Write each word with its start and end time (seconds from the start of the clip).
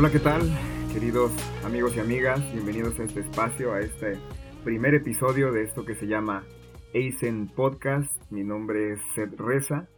Hola, 0.00 0.10
¿qué 0.10 0.18
tal? 0.18 0.40
Queridos 0.94 1.30
amigos 1.62 1.94
y 1.94 2.00
amigas, 2.00 2.40
bienvenidos 2.54 2.98
a 2.98 3.02
este 3.02 3.20
espacio, 3.20 3.74
a 3.74 3.80
este 3.80 4.18
primer 4.64 4.94
episodio 4.94 5.52
de 5.52 5.62
esto 5.62 5.84
que 5.84 5.94
se 5.94 6.06
llama 6.06 6.42
Eisen 6.94 7.48
Podcast. 7.48 8.10
Mi 8.30 8.42
nombre 8.42 8.94
es 8.94 9.00
Seth 9.14 9.38
Reza 9.38 9.88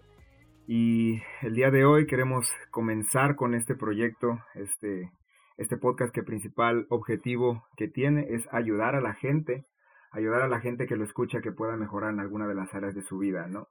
y 0.66 1.22
el 1.42 1.54
día 1.54 1.70
de 1.70 1.84
hoy 1.84 2.08
queremos 2.08 2.50
comenzar 2.72 3.36
con 3.36 3.54
este 3.54 3.76
proyecto, 3.76 4.40
este, 4.56 5.12
este 5.56 5.76
podcast 5.76 6.12
que 6.12 6.24
principal 6.24 6.84
objetivo 6.88 7.68
que 7.76 7.86
tiene 7.86 8.26
es 8.28 8.42
ayudar 8.50 8.96
a 8.96 9.00
la 9.00 9.14
gente, 9.14 9.66
ayudar 10.10 10.42
a 10.42 10.48
la 10.48 10.58
gente 10.58 10.88
que 10.88 10.96
lo 10.96 11.04
escucha 11.04 11.40
que 11.40 11.52
pueda 11.52 11.76
mejorar 11.76 12.12
en 12.12 12.18
alguna 12.18 12.48
de 12.48 12.56
las 12.56 12.74
áreas 12.74 12.96
de 12.96 13.02
su 13.02 13.18
vida, 13.18 13.46
¿no? 13.46 13.68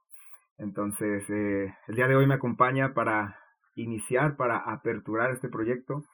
Entonces, 0.56 1.28
eh, 1.28 1.74
el 1.88 1.94
día 1.94 2.08
de 2.08 2.16
hoy 2.16 2.26
me 2.26 2.36
acompaña 2.36 2.94
para 2.94 3.36
iniciar, 3.74 4.36
para 4.36 4.58
aperturar 4.58 5.30
este 5.30 5.48
proyecto, 5.48 6.04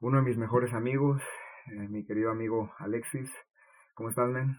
uno 0.00 0.16
de 0.16 0.22
mis 0.22 0.38
mejores 0.38 0.72
amigos, 0.72 1.22
eh, 1.66 1.88
mi 1.88 2.04
querido 2.04 2.30
amigo 2.30 2.72
Alexis. 2.78 3.30
¿Cómo 3.94 4.08
estás, 4.08 4.30
men? 4.30 4.56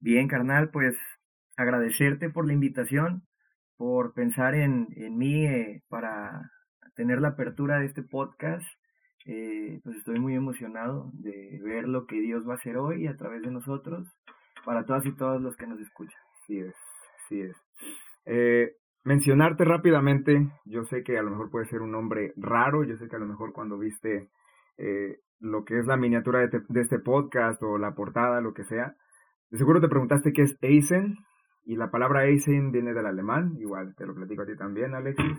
Bien, 0.00 0.26
carnal, 0.26 0.70
pues 0.70 0.96
agradecerte 1.56 2.28
por 2.28 2.46
la 2.46 2.54
invitación, 2.54 3.22
por 3.76 4.14
pensar 4.14 4.56
en, 4.56 4.88
en 4.96 5.16
mí 5.16 5.46
eh, 5.46 5.82
para 5.88 6.50
tener 6.96 7.20
la 7.20 7.28
apertura 7.28 7.78
de 7.78 7.86
este 7.86 8.02
podcast. 8.02 8.66
Eh, 9.26 9.80
pues 9.84 9.96
estoy 9.96 10.18
muy 10.18 10.34
emocionado 10.34 11.10
de 11.12 11.60
ver 11.62 11.86
lo 11.86 12.06
que 12.06 12.20
Dios 12.20 12.48
va 12.48 12.54
a 12.54 12.56
hacer 12.56 12.76
hoy 12.76 13.06
a 13.06 13.16
través 13.16 13.42
de 13.42 13.50
nosotros, 13.50 14.08
para 14.64 14.84
todas 14.86 15.06
y 15.06 15.12
todos 15.12 15.40
los 15.40 15.56
que 15.56 15.68
nos 15.68 15.78
escuchan. 15.78 16.20
Sí 16.46 16.58
es, 16.58 16.74
sí 17.28 17.42
es. 17.42 17.56
Eh, 18.24 18.74
mencionarte 19.04 19.64
rápidamente, 19.64 20.50
yo 20.64 20.84
sé 20.84 21.04
que 21.04 21.16
a 21.16 21.22
lo 21.22 21.30
mejor 21.30 21.50
puede 21.50 21.66
ser 21.66 21.80
un 21.80 21.92
nombre 21.92 22.32
raro, 22.36 22.82
yo 22.82 22.96
sé 22.96 23.08
que 23.08 23.16
a 23.16 23.20
lo 23.20 23.26
mejor 23.26 23.52
cuando 23.52 23.78
viste 23.78 24.30
eh, 24.80 25.20
lo 25.40 25.64
que 25.64 25.78
es 25.78 25.86
la 25.86 25.96
miniatura 25.96 26.40
de, 26.40 26.62
de, 26.66 26.80
este 26.80 26.98
podcast 26.98 27.62
o 27.62 27.76
la 27.76 27.94
portada, 27.94 28.40
lo 28.40 28.54
que 28.54 28.64
sea, 28.64 28.96
de 29.50 29.58
seguro 29.58 29.80
te 29.80 29.88
preguntaste 29.88 30.32
qué 30.32 30.42
es 30.42 30.56
Eisen, 30.62 31.16
y 31.64 31.76
la 31.76 31.90
palabra 31.90 32.24
Eisen 32.24 32.72
viene 32.72 32.94
del 32.94 33.06
alemán, 33.06 33.56
igual 33.58 33.94
te 33.94 34.06
lo 34.06 34.14
platico 34.14 34.42
a 34.42 34.46
ti 34.46 34.56
también, 34.56 34.94
Alexis. 34.94 35.38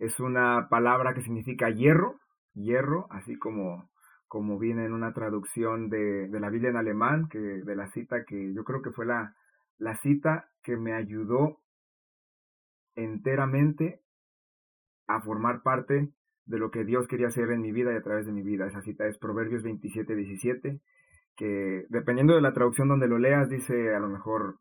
Es 0.00 0.18
una 0.18 0.68
palabra 0.68 1.14
que 1.14 1.20
significa 1.20 1.70
hierro, 1.70 2.18
hierro, 2.54 3.06
así 3.10 3.36
como, 3.36 3.90
como 4.26 4.58
viene 4.58 4.86
en 4.86 4.92
una 4.92 5.12
traducción 5.12 5.88
de, 5.88 6.28
de 6.28 6.40
la 6.40 6.50
Biblia 6.50 6.70
en 6.70 6.76
alemán, 6.76 7.28
que 7.28 7.38
de 7.38 7.76
la 7.76 7.86
cita 7.88 8.24
que 8.24 8.52
yo 8.54 8.64
creo 8.64 8.82
que 8.82 8.90
fue 8.90 9.06
la, 9.06 9.36
la 9.78 9.94
cita 9.96 10.48
que 10.62 10.76
me 10.76 10.94
ayudó 10.94 11.60
enteramente 12.94 14.00
a 15.06 15.20
formar 15.20 15.62
parte 15.62 16.12
de 16.50 16.58
lo 16.58 16.72
que 16.72 16.84
Dios 16.84 17.06
quería 17.06 17.28
hacer 17.28 17.50
en 17.52 17.62
mi 17.62 17.70
vida 17.70 17.92
y 17.92 17.96
a 17.96 18.02
través 18.02 18.26
de 18.26 18.32
mi 18.32 18.42
vida. 18.42 18.66
Esa 18.66 18.82
cita 18.82 19.06
es 19.06 19.16
Proverbios 19.18 19.62
27, 19.62 20.16
17, 20.16 20.80
que 21.36 21.86
dependiendo 21.88 22.34
de 22.34 22.40
la 22.40 22.52
traducción 22.52 22.88
donde 22.88 23.06
lo 23.06 23.18
leas, 23.18 23.48
dice 23.48 23.94
a 23.94 24.00
lo 24.00 24.08
mejor 24.08 24.58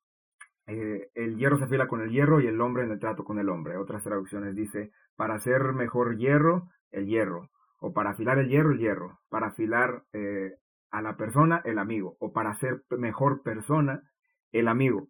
eh, 0.68 1.10
el 1.16 1.38
hierro 1.38 1.58
se 1.58 1.64
afila 1.64 1.88
con 1.88 2.02
el 2.02 2.12
hierro 2.12 2.42
y 2.42 2.48
el 2.48 2.62
hombre 2.62 2.84
en 2.84 2.92
el 2.92 3.00
trato 3.00 3.24
con 3.24 3.40
el 3.40 3.50
hombre. 3.50 3.78
Otras 3.78 4.04
traducciones 4.04 4.56
dice, 4.56 4.92
para 5.16 5.34
hacer 5.34 5.74
mejor 5.74 6.18
hierro, 6.18 6.70
el 6.92 7.08
hierro. 7.08 7.50
O 7.80 7.92
para 7.92 8.12
afilar 8.12 8.38
el 8.38 8.50
hierro, 8.50 8.72
el 8.72 8.78
hierro. 8.78 9.20
Para 9.30 9.48
afilar 9.48 10.04
eh, 10.14 10.54
a 10.92 11.02
la 11.02 11.18
persona, 11.18 11.60
el 11.66 11.80
amigo. 11.80 12.18
O 12.20 12.34
para 12.34 12.54
ser 12.54 12.84
mejor 12.92 13.42
persona, 13.42 14.04
el 14.52 14.68
amigo. 14.68 15.08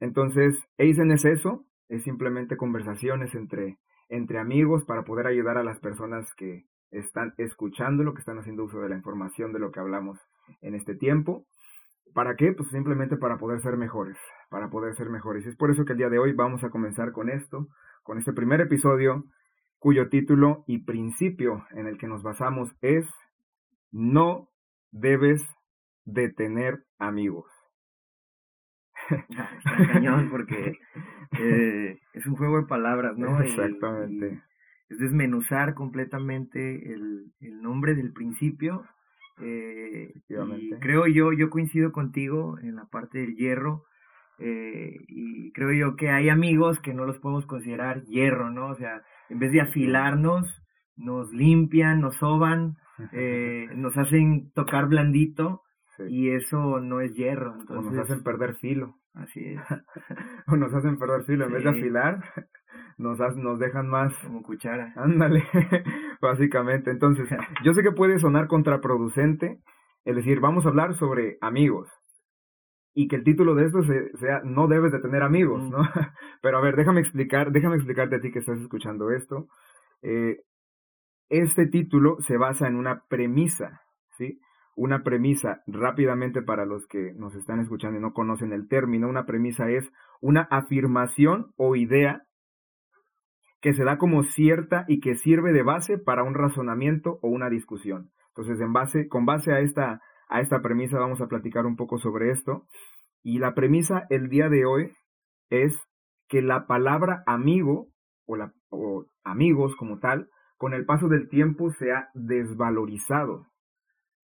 Entonces, 0.00 0.56
Eisen 0.78 1.12
es 1.12 1.24
eso, 1.24 1.64
es 1.88 2.02
simplemente 2.02 2.56
conversaciones 2.56 3.36
entre, 3.36 3.78
entre 4.08 4.38
amigos 4.38 4.84
para 4.84 5.04
poder 5.04 5.26
ayudar 5.26 5.58
a 5.58 5.64
las 5.64 5.78
personas 5.80 6.32
que 6.34 6.64
están 6.90 7.34
escuchando 7.36 8.02
lo 8.02 8.14
que 8.14 8.20
están 8.20 8.38
haciendo 8.38 8.64
uso 8.64 8.80
de 8.80 8.88
la 8.88 8.96
información 8.96 9.52
de 9.52 9.58
lo 9.58 9.70
que 9.70 9.80
hablamos 9.80 10.18
en 10.62 10.74
este 10.74 10.94
tiempo. 10.94 11.44
¿Para 12.14 12.34
qué? 12.36 12.52
Pues 12.52 12.70
simplemente 12.70 13.16
para 13.16 13.36
poder 13.36 13.60
ser 13.60 13.76
mejores, 13.76 14.16
para 14.48 14.70
poder 14.70 14.94
ser 14.96 15.10
mejores. 15.10 15.44
Y 15.44 15.50
es 15.50 15.56
por 15.56 15.70
eso 15.70 15.84
que 15.84 15.92
el 15.92 15.98
día 15.98 16.08
de 16.08 16.18
hoy 16.18 16.32
vamos 16.32 16.64
a 16.64 16.70
comenzar 16.70 17.12
con 17.12 17.28
esto, 17.28 17.68
con 18.02 18.18
este 18.18 18.32
primer 18.32 18.60
episodio, 18.60 19.24
cuyo 19.78 20.08
título 20.08 20.64
y 20.66 20.84
principio 20.84 21.66
en 21.70 21.86
el 21.86 21.98
que 21.98 22.08
nos 22.08 22.22
basamos 22.22 22.74
es 22.80 23.06
No 23.92 24.48
debes 24.90 25.42
de 26.04 26.30
tener 26.30 26.84
amigos. 26.98 27.57
Está 29.64 29.92
cañón 29.92 30.28
porque 30.30 30.78
eh, 31.38 31.98
es 32.12 32.26
un 32.26 32.36
juego 32.36 32.60
de 32.60 32.66
palabras, 32.66 33.16
¿no? 33.16 33.40
Exactamente. 33.40 34.42
Es 34.88 34.98
desmenuzar 34.98 35.74
completamente 35.74 36.92
el, 36.92 37.32
el 37.40 37.60
nombre 37.60 37.94
del 37.94 38.12
principio 38.12 38.84
eh, 39.40 40.12
y 40.28 40.70
creo 40.80 41.06
yo, 41.06 41.32
yo 41.32 41.50
coincido 41.50 41.92
contigo 41.92 42.58
en 42.60 42.76
la 42.76 42.86
parte 42.86 43.18
del 43.18 43.36
hierro. 43.36 43.84
Eh, 44.38 44.94
y 45.08 45.52
creo 45.52 45.72
yo 45.72 45.96
que 45.96 46.10
hay 46.10 46.28
amigos 46.28 46.78
que 46.80 46.94
no 46.94 47.04
los 47.04 47.18
podemos 47.18 47.46
considerar 47.46 48.04
hierro, 48.04 48.50
¿no? 48.50 48.68
O 48.68 48.74
sea, 48.76 49.02
en 49.28 49.38
vez 49.38 49.52
de 49.52 49.60
afilarnos, 49.60 50.62
nos 50.96 51.32
limpian, 51.32 52.00
nos 52.00 52.16
soban, 52.16 52.76
eh, 53.12 53.66
nos 53.74 53.96
hacen 53.96 54.52
tocar 54.52 54.88
blandito 54.88 55.62
sí. 55.96 56.04
y 56.08 56.30
eso 56.30 56.80
no 56.80 57.00
es 57.00 57.14
hierro. 57.14 57.56
Entonces, 57.58 57.92
o 57.92 57.94
nos 57.94 58.04
hacen 58.04 58.22
perder 58.22 58.54
filo. 58.56 58.94
Así 59.14 59.40
es. 59.44 59.60
o 60.46 60.56
nos 60.56 60.72
hacen 60.74 60.98
perder 60.98 61.24
filo 61.24 61.44
sí. 61.44 61.48
en 61.48 61.54
vez 61.54 61.64
de 61.64 61.70
afilar, 61.70 62.24
nos, 62.98 63.18
nos 63.36 63.58
dejan 63.58 63.88
más. 63.88 64.16
Como 64.24 64.42
cuchara. 64.42 64.92
Ándale, 64.96 65.44
básicamente. 66.20 66.90
Entonces, 66.90 67.28
yo 67.64 67.72
sé 67.72 67.82
que 67.82 67.92
puede 67.92 68.18
sonar 68.18 68.46
contraproducente, 68.46 69.60
es 70.04 70.16
decir, 70.16 70.40
vamos 70.40 70.66
a 70.66 70.68
hablar 70.68 70.94
sobre 70.94 71.38
amigos. 71.40 71.90
Y 72.94 73.06
que 73.06 73.16
el 73.16 73.24
título 73.24 73.54
de 73.54 73.64
esto 73.64 73.82
sea 73.82 74.40
No 74.44 74.66
debes 74.66 74.90
de 74.90 75.00
tener 75.00 75.22
amigos, 75.22 75.70
¿no? 75.70 75.78
Pero 76.42 76.58
a 76.58 76.60
ver, 76.60 76.74
déjame 76.74 77.00
explicar, 77.00 77.52
déjame 77.52 77.76
explicarte 77.76 78.16
a 78.16 78.20
ti 78.20 78.32
que 78.32 78.40
estás 78.40 78.58
escuchando 78.58 79.10
esto. 79.10 79.46
Eh, 80.02 80.38
este 81.28 81.66
título 81.66 82.16
se 82.20 82.36
basa 82.36 82.66
en 82.66 82.76
una 82.76 83.04
premisa, 83.08 83.82
¿sí? 84.16 84.40
Una 84.80 85.02
premisa, 85.02 85.64
rápidamente 85.66 86.40
para 86.40 86.64
los 86.64 86.86
que 86.86 87.12
nos 87.16 87.34
están 87.34 87.58
escuchando 87.58 87.98
y 87.98 88.00
no 88.00 88.12
conocen 88.12 88.52
el 88.52 88.68
término, 88.68 89.08
una 89.08 89.26
premisa 89.26 89.68
es 89.68 89.90
una 90.20 90.42
afirmación 90.52 91.52
o 91.56 91.74
idea 91.74 92.22
que 93.60 93.72
se 93.72 93.82
da 93.82 93.98
como 93.98 94.22
cierta 94.22 94.84
y 94.86 95.00
que 95.00 95.16
sirve 95.16 95.52
de 95.52 95.64
base 95.64 95.98
para 95.98 96.22
un 96.22 96.34
razonamiento 96.34 97.18
o 97.22 97.28
una 97.28 97.50
discusión. 97.50 98.12
Entonces, 98.28 98.60
en 98.60 98.72
base, 98.72 99.08
con 99.08 99.26
base 99.26 99.52
a 99.52 99.58
esta, 99.58 100.00
a 100.28 100.40
esta 100.40 100.62
premisa 100.62 101.00
vamos 101.00 101.20
a 101.20 101.26
platicar 101.26 101.66
un 101.66 101.74
poco 101.74 101.98
sobre 101.98 102.30
esto. 102.30 102.64
Y 103.24 103.40
la 103.40 103.54
premisa 103.54 104.06
el 104.10 104.28
día 104.28 104.48
de 104.48 104.64
hoy 104.64 104.92
es 105.50 105.76
que 106.28 106.40
la 106.40 106.68
palabra 106.68 107.24
amigo 107.26 107.88
o, 108.26 108.36
la, 108.36 108.52
o 108.68 109.06
amigos 109.24 109.74
como 109.74 109.98
tal, 109.98 110.28
con 110.56 110.72
el 110.72 110.86
paso 110.86 111.08
del 111.08 111.28
tiempo 111.28 111.68
se 111.72 111.90
ha 111.90 112.10
desvalorizado. 112.14 113.48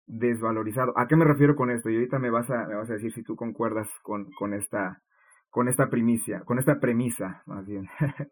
Desvalorizado. 0.07 0.97
¿A 0.99 1.07
qué 1.07 1.17
me 1.17 1.25
refiero 1.25 1.57
con 1.57 1.71
esto? 1.71 1.91
Y 1.91 1.97
ahorita 1.97 2.19
me 2.19 2.31
vas 2.31 2.51
a, 2.51 2.67
me 2.67 2.75
vas 2.75 2.91
a 2.91 2.95
decir 2.95 3.13
si 3.13 3.23
tú 3.23 3.37
concuerdas 3.37 3.89
con, 4.03 4.31
con 4.33 4.55
esta, 4.55 5.01
con 5.51 5.69
esta 5.69 5.89
primicia, 5.89 6.41
con 6.41 6.59
esta 6.59 6.81
premisa, 6.81 7.43
más 7.47 7.67
bien. 7.67 7.89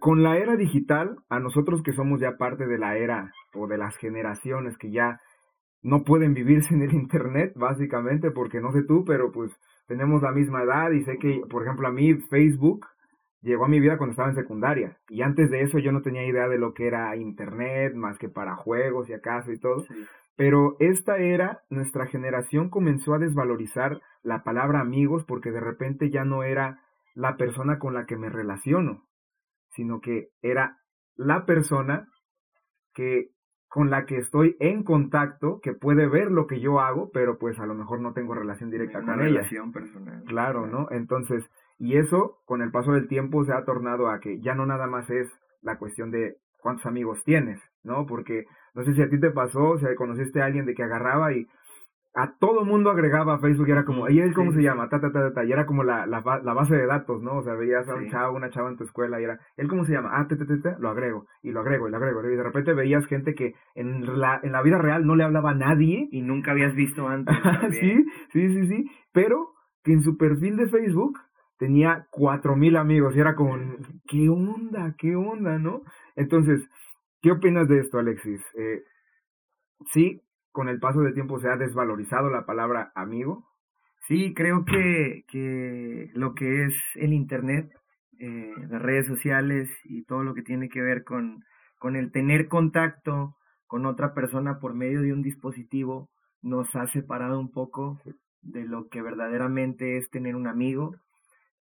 Con 0.00 0.22
la 0.22 0.38
era 0.38 0.56
digital, 0.56 1.18
a 1.28 1.38
nosotros 1.38 1.82
que 1.82 1.92
somos 1.92 2.18
ya 2.18 2.38
parte 2.38 2.66
de 2.66 2.78
la 2.78 2.96
era 2.96 3.30
o 3.54 3.66
de 3.66 3.76
las 3.76 3.96
generaciones 3.98 4.78
que 4.78 4.90
ya 4.90 5.20
no 5.82 6.02
pueden 6.02 6.34
vivir 6.34 6.62
sin 6.64 6.82
el 6.82 6.94
Internet, 6.94 7.52
básicamente, 7.56 8.30
porque 8.30 8.60
no 8.60 8.72
sé 8.72 8.82
tú, 8.82 9.04
pero 9.04 9.32
pues 9.32 9.52
tenemos 9.86 10.22
la 10.22 10.32
misma 10.32 10.62
edad 10.62 10.90
y 10.92 11.02
sé 11.02 11.18
que, 11.18 11.42
por 11.50 11.62
ejemplo, 11.62 11.88
a 11.88 11.92
mí 11.92 12.14
Facebook 12.14 12.86
llegó 13.42 13.64
a 13.64 13.68
mi 13.68 13.80
vida 13.80 13.96
cuando 13.96 14.12
estaba 14.12 14.28
en 14.28 14.34
secundaria 14.34 14.98
y 15.08 15.22
antes 15.22 15.50
de 15.50 15.62
eso 15.62 15.78
yo 15.78 15.92
no 15.92 16.02
tenía 16.02 16.26
idea 16.26 16.48
de 16.48 16.58
lo 16.58 16.74
que 16.74 16.86
era 16.86 17.16
Internet, 17.16 17.94
más 17.94 18.18
que 18.18 18.28
para 18.28 18.56
juegos 18.56 19.08
y 19.08 19.12
acaso 19.12 19.52
y 19.52 19.58
todo. 19.58 19.80
Sí. 19.80 19.94
Pero 20.36 20.76
esta 20.78 21.18
era, 21.18 21.62
nuestra 21.68 22.06
generación 22.06 22.70
comenzó 22.70 23.14
a 23.14 23.18
desvalorizar 23.18 24.00
la 24.22 24.42
palabra 24.42 24.80
amigos 24.80 25.24
porque 25.24 25.50
de 25.50 25.60
repente 25.60 26.10
ya 26.10 26.24
no 26.24 26.42
era 26.42 26.80
la 27.14 27.36
persona 27.36 27.78
con 27.78 27.94
la 27.94 28.06
que 28.06 28.16
me 28.16 28.30
relaciono, 28.30 29.04
sino 29.70 30.00
que 30.00 30.28
era 30.42 30.78
la 31.16 31.44
persona 31.44 32.08
que 32.94 33.30
con 33.68 33.88
la 33.88 34.04
que 34.04 34.16
estoy 34.16 34.56
en 34.58 34.82
contacto, 34.82 35.60
que 35.60 35.74
puede 35.74 36.08
ver 36.08 36.32
lo 36.32 36.48
que 36.48 36.58
yo 36.58 36.80
hago, 36.80 37.10
pero 37.12 37.38
pues 37.38 37.60
a 37.60 37.66
lo 37.66 37.74
mejor 37.74 38.00
no 38.00 38.12
tengo 38.12 38.34
relación 38.34 38.68
directa 38.68 38.98
Una 38.98 39.12
con 39.12 39.22
relación 39.22 39.66
ella. 39.66 39.72
personal. 39.72 40.24
Claro, 40.24 40.66
¿no? 40.66 40.88
Entonces, 40.90 41.48
y 41.80 41.96
eso 41.96 42.36
con 42.44 42.60
el 42.60 42.70
paso 42.70 42.92
del 42.92 43.08
tiempo 43.08 43.42
se 43.42 43.54
ha 43.54 43.64
tornado 43.64 44.10
a 44.10 44.20
que 44.20 44.38
ya 44.40 44.54
no 44.54 44.66
nada 44.66 44.86
más 44.86 45.08
es 45.08 45.28
la 45.62 45.78
cuestión 45.78 46.10
de 46.10 46.36
cuántos 46.58 46.84
amigos 46.84 47.24
tienes, 47.24 47.58
¿no? 47.82 48.04
Porque 48.06 48.44
no 48.74 48.84
sé 48.84 48.92
si 48.92 49.00
a 49.00 49.08
ti 49.08 49.18
te 49.18 49.30
pasó, 49.30 49.70
o 49.70 49.78
sea, 49.78 49.94
conociste 49.96 50.42
a 50.42 50.44
alguien 50.44 50.66
de 50.66 50.74
que 50.74 50.82
agarraba 50.82 51.32
y 51.32 51.46
a 52.12 52.36
todo 52.38 52.66
mundo 52.66 52.90
agregaba 52.90 53.34
a 53.34 53.38
Facebook 53.38 53.68
y 53.68 53.70
era 53.70 53.84
como, 53.86 54.10
¿y 54.10 54.20
él 54.20 54.34
cómo 54.34 54.52
se 54.52 54.62
llama? 54.62 54.90
Ta, 54.90 55.00
ta, 55.00 55.10
ta, 55.10 55.32
ta, 55.32 55.44
y 55.44 55.52
era 55.52 55.64
como 55.64 55.82
la, 55.82 56.04
la, 56.04 56.22
la, 56.44 56.52
base 56.52 56.76
de 56.76 56.84
datos, 56.84 57.22
¿no? 57.22 57.38
O 57.38 57.42
sea, 57.42 57.54
veías 57.54 57.88
a 57.88 57.94
un 57.94 58.10
chavo, 58.10 58.36
una 58.36 58.50
chava 58.50 58.68
en 58.68 58.76
tu 58.76 58.84
escuela 58.84 59.18
y 59.18 59.24
era, 59.24 59.38
¿él 59.56 59.66
cómo 59.66 59.84
se 59.86 59.92
llama? 59.92 60.10
Ah, 60.12 60.26
te, 60.28 60.36
te, 60.36 60.44
te, 60.44 60.76
lo 60.80 60.90
agrego, 60.90 61.26
y 61.40 61.50
lo 61.50 61.60
agrego, 61.60 61.88
y 61.88 61.90
lo 61.92 61.96
agrego. 61.96 62.28
Y 62.28 62.36
de 62.36 62.42
repente 62.42 62.74
veías 62.74 63.06
gente 63.06 63.34
que 63.34 63.54
en 63.74 64.20
la, 64.20 64.38
en 64.42 64.52
la 64.52 64.60
vida 64.60 64.76
real 64.76 65.06
no 65.06 65.16
le 65.16 65.24
hablaba 65.24 65.52
a 65.52 65.54
nadie. 65.54 66.08
Y 66.10 66.20
nunca 66.20 66.50
habías 66.50 66.74
visto 66.74 67.08
antes. 67.08 67.34
sí, 67.80 68.04
sí, 68.32 68.48
sí, 68.48 68.66
sí, 68.66 68.90
pero 69.12 69.52
que 69.82 69.92
en 69.92 70.02
su 70.02 70.18
perfil 70.18 70.56
de 70.56 70.68
Facebook 70.68 71.18
tenía 71.60 72.06
cuatro 72.10 72.56
mil 72.56 72.74
amigos 72.76 73.14
y 73.14 73.20
era 73.20 73.36
como, 73.36 73.58
¿qué 74.08 74.30
onda? 74.30 74.94
¿Qué 74.98 75.14
onda? 75.14 75.58
¿No? 75.58 75.82
Entonces, 76.16 76.66
¿qué 77.20 77.32
opinas 77.32 77.68
de 77.68 77.80
esto, 77.80 77.98
Alexis? 77.98 78.40
Eh, 78.56 78.82
sí, 79.92 80.22
con 80.52 80.70
el 80.70 80.80
paso 80.80 81.02
del 81.02 81.12
tiempo 81.12 81.38
se 81.38 81.50
ha 81.50 81.56
desvalorizado 81.58 82.30
la 82.30 82.46
palabra 82.46 82.92
amigo. 82.94 83.46
Sí, 84.08 84.32
creo 84.32 84.64
que, 84.64 85.24
que 85.28 86.10
lo 86.14 86.34
que 86.34 86.64
es 86.64 86.74
el 86.94 87.12
Internet, 87.12 87.70
eh, 88.18 88.54
las 88.70 88.80
redes 88.80 89.06
sociales 89.06 89.68
y 89.84 90.04
todo 90.04 90.24
lo 90.24 90.32
que 90.32 90.42
tiene 90.42 90.70
que 90.70 90.80
ver 90.80 91.04
con, 91.04 91.44
con 91.78 91.94
el 91.94 92.10
tener 92.10 92.48
contacto 92.48 93.36
con 93.66 93.84
otra 93.84 94.14
persona 94.14 94.58
por 94.60 94.72
medio 94.72 95.02
de 95.02 95.12
un 95.12 95.20
dispositivo 95.20 96.08
nos 96.40 96.74
ha 96.74 96.86
separado 96.86 97.38
un 97.38 97.52
poco 97.52 98.00
de 98.40 98.64
lo 98.64 98.88
que 98.88 99.02
verdaderamente 99.02 99.98
es 99.98 100.08
tener 100.08 100.36
un 100.36 100.46
amigo, 100.46 100.96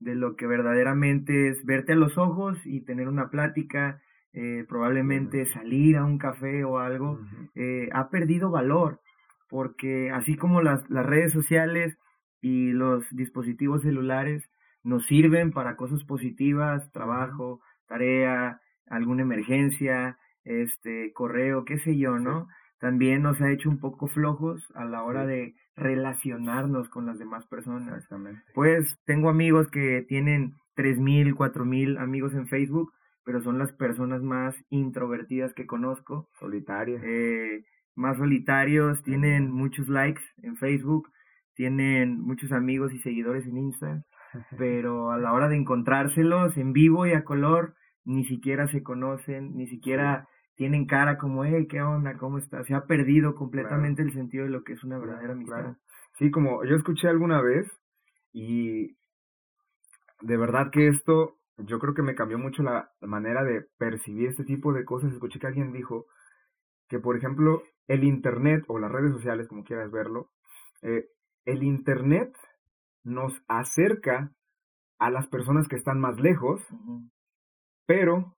de 0.01 0.15
lo 0.15 0.37
que 0.37 0.47
verdaderamente 0.47 1.49
es 1.49 1.65
verte 1.65 1.93
a 1.93 1.97
los 1.97 2.19
ojos 2.19 2.59
y 2.65 2.81
tener 2.83 3.09
una 3.09 3.31
plática 3.31 4.01
eh, 4.33 4.65
probablemente 4.69 5.47
salir 5.47 5.97
a 5.97 6.05
un 6.05 6.19
café 6.19 6.63
o 6.63 6.79
algo, 6.79 7.19
eh, 7.55 7.89
ha 7.93 8.11
perdido 8.11 8.51
valor, 8.51 9.01
porque 9.49 10.11
así 10.11 10.37
como 10.37 10.63
las, 10.63 10.89
las 10.91 11.07
redes 11.07 11.33
sociales 11.33 11.99
y 12.41 12.71
los 12.71 13.05
dispositivos 13.11 13.83
celulares 13.83 14.49
nos 14.85 15.07
sirven 15.07 15.51
para 15.51 15.77
cosas 15.77 16.05
positivas, 16.05 16.93
trabajo, 16.93 17.61
tarea, 17.87 18.61
alguna 18.87 19.23
emergencia, 19.23 20.19
este, 20.45 21.13
correo, 21.13 21.65
qué 21.65 21.79
sé 21.79 21.97
yo, 21.97 22.19
¿no? 22.19 22.49
También 22.81 23.23
nos 23.23 23.41
ha 23.41 23.51
hecho 23.51 23.69
un 23.69 23.79
poco 23.79 24.07
flojos 24.07 24.71
a 24.75 24.85
la 24.85 25.03
hora 25.03 25.27
de 25.27 25.55
relacionarnos 25.75 26.89
con 26.89 27.07
las 27.07 27.19
demás 27.19 27.47
personas. 27.47 28.07
Pues 28.55 28.97
tengo 29.05 29.29
amigos 29.29 29.69
que 29.69 30.05
tienen 30.09 30.55
tres 30.75 30.99
mil, 30.99 31.35
cuatro 31.35 31.65
mil 31.65 31.99
amigos 31.99 32.35
en 32.35 32.47
Facebook, 32.47 32.93
pero 33.25 33.43
son 33.43 33.59
las 33.59 33.73
personas 33.73 34.23
más 34.23 34.55
introvertidas 34.71 35.55
que 35.55 35.67
conozco. 35.67 36.29
Solitarios. 36.39 37.03
Eh, 37.05 37.65
más 37.97 38.17
solitarios, 38.17 39.03
tienen 39.03 39.51
muchos 39.51 39.89
likes 39.89 40.23
en 40.43 40.57
Facebook, 40.57 41.11
tienen 41.55 42.21
muchos 42.21 42.53
amigos 42.53 42.95
y 42.95 43.01
seguidores 43.01 43.45
en 43.47 43.59
Insta, 43.59 44.05
pero 44.57 45.11
a 45.11 45.19
la 45.19 45.33
hora 45.33 45.49
de 45.49 45.57
encontrárselos 45.57 46.57
en 46.57 46.73
vivo 46.73 47.07
y 47.07 47.13
a 47.13 47.25
color, 47.25 47.75
ni 48.05 48.25
siquiera 48.25 48.69
se 48.69 48.85
conocen, 48.85 49.57
ni 49.57 49.67
siquiera 49.67 50.29
tienen 50.59 50.87
cara 50.87 51.19
como, 51.19 51.45
hey, 51.45 51.69
¿qué 51.69 51.81
onda? 51.81 52.19
¿Cómo 52.19 52.37
estás? 52.37 52.67
Se 52.67 52.75
ha 52.75 52.85
perdido 52.85 53.37
completamente 53.37 54.03
el 54.03 54.13
sentido 54.13 54.45
de 54.45 54.51
lo 54.51 54.65
que 54.65 54.73
es 54.73 54.83
una 54.83 54.99
verdadera 54.99 55.35
amistad. 55.35 55.77
Sí, 56.15 56.33
como 56.33 56.65
yo 56.65 56.75
escuché 56.75 57.07
alguna 57.07 57.41
vez 57.41 57.81
y 58.33 58.97
de 60.21 60.37
verdad 60.37 60.73
que 60.73 60.89
esto 60.89 61.39
yo 61.59 61.79
creo 61.79 61.95
que 61.95 62.03
me 62.03 62.17
cambió 62.17 62.39
mucho 62.39 62.65
la 62.65 62.91
manera 63.01 63.45
de 63.45 63.69
percibir 63.79 64.31
este 64.31 64.43
tipo 64.43 64.73
de 64.73 64.85
cosas. 64.85 65.13
Escuché 65.13 65.39
que 65.39 65.47
alguien 65.47 65.73
dijo 65.73 66.07
que, 66.89 66.99
por 66.99 67.17
ejemplo, 67.17 67.63
el 67.87 68.03
Internet 68.03 68.65
o 68.67 68.81
las 68.81 68.91
redes 68.91 69.13
sociales, 69.13 69.47
como 69.47 69.63
quieras 69.63 69.93
verlo, 69.93 70.33
eh, 70.83 71.07
el 71.45 71.63
Internet 71.63 72.37
nos 73.05 73.45
acerca 73.47 74.33
a 74.99 75.11
las 75.11 75.29
personas 75.29 75.69
que 75.69 75.77
están 75.77 76.01
más 76.01 76.19
lejos, 76.19 76.61
pero 77.87 78.37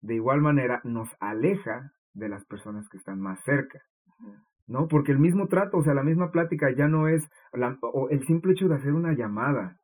de 0.00 0.14
igual 0.14 0.40
manera 0.40 0.80
nos 0.84 1.08
aleja 1.20 1.90
de 2.14 2.28
las 2.28 2.44
personas 2.46 2.88
que 2.88 2.98
están 2.98 3.20
más 3.20 3.42
cerca. 3.44 3.80
¿No? 4.68 4.88
Porque 4.88 5.12
el 5.12 5.20
mismo 5.20 5.46
trato, 5.46 5.76
o 5.76 5.82
sea, 5.82 5.94
la 5.94 6.02
misma 6.02 6.32
plática 6.32 6.72
ya 6.76 6.88
no 6.88 7.06
es, 7.06 7.28
o 7.82 8.08
el 8.10 8.26
simple 8.26 8.52
hecho 8.52 8.66
de 8.66 8.74
hacer 8.74 8.92
una 8.92 9.12
llamada, 9.12 9.76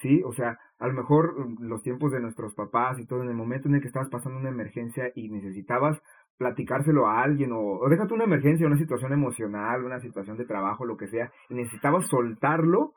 ¿sí? 0.00 0.22
O 0.24 0.32
sea, 0.32 0.56
a 0.78 0.86
lo 0.86 0.94
mejor 0.94 1.34
mm, 1.38 1.64
los 1.64 1.82
tiempos 1.82 2.12
de 2.12 2.20
nuestros 2.20 2.54
papás 2.54 2.98
y 2.98 3.06
todo, 3.06 3.22
en 3.22 3.28
el 3.28 3.34
momento 3.34 3.68
en 3.68 3.74
el 3.74 3.80
que 3.80 3.88
estabas 3.88 4.08
pasando 4.08 4.38
una 4.38 4.48
emergencia 4.48 5.10
y 5.14 5.28
necesitabas 5.28 6.00
platicárselo 6.38 7.06
a 7.06 7.22
alguien, 7.22 7.52
o, 7.52 7.60
o 7.60 7.88
déjate 7.88 8.14
una 8.14 8.24
emergencia, 8.24 8.66
una 8.66 8.78
situación 8.78 9.12
emocional, 9.12 9.84
una 9.84 10.00
situación 10.00 10.38
de 10.38 10.46
trabajo, 10.46 10.86
lo 10.86 10.96
que 10.96 11.08
sea, 11.08 11.30
y 11.50 11.54
necesitabas 11.54 12.06
soltarlo, 12.06 12.92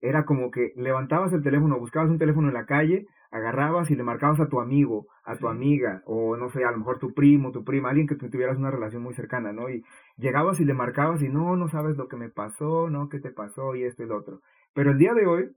era 0.00 0.24
como 0.24 0.50
que 0.50 0.72
levantabas 0.76 1.32
el 1.32 1.42
teléfono, 1.42 1.78
buscabas 1.78 2.10
un 2.10 2.18
teléfono 2.18 2.48
en 2.48 2.54
la 2.54 2.66
calle, 2.66 3.06
agarrabas 3.30 3.90
y 3.90 3.96
le 3.96 4.02
marcabas 4.02 4.40
a 4.40 4.48
tu 4.48 4.60
amigo, 4.60 5.06
a 5.24 5.36
tu 5.36 5.48
amiga, 5.48 6.02
o 6.06 6.36
no 6.36 6.48
sé, 6.48 6.64
a 6.64 6.70
lo 6.70 6.78
mejor 6.78 6.98
tu 6.98 7.12
primo, 7.12 7.52
tu 7.52 7.64
prima, 7.64 7.90
alguien 7.90 8.06
que 8.06 8.16
tuvieras 8.16 8.56
una 8.56 8.70
relación 8.70 9.02
muy 9.02 9.14
cercana, 9.14 9.52
¿no? 9.52 9.68
Y 9.68 9.84
llegabas 10.16 10.60
y 10.60 10.64
le 10.64 10.74
marcabas 10.74 11.22
y 11.22 11.28
no, 11.28 11.56
no 11.56 11.68
sabes 11.68 11.96
lo 11.96 12.08
que 12.08 12.16
me 12.16 12.30
pasó, 12.30 12.88
no, 12.88 13.08
qué 13.08 13.20
te 13.20 13.30
pasó 13.30 13.74
y 13.74 13.84
esto 13.84 14.02
y 14.02 14.06
lo 14.06 14.16
otro. 14.16 14.40
Pero 14.74 14.92
el 14.92 14.98
día 14.98 15.12
de 15.14 15.26
hoy, 15.26 15.56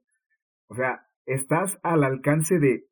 o 0.67 0.75
sea, 0.75 1.07
estás 1.25 1.79
al 1.83 2.03
alcance 2.03 2.59
de 2.59 2.85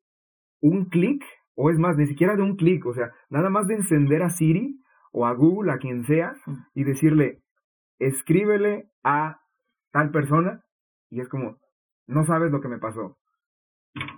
un 0.60 0.86
clic, 0.86 1.24
o 1.54 1.70
es 1.70 1.78
más, 1.78 1.96
ni 1.96 2.06
siquiera 2.06 2.36
de 2.36 2.42
un 2.42 2.56
clic, 2.56 2.86
o 2.86 2.94
sea, 2.94 3.10
nada 3.28 3.50
más 3.50 3.66
de 3.66 3.74
encender 3.74 4.22
a 4.22 4.30
Siri 4.30 4.80
o 5.12 5.26
a 5.26 5.34
Google, 5.34 5.72
a 5.72 5.78
quien 5.78 6.04
sea, 6.04 6.34
y 6.74 6.84
decirle, 6.84 7.42
escríbele 7.98 8.88
a 9.02 9.40
tal 9.90 10.10
persona, 10.10 10.64
y 11.10 11.20
es 11.20 11.28
como, 11.28 11.58
no 12.06 12.24
sabes 12.24 12.52
lo 12.52 12.60
que 12.60 12.68
me 12.68 12.78
pasó. 12.78 13.19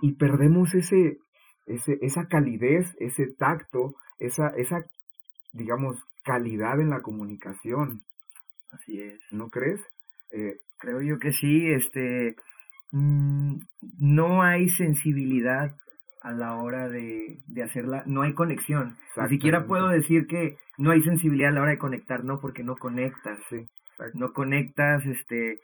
Y 0.01 0.13
perdemos 0.13 0.73
ese, 0.75 1.17
ese, 1.65 1.97
esa 2.01 2.27
calidez, 2.27 2.95
ese 2.99 3.27
tacto, 3.37 3.95
esa, 4.19 4.49
esa, 4.49 4.85
digamos, 5.51 5.97
calidad 6.23 6.79
en 6.79 6.89
la 6.89 7.01
comunicación. 7.01 8.03
Así 8.71 9.01
es. 9.01 9.19
¿No 9.31 9.49
crees? 9.49 9.81
Eh, 10.31 10.57
Creo 10.79 11.01
yo 11.01 11.17
que 11.17 11.31
sí, 11.31 11.71
este, 11.71 12.35
Mm, 12.93 13.55
no 13.97 14.43
hay 14.43 14.69
sensibilidad 14.69 15.75
a 16.21 16.31
la 16.31 16.55
hora 16.57 16.89
de, 16.89 17.39
de 17.47 17.63
hacerla, 17.63 18.03
no 18.05 18.21
hay 18.21 18.33
conexión. 18.33 18.95
Ni 19.17 19.29
siquiera 19.29 19.65
puedo 19.65 19.87
decir 19.87 20.27
que 20.27 20.57
no 20.77 20.91
hay 20.91 21.01
sensibilidad 21.01 21.49
a 21.49 21.53
la 21.53 21.61
hora 21.63 21.71
de 21.71 21.79
conectar, 21.79 22.23
no, 22.23 22.39
porque 22.39 22.63
no 22.63 22.75
conectas. 22.75 23.39
Sí, 23.49 23.65
no 24.13 24.31
conectas, 24.31 25.03
este, 25.07 25.59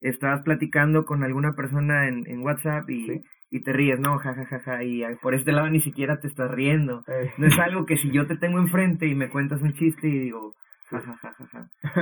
estás 0.00 0.42
platicando 0.42 1.04
con 1.04 1.24
alguna 1.24 1.54
persona 1.56 2.06
en, 2.06 2.28
en 2.28 2.42
WhatsApp 2.42 2.88
y, 2.88 3.22
y 3.50 3.60
te 3.60 3.72
ríes, 3.72 3.98
no, 3.98 4.18
jajajaja, 4.18 4.58
ja, 4.60 4.76
ja, 4.76 4.84
y 4.84 5.02
por 5.22 5.34
este 5.34 5.52
lado 5.52 5.68
ni 5.70 5.80
siquiera 5.80 6.20
te 6.20 6.26
estás 6.26 6.50
riendo. 6.50 7.02
Eh. 7.06 7.32
No 7.38 7.46
es 7.46 7.58
algo 7.58 7.86
que 7.86 7.96
si 7.96 8.10
yo 8.10 8.26
te 8.26 8.36
tengo 8.36 8.58
enfrente 8.58 9.06
y 9.06 9.14
me 9.14 9.30
cuentas 9.30 9.62
un 9.62 9.72
chiste 9.72 10.08
y 10.08 10.18
digo, 10.18 10.54
Ja, 10.90 11.34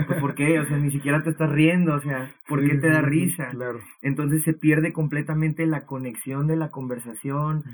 pues, 0.07 0.21
¿Por 0.21 0.35
qué? 0.35 0.61
O 0.61 0.67
sea, 0.67 0.79
ni 0.79 0.91
siquiera 0.91 1.23
te 1.23 1.31
estás 1.31 1.51
riendo, 1.51 1.95
o 1.95 2.01
sea, 2.01 2.31
¿por 2.47 2.65
qué 2.65 2.77
te 2.77 2.89
da 2.89 3.01
risa? 3.01 3.51
Claro. 3.51 3.81
Entonces 4.01 4.45
se 4.45 4.53
pierde 4.53 4.93
completamente 4.93 5.67
la 5.67 5.87
conexión 5.87 6.47
de 6.47 6.57
la 6.57 6.71
conversación, 6.71 7.65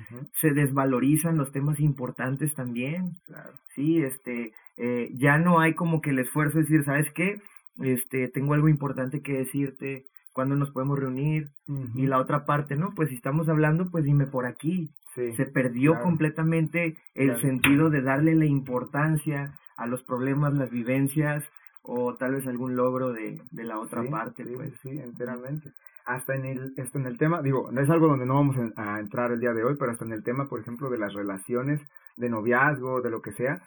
se 0.41 0.53
desvalorizan 0.53 1.37
los 1.37 1.53
temas 1.53 1.81
importantes 1.81 2.55
también. 2.55 3.13
Claro. 3.27 3.53
Sí, 3.75 4.03
este, 4.03 4.53
eh, 4.79 5.11
ya 5.15 5.39
no 5.39 5.61
hay 5.61 5.75
como 5.75 6.01
que 6.01 6.11
el 6.11 6.19
esfuerzo 6.19 6.59
de 6.59 6.65
decir, 6.65 6.85
¿sabes 6.85 7.11
qué? 7.13 7.43
Este, 7.81 8.29
tengo 8.29 8.55
algo 8.55 8.69
importante 8.69 9.21
que 9.21 9.35
decirte, 9.35 10.07
¿cuándo 10.33 10.57
nos 10.57 10.71
podemos 10.71 10.99
reunir? 10.99 11.51
Y 11.95 12.07
la 12.07 12.19
otra 12.19 12.45
parte, 12.45 12.77
¿no? 12.77 12.93
Pues 12.95 13.09
si 13.11 13.17
estamos 13.17 13.49
hablando, 13.49 13.91
pues 13.91 14.05
dime 14.05 14.27
por 14.27 14.47
aquí. 14.47 14.91
se 15.15 15.47
perdió 15.47 16.01
completamente 16.01 16.97
el 17.15 17.41
sentido 17.41 17.91
de 17.91 18.03
darle 18.03 18.35
la 18.35 18.47
importancia 18.47 19.59
a 19.77 19.87
los 19.87 20.03
problemas, 20.03 20.55
las 20.55 20.71
vivencias 20.71 21.45
o 21.83 22.15
tal 22.15 22.35
vez 22.35 22.47
algún 22.47 22.77
logro 22.77 23.13
de, 23.13 23.43
de 23.51 23.65
la 23.65 23.79
otra 23.79 24.03
parte. 24.09 24.45
Sí, 24.45 24.53
pues. 24.55 24.75
sí, 24.83 24.91
enteramente. 24.91 25.73
Hasta 26.05 26.35
en 26.35 26.45
el, 26.47 26.75
esto 26.77 26.99
en 26.99 27.07
el 27.07 27.19
tema, 27.19 27.43
digo, 27.43 27.71
no 27.71 27.81
es 27.81 27.91
algo 27.91 28.09
donde 28.09 28.27
no 28.27 28.35
vamos 28.35 28.57
a 28.77 28.99
entrar 28.99 29.31
el 29.33 29.41
día 29.41 29.53
de 29.53 29.63
hoy, 29.63 29.77
pero 29.79 29.93
hasta 29.93 30.05
en 30.05 30.13
el 30.13 30.25
tema, 30.25 30.49
por 30.49 30.61
ejemplo, 30.61 30.91
de 30.91 30.99
las 30.99 31.15
relaciones 31.15 31.81
de 32.17 32.29
noviazgo, 32.29 33.03
de 33.03 33.11
lo 33.11 33.23
que 33.23 33.33
sea, 33.33 33.63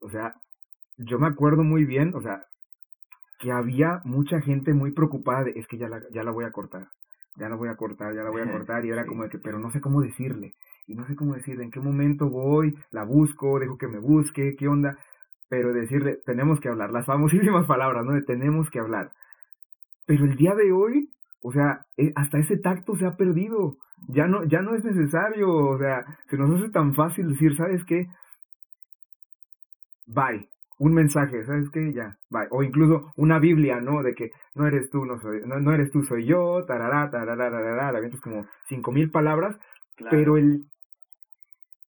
o 0.00 0.10
sea, 0.10 0.34
yo 0.98 1.18
me 1.18 1.28
acuerdo 1.28 1.62
muy 1.62 1.84
bien, 1.84 2.12
o 2.14 2.20
sea, 2.20 2.44
que 3.38 3.52
había 3.52 4.00
mucha 4.04 4.40
gente 4.40 4.74
muy 4.74 4.92
preocupada 4.92 5.44
de, 5.44 5.52
es 5.56 5.66
que 5.68 5.78
ya 5.78 5.88
la, 5.88 6.02
ya 6.10 6.24
la 6.24 6.32
voy 6.32 6.44
a 6.44 6.50
cortar, 6.50 6.88
ya 7.36 7.48
la 7.48 7.56
voy 7.56 7.68
a 7.68 7.76
cortar, 7.76 8.14
ya 8.14 8.22
la 8.22 8.30
voy 8.30 8.42
a 8.42 8.50
cortar, 8.50 8.84
y 8.84 8.90
era 8.90 9.06
como 9.06 9.22
de 9.22 9.30
que, 9.30 9.38
pero 9.38 9.58
no 9.58 9.70
sé 9.70 9.80
cómo 9.80 10.00
decirle, 10.02 10.54
y 10.86 10.94
no 10.94 11.06
sé 11.06 11.14
cómo 11.14 11.34
decirle, 11.34 11.64
en 11.64 11.70
qué 11.70 11.80
momento 11.80 12.28
voy, 12.28 12.76
la 12.90 13.04
busco, 13.04 13.60
dejo 13.60 13.78
que 13.78 13.86
me 13.88 13.98
busque, 13.98 14.56
qué 14.56 14.68
onda, 14.68 14.98
pero 15.48 15.72
decirle, 15.72 16.18
tenemos 16.26 16.60
que 16.60 16.68
hablar, 16.68 16.90
las 16.90 17.06
famosísimas 17.06 17.66
palabras, 17.68 18.04
¿no? 18.04 18.12
De 18.12 18.22
tenemos 18.22 18.70
que 18.70 18.80
hablar. 18.80 19.12
Pero 20.06 20.24
el 20.24 20.36
día 20.36 20.54
de 20.54 20.72
hoy, 20.72 21.10
o 21.40 21.52
sea, 21.52 21.86
e, 21.96 22.12
hasta 22.16 22.38
ese 22.38 22.58
tacto 22.58 22.96
se 22.96 23.06
ha 23.06 23.16
perdido. 23.16 23.76
Ya 24.08 24.26
no, 24.26 24.44
ya 24.44 24.62
no 24.62 24.74
es 24.74 24.84
necesario, 24.84 25.52
o 25.54 25.78
sea, 25.78 26.04
se 26.28 26.36
nos 26.36 26.50
hace 26.58 26.70
tan 26.70 26.94
fácil 26.94 27.28
decir, 27.28 27.56
¿sabes 27.56 27.84
qué? 27.84 28.06
Bye. 30.06 30.48
Un 30.78 30.94
mensaje, 30.94 31.44
¿sabes 31.44 31.68
qué? 31.70 31.92
Ya, 31.92 32.16
bye. 32.30 32.46
O 32.50 32.62
incluso 32.62 33.12
una 33.16 33.38
Biblia, 33.38 33.80
¿no? 33.80 34.02
De 34.02 34.14
que 34.14 34.30
no 34.54 34.66
eres 34.66 34.90
tú, 34.90 35.04
no 35.04 35.18
soy, 35.18 35.40
no, 35.44 35.72
eres 35.72 35.90
tú, 35.90 36.02
soy 36.04 36.24
yo, 36.24 36.64
tarará, 36.66 37.10
tarará, 37.10 37.50
tarará, 37.50 37.92
la 37.92 38.06
es 38.06 38.20
como 38.20 38.46
cinco 38.68 38.92
mil 38.92 39.10
palabras, 39.10 39.58
pero 40.10 40.36
el, 40.36 40.62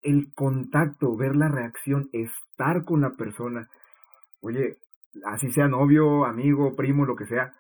el 0.02 0.34
contacto, 0.34 1.16
ver 1.16 1.36
la 1.36 1.50
reacción, 1.50 2.10
estar 2.14 2.84
con 2.84 3.02
la 3.02 3.12
persona, 3.12 3.70
oye, 4.42 4.78
así 5.26 5.52
sea 5.52 5.68
novio, 5.68 6.26
amigo, 6.26 6.76
primo, 6.76 7.06
lo 7.06 7.16
que 7.16 7.26
sea, 7.26 7.54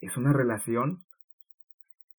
es 0.00 0.16
una 0.16 0.32
relación 0.32 1.00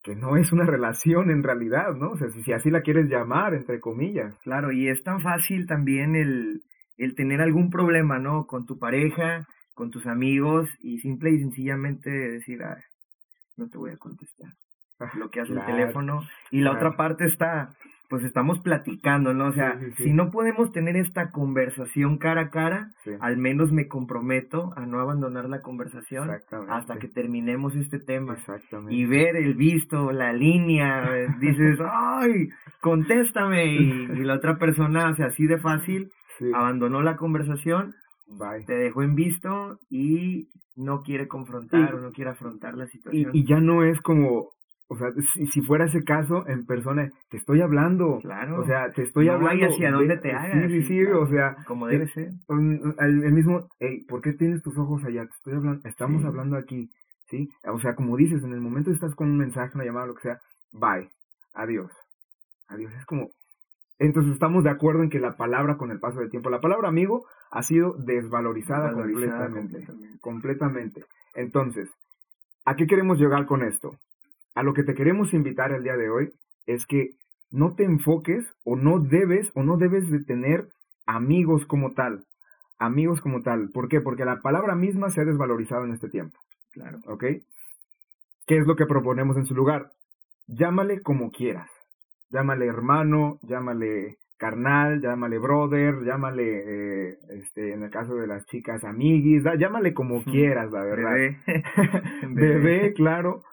que 0.03 0.15
no 0.15 0.35
es 0.35 0.51
una 0.51 0.65
relación 0.65 1.31
en 1.31 1.43
realidad, 1.43 1.93
¿no? 1.95 2.11
O 2.11 2.17
sea, 2.17 2.29
si, 2.29 2.43
si 2.43 2.51
así 2.51 2.69
la 2.69 2.81
quieres 2.81 3.07
llamar, 3.07 3.53
entre 3.53 3.79
comillas. 3.79 4.37
Claro, 4.43 4.73
y 4.73 4.89
es 4.89 5.03
tan 5.03 5.21
fácil 5.21 5.67
también 5.67 6.15
el, 6.15 6.63
el 6.97 7.15
tener 7.15 7.41
algún 7.41 7.69
problema, 7.69 8.19
¿no? 8.19 8.47
Con 8.47 8.65
tu 8.65 8.77
pareja, 8.79 9.47
con 9.73 9.91
tus 9.91 10.07
amigos, 10.07 10.69
y 10.79 10.99
simple 10.99 11.31
y 11.31 11.39
sencillamente 11.39 12.09
decir, 12.09 12.63
ah, 12.63 12.83
no 13.55 13.69
te 13.69 13.77
voy 13.77 13.91
a 13.91 13.97
contestar. 13.97 14.53
Lo 15.13 15.29
que 15.29 15.41
hace 15.41 15.53
el 15.53 15.65
teléfono. 15.65 16.21
Y 16.49 16.61
la 16.61 16.71
otra 16.71 16.97
parte 16.97 17.25
está, 17.25 17.75
pues 18.09 18.23
estamos 18.23 18.59
platicando, 18.59 19.33
¿no? 19.33 19.47
O 19.47 19.51
sea, 19.51 19.79
si 19.97 20.13
no 20.13 20.31
podemos 20.31 20.71
tener 20.71 20.95
esta 20.95 21.31
conversación 21.31 22.17
cara 22.17 22.41
a 22.41 22.49
cara, 22.49 22.93
al 23.19 23.37
menos 23.37 23.71
me 23.71 23.87
comprometo 23.87 24.73
a 24.75 24.85
no 24.85 24.99
abandonar 24.99 25.49
la 25.49 25.61
conversación 25.61 26.31
hasta 26.69 26.97
que 26.97 27.07
terminemos 27.07 27.75
este 27.75 27.99
tema. 27.99 28.37
Y 28.89 29.05
ver 29.05 29.35
el 29.35 29.55
visto, 29.55 30.11
la 30.11 30.33
línea, 30.33 31.11
dices, 31.39 31.79
ay, 31.81 32.49
contéstame. 32.81 33.65
Y, 33.67 34.07
la 34.23 34.35
otra 34.35 34.57
persona 34.57 35.09
hace 35.09 35.23
así 35.23 35.45
de 35.45 35.57
fácil, 35.57 36.11
abandonó 36.53 37.01
la 37.01 37.17
conversación, 37.17 37.95
te 38.65 38.73
dejó 38.73 39.03
en 39.03 39.15
visto 39.15 39.79
y 39.89 40.49
no 40.75 41.01
quiere 41.01 41.27
confrontar 41.27 41.95
o 41.95 42.01
no 42.01 42.11
quiere 42.11 42.31
afrontar 42.31 42.75
la 42.75 42.87
situación. 42.87 43.31
y 43.33 43.45
ya 43.45 43.59
no 43.59 43.83
es 43.83 44.01
como 44.01 44.51
o 44.89 44.95
sea, 44.95 45.11
si, 45.33 45.47
si, 45.47 45.61
fuera 45.61 45.85
ese 45.85 46.03
caso, 46.05 46.47
en 46.47 46.65
persona, 46.65 47.11
te 47.29 47.37
estoy 47.37 47.59
hablando. 47.59 48.19
Claro. 48.21 48.61
O 48.61 48.65
sea, 48.65 48.91
te 48.93 49.03
estoy 49.03 49.27
hablando. 49.27 49.65
hacia 49.65 49.91
dónde 49.91 50.17
te 50.17 50.31
hagas. 50.31 50.71
Sí, 50.71 50.81
sí, 50.81 50.87
sí, 50.87 51.05
o 51.05 51.27
sea. 51.27 51.57
Como 51.65 51.87
debe 51.87 52.07
ser. 52.07 52.31
El, 52.47 53.33
mismo, 53.33 53.67
hey, 53.79 54.05
¿por 54.07 54.21
qué 54.21 54.31
tienes 54.33 54.61
tus 54.61 54.77
ojos 54.77 55.03
allá? 55.03 55.25
Te 55.25 55.35
estoy 55.35 55.53
hablando, 55.55 55.87
estamos 55.87 56.23
hablando 56.23 56.55
aquí, 56.55 56.89
¿sí? 57.25 57.49
O 57.65 57.79
sea, 57.79 57.95
como 57.95 58.15
dices, 58.15 58.43
en 58.43 58.53
el 58.53 58.61
momento 58.61 58.89
estás 58.89 59.13
con 59.13 59.29
un 59.29 59.37
mensaje, 59.37 59.71
una 59.75 59.83
llamada, 59.83 60.07
lo 60.07 60.15
que 60.15 60.21
sea, 60.21 60.39
bye, 60.71 61.09
adiós. 61.53 61.91
Adiós, 62.69 62.93
es 62.93 63.05
como. 63.05 63.31
Entonces 63.99 64.33
estamos 64.33 64.63
de 64.63 64.69
acuerdo 64.69 65.03
en 65.03 65.09
que 65.09 65.19
la 65.19 65.37
palabra 65.37 65.77
con 65.77 65.91
el 65.91 65.99
paso 65.99 66.19
del 66.19 66.29
tiempo, 66.29 66.49
la 66.49 66.61
palabra 66.61 66.87
amigo 66.87 67.25
ha 67.51 67.63
sido 67.63 67.93
desvalorizada, 67.97 68.93
completamente, 68.93 69.87
completamente. 70.21 71.05
Entonces, 71.33 71.89
¿a 72.65 72.75
qué 72.75 72.85
queremos 72.85 73.19
llegar 73.19 73.45
con 73.45 73.63
esto? 73.63 73.97
a 74.57 74.63
lo 74.63 74.73
que 74.73 74.81
te 74.81 74.95
queremos 74.95 75.35
invitar 75.35 75.71
el 75.71 75.83
día 75.83 75.95
de 75.95 76.09
hoy 76.09 76.33
es 76.65 76.87
que 76.87 77.11
no 77.51 77.75
te 77.75 77.83
enfoques 77.83 78.55
o 78.63 78.75
no 78.75 78.99
debes 78.99 79.51
o 79.53 79.61
no 79.61 79.77
debes 79.77 80.09
de 80.09 80.23
tener 80.23 80.69
amigos 81.05 81.67
como 81.67 81.93
tal. 81.93 82.25
Amigos 82.79 83.21
como 83.21 83.43
tal. 83.43 83.69
¿Por 83.69 83.87
qué? 83.87 84.01
Porque 84.01 84.25
la 84.25 84.41
palabra 84.41 84.73
misma 84.73 85.11
se 85.11 85.21
ha 85.21 85.25
desvalorizado 85.25 85.85
en 85.85 85.93
este 85.93 86.09
tiempo. 86.09 86.39
Claro. 86.71 86.97
¿Ok? 87.05 87.23
¿Qué 88.47 88.57
es 88.57 88.65
lo 88.65 88.75
que 88.75 88.87
proponemos 88.87 89.37
en 89.37 89.45
su 89.45 89.53
lugar? 89.53 89.91
Llámale 90.47 91.03
como 91.03 91.29
quieras. 91.29 91.69
Llámale 92.29 92.65
hermano, 92.65 93.39
llámale 93.41 94.17
carnal, 94.37 95.01
llámale 95.01 95.39
brother, 95.39 96.03
llámale, 96.03 97.09
eh, 97.09 97.17
este, 97.29 97.73
en 97.73 97.83
el 97.83 97.89
caso 97.89 98.15
de 98.15 98.27
las 98.27 98.45
chicas, 98.45 98.83
amiguis, 98.83 99.43
llámale 99.57 99.93
como 99.93 100.23
quieras, 100.23 100.71
la 100.71 100.83
verdad. 100.83 101.13
Bebé. 102.23 102.59
Bebé, 102.59 102.93
claro 102.93 103.43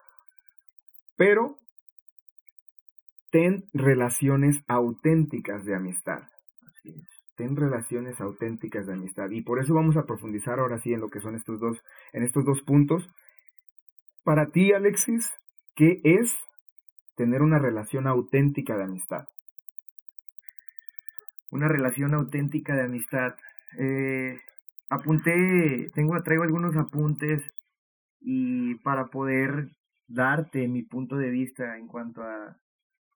pero 1.16 1.58
ten 3.30 3.68
relaciones 3.72 4.62
auténticas 4.68 5.64
de 5.64 5.74
amistad. 5.74 6.22
Así 6.66 6.94
Ten 7.36 7.56
relaciones 7.56 8.20
auténticas 8.20 8.86
de 8.86 8.92
amistad. 8.92 9.28
Y 9.30 9.42
por 9.42 9.58
eso 9.58 9.74
vamos 9.74 9.96
a 9.96 10.04
profundizar 10.06 10.60
ahora 10.60 10.78
sí 10.78 10.92
en 10.92 11.00
lo 11.00 11.10
que 11.10 11.20
son 11.20 11.34
estos 11.34 11.58
dos, 11.58 11.82
en 12.12 12.22
estos 12.22 12.44
dos 12.44 12.62
puntos. 12.62 13.10
Para 14.22 14.50
ti, 14.52 14.72
Alexis, 14.72 15.36
¿qué 15.74 16.00
es 16.04 16.36
tener 17.16 17.42
una 17.42 17.58
relación 17.58 18.06
auténtica 18.06 18.76
de 18.76 18.84
amistad? 18.84 19.28
Una 21.50 21.68
relación 21.68 22.14
auténtica 22.14 22.74
de 22.74 22.82
amistad. 22.82 23.34
Eh, 23.78 24.38
apunté, 24.88 25.90
tengo, 25.94 26.20
traigo 26.22 26.42
algunos 26.42 26.76
apuntes 26.76 27.42
y 28.20 28.76
para 28.76 29.06
poder 29.06 29.68
darte 30.08 30.68
mi 30.68 30.82
punto 30.82 31.16
de 31.16 31.30
vista 31.30 31.78
en 31.78 31.86
cuanto 31.86 32.22
a, 32.22 32.56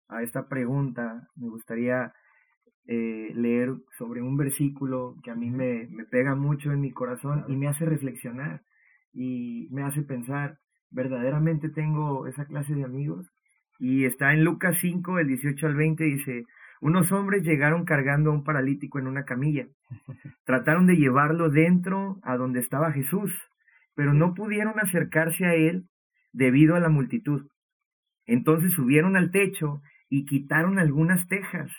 a 0.09 0.23
esta 0.23 0.49
pregunta, 0.49 1.29
me 1.37 1.49
gustaría 1.49 2.13
eh, 2.87 3.33
leer 3.35 3.75
sobre 3.99 4.23
un 4.23 4.37
versículo 4.37 5.17
que 5.23 5.31
a 5.31 5.35
mí 5.35 5.51
me, 5.51 5.87
me 5.91 6.05
pega 6.05 6.35
mucho 6.35 6.73
en 6.73 6.81
mi 6.81 6.91
corazón 6.91 7.45
y 7.49 7.57
me 7.57 7.69
hace 7.69 7.85
reflexionar 7.85 8.63
y 9.13 9.69
me 9.71 9.83
hace 9.83 10.03
pensar, 10.03 10.59
¿verdaderamente 10.91 11.69
tengo 11.69 12.27
esa 12.27 12.47
clase 12.47 12.75
de 12.75 12.85
amigos? 12.85 13.31
Y 13.79 14.05
está 14.05 14.33
en 14.33 14.45
Lucas 14.45 14.77
5, 14.81 15.19
el 15.19 15.29
18 15.29 15.67
al 15.67 15.75
20, 15.75 16.05
dice, 16.05 16.45
unos 16.81 17.11
hombres 17.13 17.43
llegaron 17.43 17.85
cargando 17.85 18.31
a 18.31 18.35
un 18.35 18.45
paralítico 18.45 18.99
en 18.99 19.07
una 19.07 19.25
camilla. 19.25 19.67
Trataron 20.45 20.87
de 20.87 20.97
llevarlo 20.97 21.51
dentro 21.51 22.19
a 22.23 22.37
donde 22.37 22.61
estaba 22.61 22.93
Jesús, 22.93 23.33
pero 23.95 24.15
no 24.15 24.35
pudieron 24.35 24.79
acercarse 24.79 25.45
a 25.47 25.55
él 25.55 25.89
debido 26.33 26.77
a 26.77 26.81
la 26.81 26.89
multitud. 26.89 27.49
Entonces 28.27 28.73
subieron 28.73 29.17
al 29.17 29.31
techo 29.31 29.81
y 30.09 30.25
quitaron 30.25 30.79
algunas 30.79 31.27
tejas. 31.29 31.71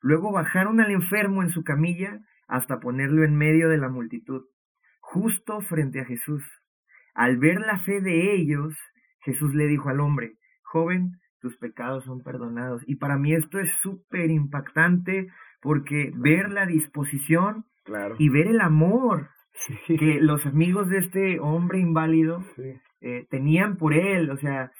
Luego 0.00 0.32
bajaron 0.32 0.80
al 0.80 0.90
enfermo 0.90 1.42
en 1.42 1.50
su 1.50 1.64
camilla 1.64 2.20
hasta 2.48 2.80
ponerlo 2.80 3.24
en 3.24 3.36
medio 3.36 3.68
de 3.68 3.78
la 3.78 3.88
multitud, 3.88 4.42
justo 5.00 5.60
frente 5.60 6.00
a 6.00 6.04
Jesús. 6.04 6.44
Al 7.14 7.36
ver 7.36 7.60
la 7.60 7.78
fe 7.78 8.00
de 8.00 8.34
ellos, 8.34 8.76
Jesús 9.20 9.54
le 9.54 9.66
dijo 9.66 9.88
al 9.88 10.00
hombre, 10.00 10.34
joven, 10.62 11.18
tus 11.42 11.58
pecados 11.58 12.04
son 12.04 12.22
perdonados. 12.22 12.82
Y 12.86 12.96
para 12.96 13.18
mí 13.18 13.34
esto 13.34 13.58
es 13.58 13.70
súper 13.82 14.30
impactante 14.30 15.26
porque 15.60 16.12
ver 16.16 16.50
la 16.50 16.64
disposición 16.64 17.66
y 18.18 18.28
ver 18.30 18.46
el 18.46 18.60
amor 18.60 19.28
que 19.86 20.18
los 20.20 20.46
amigos 20.46 20.88
de 20.88 20.98
este 20.98 21.40
hombre 21.40 21.80
inválido 21.80 22.42
eh, 23.00 23.26
tenían 23.28 23.76
por 23.76 23.92
él, 23.92 24.30
o 24.30 24.36
sea, 24.36 24.70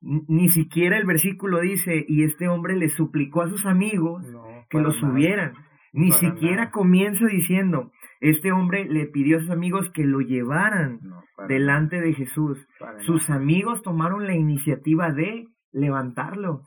ni 0.00 0.48
siquiera 0.50 0.98
el 0.98 1.06
versículo 1.06 1.60
dice, 1.60 2.04
y 2.08 2.24
este 2.24 2.48
hombre 2.48 2.76
le 2.76 2.88
suplicó 2.88 3.42
a 3.42 3.48
sus 3.48 3.66
amigos 3.66 4.26
que 4.68 4.78
lo 4.78 4.92
subieran, 4.92 5.54
ni 5.92 6.12
siquiera 6.12 6.70
comienza 6.70 7.26
diciendo, 7.26 7.92
este 8.20 8.52
hombre 8.52 8.86
le 8.86 9.06
pidió 9.06 9.36
a 9.36 9.40
sus 9.40 9.50
amigos 9.50 9.90
que 9.92 10.04
lo 10.04 10.20
llevaran 10.20 11.00
delante 11.48 12.00
de 12.00 12.14
Jesús. 12.14 12.66
Sus 13.00 13.30
amigos 13.30 13.82
tomaron 13.82 14.26
la 14.26 14.34
iniciativa 14.34 15.12
de 15.12 15.46
levantarlo, 15.76 16.62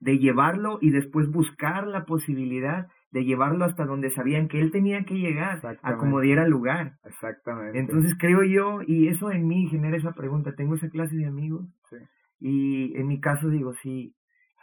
de 0.00 0.18
llevarlo 0.18 0.78
y 0.80 0.90
después 0.90 1.30
buscar 1.30 1.86
la 1.86 2.04
posibilidad 2.04 2.86
de 3.10 3.24
llevarlo 3.24 3.64
hasta 3.64 3.84
donde 3.84 4.10
sabían 4.10 4.48
que 4.48 4.60
él 4.60 4.70
tenía 4.70 5.04
que 5.04 5.18
llegar, 5.18 5.60
a 5.82 5.96
como 5.96 6.20
diera 6.20 6.46
lugar. 6.46 6.94
Exactamente. 7.04 7.78
Entonces 7.78 8.14
creo 8.18 8.42
yo, 8.42 8.80
y 8.86 9.08
eso 9.08 9.30
en 9.30 9.46
mí 9.46 9.68
genera 9.68 9.96
esa 9.96 10.12
pregunta, 10.12 10.54
¿tengo 10.54 10.74
esa 10.74 10.88
clase 10.90 11.16
de 11.16 11.26
amigos? 11.26 11.66
Sí. 11.90 11.96
Y 12.40 12.96
en 12.96 13.06
mi 13.06 13.20
caso 13.20 13.48
digo 13.48 13.72
sí, 13.74 14.14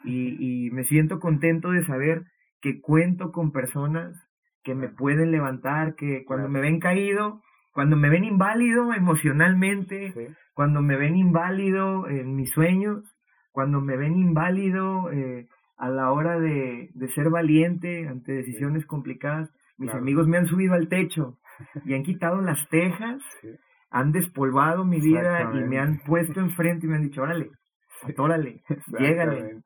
y, 0.04 0.68
y 0.68 0.72
me 0.72 0.84
siento 0.84 1.20
contento 1.20 1.72
de 1.72 1.84
saber 1.84 2.24
que 2.62 2.82
cuento 2.82 3.32
con 3.32 3.52
personas 3.52 4.16
que 4.64 4.76
me 4.76 4.90
pueden 4.90 5.32
levantar, 5.32 5.96
que 5.96 6.26
cuando 6.26 6.50
me 6.50 6.62
ven 6.62 6.80
caído, 6.80 7.42
cuando 7.72 7.96
me 7.96 8.10
ven 8.10 8.24
inválido 8.24 8.94
emocionalmente, 8.94 10.14
cuando 10.54 10.82
me 10.82 10.98
ven 10.98 11.16
inválido 11.16 12.08
en 12.08 12.36
mis 12.36 12.52
sueños, 12.52 13.19
cuando 13.60 13.82
me 13.82 13.98
ven 13.98 14.16
inválido 14.16 15.12
eh, 15.12 15.50
a 15.76 15.90
la 15.90 16.14
hora 16.14 16.40
de, 16.40 16.92
de 16.94 17.08
ser 17.10 17.30
valiente 17.30 18.08
ante 18.08 18.32
decisiones 18.32 18.86
complicadas, 18.86 19.54
mis 19.78 19.94
amigos 19.94 20.30
me 20.30 20.38
han 20.38 20.46
subido 20.46 20.76
al 20.76 20.88
techo 20.88 21.38
y 21.84 21.94
han 21.94 22.04
quitado 22.04 22.40
las 22.40 22.70
tejas, 22.70 23.22
han 23.92 24.14
despolvado 24.14 24.86
mi 24.86 25.02
vida 25.02 25.52
y 25.54 25.60
me 25.66 25.78
han 25.78 26.00
puesto 26.06 26.40
enfrente 26.40 26.86
y 26.86 26.90
me 26.90 26.96
han 26.96 27.02
dicho, 27.02 27.22
órale, 27.22 27.52
atórale, 28.04 28.64
llégale. 28.98 29.62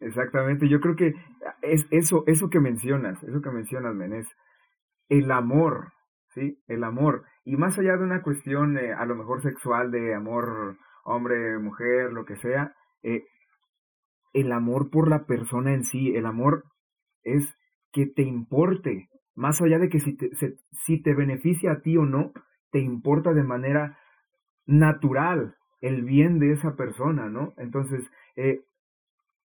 Exactamente, 0.00 0.68
yo 0.68 0.78
creo 0.82 0.94
que 0.94 1.14
es 1.62 1.86
eso, 1.90 2.24
eso 2.26 2.50
que 2.50 2.60
mencionas, 2.60 3.22
eso 3.22 3.40
que 3.40 3.50
mencionas, 3.50 3.94
Menés, 3.94 4.28
el 5.08 5.30
amor, 5.30 5.94
¿sí? 6.34 6.58
El 6.68 6.84
amor. 6.84 7.24
Y 7.46 7.56
más 7.56 7.78
allá 7.78 7.96
de 7.96 8.04
una 8.04 8.20
cuestión 8.20 8.76
eh, 8.76 8.92
a 8.92 9.06
lo 9.06 9.14
mejor 9.14 9.40
sexual, 9.40 9.90
de 9.90 10.14
amor 10.14 10.76
hombre, 11.04 11.58
mujer, 11.58 12.12
lo 12.12 12.26
que 12.26 12.36
sea, 12.36 12.74
eh, 13.02 13.24
el 14.32 14.52
amor 14.52 14.90
por 14.90 15.08
la 15.08 15.26
persona 15.26 15.74
en 15.74 15.84
sí, 15.84 16.14
el 16.14 16.26
amor 16.26 16.64
es 17.22 17.56
que 17.92 18.06
te 18.06 18.22
importe 18.22 19.08
más 19.34 19.60
allá 19.60 19.78
de 19.78 19.88
que 19.88 20.00
si 20.00 20.16
te, 20.16 20.30
si 20.70 21.02
te 21.02 21.14
beneficia 21.14 21.72
a 21.72 21.80
ti 21.80 21.96
o 21.96 22.04
no, 22.04 22.32
te 22.70 22.80
importa 22.80 23.32
de 23.32 23.44
manera 23.44 23.98
natural 24.66 25.56
el 25.80 26.02
bien 26.02 26.38
de 26.38 26.52
esa 26.52 26.76
persona, 26.76 27.28
¿no? 27.28 27.52
Entonces, 27.56 28.10
eh, 28.36 28.60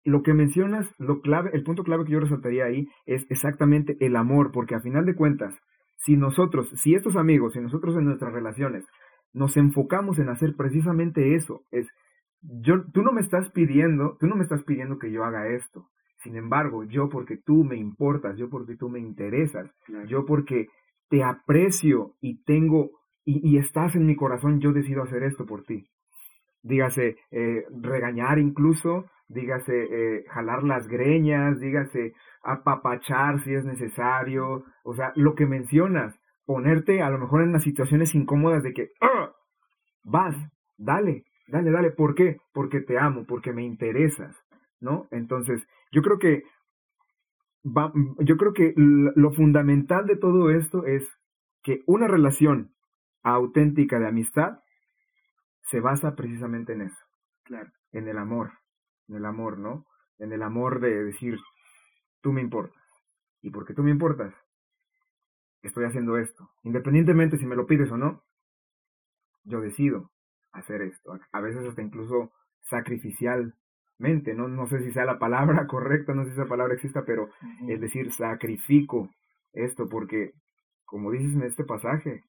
lo 0.04 0.24
que 0.24 0.34
mencionas, 0.34 0.94
lo 0.98 1.22
clave, 1.22 1.52
el 1.54 1.64
punto 1.64 1.84
clave 1.84 2.06
que 2.06 2.14
yo 2.14 2.20
resaltaría 2.20 2.66
ahí 2.66 2.88
es 3.06 3.26
exactamente 3.30 3.98
el 4.00 4.16
amor, 4.16 4.52
porque 4.52 4.76
a 4.76 4.82
final 4.82 5.06
de 5.06 5.16
cuentas, 5.16 5.60
si 5.98 6.16
nosotros, 6.16 6.70
si 6.76 6.96
estos 6.96 7.16
amigos, 7.16 7.54
si 7.54 7.60
nosotros 7.60 7.96
en 7.96 8.06
nuestras 8.06 8.34
relaciones 8.34 8.88
nos 9.34 9.56
enfocamos 9.58 10.20
en 10.20 10.30
hacer 10.30 10.56
precisamente 10.56 11.36
eso, 11.36 11.62
es 11.72 11.88
yo 12.42 12.84
tú 12.92 13.02
no 13.02 13.12
me 13.12 13.22
estás 13.22 13.50
pidiendo, 13.52 14.18
tú 14.20 14.28
no 14.28 14.36
me 14.36 14.44
estás 14.44 14.64
pidiendo 14.64 14.98
que 14.98 15.12
yo 15.12 15.24
haga 15.24 15.48
esto. 15.48 15.88
Sin 16.18 16.36
embargo, 16.36 16.84
yo 16.84 17.10
porque 17.10 17.38
tú 17.38 17.64
me 17.64 17.78
importas, 17.78 18.38
yo 18.38 18.50
porque 18.50 18.76
tú 18.76 18.90
me 18.90 19.00
interesas, 19.00 19.72
yo 20.08 20.26
porque 20.26 20.68
te 21.10 21.24
aprecio 21.24 22.14
y 22.22 22.44
tengo 22.44 22.92
y, 23.24 23.48
y, 23.48 23.58
estás 23.58 23.96
en 23.96 24.06
mi 24.06 24.16
corazón, 24.16 24.60
yo 24.60 24.72
decido 24.72 25.04
hacer 25.04 25.24
esto 25.24 25.46
por 25.46 25.64
ti. 25.64 25.88
Dígase 26.64 27.18
eh, 27.32 27.66
regañar 27.70 28.40
incluso, 28.40 29.06
dígase 29.28 29.74
eh, 29.74 30.26
jalar 30.30 30.64
las 30.64 30.88
greñas, 30.88 31.60
dígase 31.60 32.14
apapachar 32.44 33.40
si 33.42 33.54
es 33.54 33.66
necesario, 33.66 34.64
o 34.84 34.94
sea, 34.96 35.12
lo 35.16 35.36
que 35.36 35.46
mencionas, 35.46 36.20
ponerte 36.46 37.02
a 37.02 37.10
lo 37.10 37.20
mejor 37.20 37.44
en 37.44 37.52
las 37.52 37.64
situaciones 37.64 38.16
incómodas 38.16 38.64
de 38.64 38.74
que, 38.74 38.90
¡Ah! 39.02 39.32
vas, 40.04 40.36
dale, 40.78 41.26
dale, 41.52 41.72
dale, 41.72 41.92
¿por 41.92 42.16
qué? 42.16 42.38
Porque 42.54 42.80
te 42.80 42.98
amo, 42.98 43.26
porque 43.26 43.54
me 43.54 43.64
interesas, 43.64 44.36
¿no? 44.80 45.08
Entonces, 45.12 45.68
yo 45.92 46.02
creo 46.02 46.18
que, 46.18 46.44
va, 47.66 47.92
yo 48.20 48.38
creo 48.38 48.54
que 48.54 48.74
lo 48.76 49.32
fundamental 49.32 50.06
de 50.08 50.16
todo 50.16 50.50
esto 50.50 50.86
es 50.86 51.08
que 51.62 51.82
una 51.86 52.08
relación 52.08 52.74
auténtica 53.24 54.00
de 54.00 54.08
amistad 54.08 54.60
se 55.64 55.80
basa 55.80 56.16
precisamente 56.16 56.74
en 56.74 56.82
eso, 56.82 57.06
claro. 57.44 57.70
en 57.92 58.08
el 58.08 58.18
amor, 58.18 58.52
en 59.08 59.18
el 59.18 59.26
amor, 59.26 59.60
¿no? 59.60 59.86
En 60.18 60.32
el 60.32 60.42
amor 60.42 60.80
de 60.80 61.04
decir, 61.04 61.38
tú 62.22 62.32
me 62.32 62.42
importas. 62.42 62.82
Y 63.42 63.52
porque 63.52 63.74
tú 63.74 63.84
me 63.84 63.92
importas, 63.92 64.34
estoy 65.62 65.86
haciendo 65.86 66.18
esto. 66.18 66.50
Independientemente 66.64 67.38
si 67.38 67.46
me 67.46 67.56
lo 67.56 67.66
pides 67.66 67.92
o 67.92 67.98
no, 67.98 68.24
yo 69.44 69.60
decido 69.60 70.12
hacer 70.52 70.82
esto. 70.82 71.20
A 71.32 71.42
veces 71.42 71.66
hasta 71.66 71.82
incluso 71.82 72.32
sacrificialmente, 72.62 74.34
no, 74.36 74.48
no 74.48 74.68
sé 74.68 74.82
si 74.82 74.92
sea 74.92 75.06
la 75.06 75.20
palabra 75.20 75.66
correcta, 75.68 76.14
no 76.14 76.24
sé 76.24 76.30
si 76.30 76.40
esa 76.40 76.50
palabra 76.50 76.74
exista, 76.74 77.04
pero 77.06 77.30
es 77.68 77.80
decir, 77.80 78.12
sacrifico 78.12 79.10
esto 79.54 79.88
porque, 79.90 80.32
como 80.86 81.12
dices 81.12 81.34
en 81.36 81.44
este 81.44 81.64
pasaje, 81.64 82.24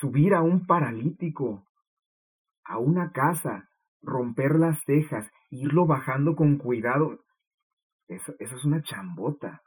subir 0.00 0.34
a 0.34 0.42
un 0.42 0.66
paralítico 0.66 1.64
a 2.64 2.78
una 2.78 3.12
casa, 3.12 3.68
romper 4.02 4.56
las 4.56 4.84
tejas, 4.84 5.28
irlo 5.50 5.86
bajando 5.86 6.36
con 6.36 6.58
cuidado, 6.58 7.18
eso, 8.06 8.34
eso 8.38 8.56
es 8.56 8.64
una 8.64 8.82
chambota. 8.82 9.62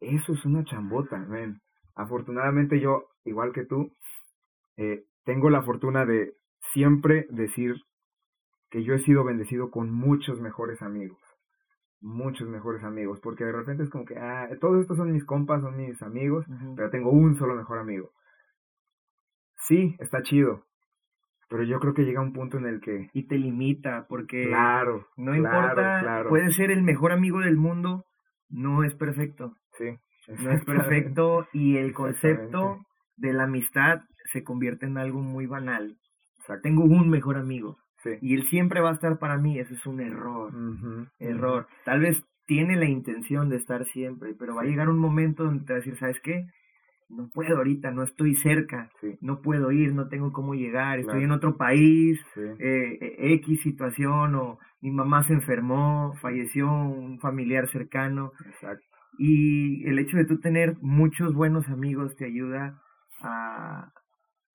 Eso 0.00 0.32
es 0.32 0.44
una 0.44 0.64
chambota, 0.64 1.18
ven. 1.28 1.60
Afortunadamente 1.94 2.80
yo, 2.80 3.08
igual 3.24 3.52
que 3.52 3.64
tú, 3.64 3.94
eh, 4.76 5.04
tengo 5.24 5.50
la 5.50 5.62
fortuna 5.62 6.04
de 6.06 6.34
siempre 6.72 7.26
decir 7.30 7.74
que 8.70 8.82
yo 8.82 8.94
he 8.94 8.98
sido 8.98 9.24
bendecido 9.24 9.70
con 9.70 9.92
muchos 9.92 10.40
mejores 10.40 10.82
amigos. 10.82 11.18
Muchos 12.00 12.48
mejores 12.48 12.82
amigos. 12.84 13.20
Porque 13.22 13.44
de 13.44 13.52
repente 13.52 13.84
es 13.84 13.90
como 13.90 14.04
que, 14.04 14.16
ah, 14.18 14.48
todos 14.60 14.80
estos 14.80 14.96
son 14.96 15.12
mis 15.12 15.24
compas, 15.24 15.62
son 15.62 15.76
mis 15.76 16.02
amigos, 16.02 16.44
pero 16.76 16.90
tengo 16.90 17.10
un 17.10 17.36
solo 17.36 17.54
mejor 17.54 17.78
amigo. 17.78 18.10
Sí, 19.56 19.96
está 19.98 20.22
chido. 20.22 20.64
Pero 21.48 21.62
yo 21.62 21.78
creo 21.78 21.94
que 21.94 22.04
llega 22.04 22.20
un 22.20 22.32
punto 22.32 22.58
en 22.58 22.66
el 22.66 22.80
que... 22.80 23.10
Y 23.12 23.26
te 23.26 23.38
limita, 23.38 24.06
porque... 24.08 24.46
Claro. 24.46 25.06
No 25.16 25.34
importa, 25.34 26.24
puede 26.28 26.50
ser 26.50 26.70
el 26.70 26.82
mejor 26.82 27.12
amigo 27.12 27.40
del 27.40 27.56
mundo, 27.56 28.06
no 28.48 28.82
es 28.82 28.94
perfecto. 28.94 29.56
Sí. 29.72 29.96
No 30.42 30.50
es 30.50 30.64
perfecto 30.64 31.46
y 31.52 31.76
el 31.76 31.92
concepto 31.94 32.84
de 33.16 33.32
la 33.32 33.44
amistad 33.44 34.02
se 34.32 34.44
convierte 34.44 34.86
en 34.86 34.98
algo 34.98 35.20
muy 35.20 35.46
banal. 35.46 35.96
O 36.40 36.42
sea, 36.46 36.60
tengo 36.60 36.84
un 36.84 37.08
mejor 37.08 37.36
amigo. 37.36 37.78
Sí. 38.02 38.10
Y 38.20 38.34
él 38.34 38.46
siempre 38.48 38.80
va 38.80 38.90
a 38.90 38.94
estar 38.94 39.18
para 39.18 39.38
mí, 39.38 39.58
eso 39.58 39.74
es 39.74 39.86
un 39.86 40.00
error. 40.00 40.52
Error. 41.18 41.66
Tal 41.84 42.00
vez 42.00 42.22
tiene 42.46 42.76
la 42.76 42.86
intención 42.86 43.48
de 43.48 43.56
estar 43.56 43.84
siempre, 43.86 44.34
pero 44.38 44.54
va 44.54 44.62
a 44.62 44.66
llegar 44.66 44.90
un 44.90 44.98
momento 44.98 45.44
donde 45.44 45.64
te 45.64 45.72
va 45.72 45.76
a 45.78 45.80
decir, 45.80 45.96
¿sabes 45.96 46.20
qué? 46.20 46.44
no 47.08 47.28
puedo 47.28 47.56
ahorita, 47.58 47.90
no 47.90 48.02
estoy 48.02 48.34
cerca, 48.34 48.90
no 49.20 49.40
puedo 49.40 49.70
ir, 49.72 49.94
no 49.94 50.08
tengo 50.08 50.32
cómo 50.32 50.54
llegar, 50.54 50.98
estoy 50.98 51.24
en 51.24 51.30
otro 51.30 51.56
país, 51.56 52.20
eh, 52.36 52.98
e, 53.18 53.34
X 53.34 53.62
situación, 53.62 54.34
o 54.34 54.58
mi 54.80 54.90
mamá 54.90 55.22
se 55.22 55.34
enfermó, 55.34 56.14
falleció 56.20 56.72
un 56.72 57.18
familiar 57.20 57.68
cercano. 57.68 58.32
Y 59.18 59.86
el 59.86 59.98
hecho 59.98 60.16
de 60.16 60.24
tú 60.24 60.40
tener 60.40 60.76
muchos 60.80 61.34
buenos 61.34 61.68
amigos 61.68 62.16
te 62.16 62.24
ayuda 62.24 62.80
a, 63.24 63.90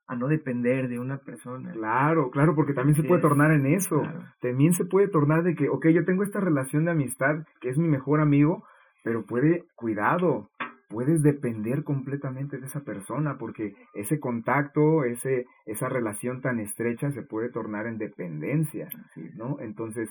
a 0.08 0.16
no 0.16 0.28
depender 0.28 0.88
de 0.90 1.00
una 1.00 1.20
persona. 1.20 1.72
Claro, 1.72 2.32
claro, 2.32 2.56
porque 2.56 2.74
también 2.74 2.96
se 2.96 3.04
puede 3.04 3.22
tornar 3.22 3.52
en 3.52 3.66
eso. 3.68 4.02
También 4.42 4.74
se 4.74 4.86
puede 4.86 5.08
tornar 5.08 5.44
de 5.44 5.56
que, 5.56 5.70
ok, 5.70 5.88
yo 5.90 6.06
tengo 6.06 6.24
esta 6.24 6.40
relación 6.40 6.86
de 6.86 6.92
amistad 6.92 7.46
que 7.62 7.70
es 7.70 7.78
mi 7.78 7.88
mejor 7.88 8.20
amigo, 8.20 8.64
pero 9.04 9.26
puede, 9.26 9.66
cuidado, 9.76 10.50
puedes 10.90 11.22
depender 11.22 11.84
completamente 11.84 12.58
de 12.58 12.66
esa 12.66 12.82
persona 12.82 13.38
porque 13.38 13.76
ese 13.94 14.20
contacto, 14.20 15.04
ese, 15.04 15.46
esa 15.68 15.88
relación 15.88 16.42
tan 16.42 16.60
estrecha 16.60 17.12
se 17.12 17.22
puede 17.22 17.50
tornar 17.50 17.86
en 17.86 18.00
dependencia, 18.00 18.90
¿no? 19.36 19.58
Entonces, 19.60 20.10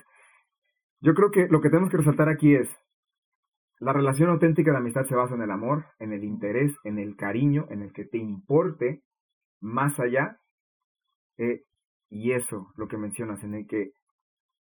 yo 1.00 1.14
creo 1.14 1.30
que 1.30 1.48
lo 1.48 1.60
que 1.60 1.70
tenemos 1.70 1.90
que 1.90 1.96
resaltar 1.96 2.28
aquí 2.28 2.54
es, 2.54 2.68
la 3.80 3.92
relación 3.92 4.30
auténtica 4.30 4.72
de 4.72 4.78
amistad 4.78 5.04
se 5.04 5.14
basa 5.14 5.34
en 5.34 5.42
el 5.42 5.50
amor, 5.50 5.86
en 5.98 6.12
el 6.12 6.24
interés, 6.24 6.76
en 6.84 6.98
el 6.98 7.16
cariño, 7.16 7.66
en 7.70 7.82
el 7.82 7.92
que 7.92 8.04
te 8.04 8.18
importe 8.18 9.02
más 9.60 9.98
allá, 10.00 10.38
eh, 11.36 11.62
y 12.10 12.32
eso, 12.32 12.72
lo 12.76 12.88
que 12.88 12.96
mencionas, 12.96 13.42
en 13.44 13.54
el 13.54 13.66
que 13.66 13.92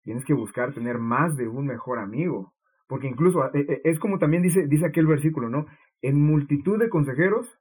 tienes 0.02 0.24
que 0.24 0.34
buscar 0.34 0.74
tener 0.74 0.98
más 0.98 1.36
de 1.36 1.48
un 1.48 1.66
mejor 1.66 1.98
amigo, 1.98 2.52
porque 2.86 3.08
incluso 3.08 3.44
eh, 3.54 3.66
eh, 3.68 3.80
es 3.84 3.98
como 3.98 4.18
también 4.18 4.42
dice, 4.42 4.66
dice 4.66 4.86
aquel 4.86 5.06
versículo, 5.06 5.48
¿no? 5.48 5.66
En 6.02 6.20
multitud 6.20 6.78
de 6.78 6.88
consejeros 6.88 7.58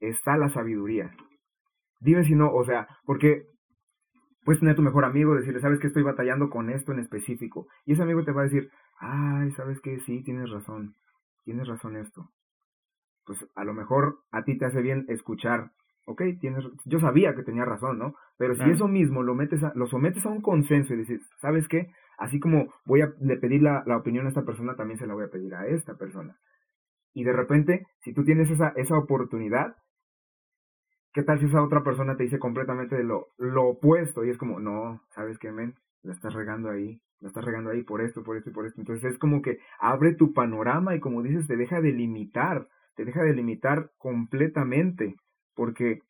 está 0.00 0.36
la 0.36 0.48
sabiduría. 0.48 1.10
Dime 2.00 2.24
si 2.24 2.34
no, 2.34 2.52
o 2.52 2.64
sea, 2.64 2.88
porque 3.04 3.44
puedes 4.44 4.60
tener 4.60 4.74
tu 4.74 4.82
mejor 4.82 5.04
amigo, 5.04 5.34
decirle, 5.34 5.60
sabes 5.60 5.78
que 5.78 5.86
estoy 5.86 6.02
batallando 6.02 6.48
con 6.48 6.70
esto 6.70 6.92
en 6.92 7.00
específico. 7.00 7.66
Y 7.84 7.92
ese 7.92 8.02
amigo 8.02 8.24
te 8.24 8.32
va 8.32 8.42
a 8.42 8.44
decir, 8.44 8.70
ay, 9.00 9.50
sabes 9.52 9.80
que 9.80 9.98
sí, 10.00 10.22
tienes 10.22 10.50
razón, 10.50 10.94
tienes 11.44 11.66
razón 11.66 11.96
esto. 11.96 12.30
Pues 13.24 13.46
a 13.56 13.64
lo 13.64 13.74
mejor 13.74 14.20
a 14.30 14.44
ti 14.44 14.56
te 14.56 14.66
hace 14.66 14.82
bien 14.82 15.06
escuchar, 15.08 15.72
ok, 16.06 16.22
tienes, 16.40 16.64
yo 16.84 17.00
sabía 17.00 17.34
que 17.34 17.42
tenía 17.42 17.64
razón, 17.64 17.98
¿no? 17.98 18.14
Pero 18.36 18.54
si 18.54 18.68
eso 18.70 18.88
mismo 18.88 19.22
lo 19.22 19.34
metes 19.34 19.62
a, 19.64 19.72
lo 19.74 19.86
sometes 19.86 20.24
a 20.26 20.30
un 20.30 20.42
consenso 20.42 20.94
y 20.94 20.98
dices, 20.98 21.22
¿sabes 21.38 21.66
qué? 21.68 21.90
Así 22.18 22.38
como 22.38 22.72
voy 22.84 23.00
a 23.00 23.12
pedir 23.40 23.62
la, 23.62 23.82
la 23.86 23.96
opinión 23.96 24.26
a 24.26 24.28
esta 24.28 24.44
persona, 24.44 24.76
también 24.76 24.98
se 24.98 25.06
la 25.06 25.14
voy 25.14 25.24
a 25.24 25.30
pedir 25.30 25.54
a 25.54 25.66
esta 25.66 25.96
persona. 25.96 26.36
Y 27.14 27.24
de 27.24 27.32
repente, 27.32 27.86
si 28.00 28.12
tú 28.12 28.24
tienes 28.24 28.50
esa, 28.50 28.68
esa 28.76 28.96
oportunidad, 28.96 29.76
¿qué 31.12 31.22
tal 31.22 31.40
si 31.40 31.46
esa 31.46 31.62
otra 31.62 31.82
persona 31.82 32.16
te 32.16 32.24
dice 32.24 32.38
completamente 32.38 33.02
lo, 33.02 33.28
lo 33.38 33.68
opuesto? 33.68 34.24
Y 34.24 34.30
es 34.30 34.38
como, 34.38 34.60
no, 34.60 35.00
¿sabes 35.10 35.38
qué, 35.38 35.50
men? 35.50 35.74
La 36.02 36.12
estás 36.12 36.34
regando 36.34 36.70
ahí, 36.70 37.00
la 37.20 37.28
estás 37.28 37.44
regando 37.44 37.70
ahí 37.70 37.82
por 37.82 38.00
esto, 38.00 38.22
por 38.22 38.36
esto 38.36 38.50
y 38.50 38.52
por 38.52 38.66
esto. 38.66 38.80
Entonces 38.80 39.12
es 39.12 39.18
como 39.18 39.42
que 39.42 39.58
abre 39.78 40.14
tu 40.14 40.32
panorama 40.32 40.94
y 40.94 41.00
como 41.00 41.22
dices, 41.22 41.46
te 41.46 41.56
deja 41.56 41.80
de 41.80 41.92
limitar, 41.92 42.66
te 42.96 43.04
deja 43.04 43.22
de 43.22 43.34
limitar 43.34 43.90
completamente, 43.98 45.14
porque, 45.54 46.00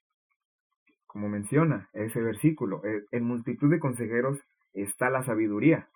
como 1.06 1.28
menciona 1.28 1.88
ese 1.92 2.20
versículo, 2.20 2.84
eh, 2.84 3.04
en 3.10 3.24
multitud 3.24 3.70
de 3.70 3.80
consejeros 3.80 4.38
está 4.72 5.10
la 5.10 5.22
sabiduría. 5.24 5.88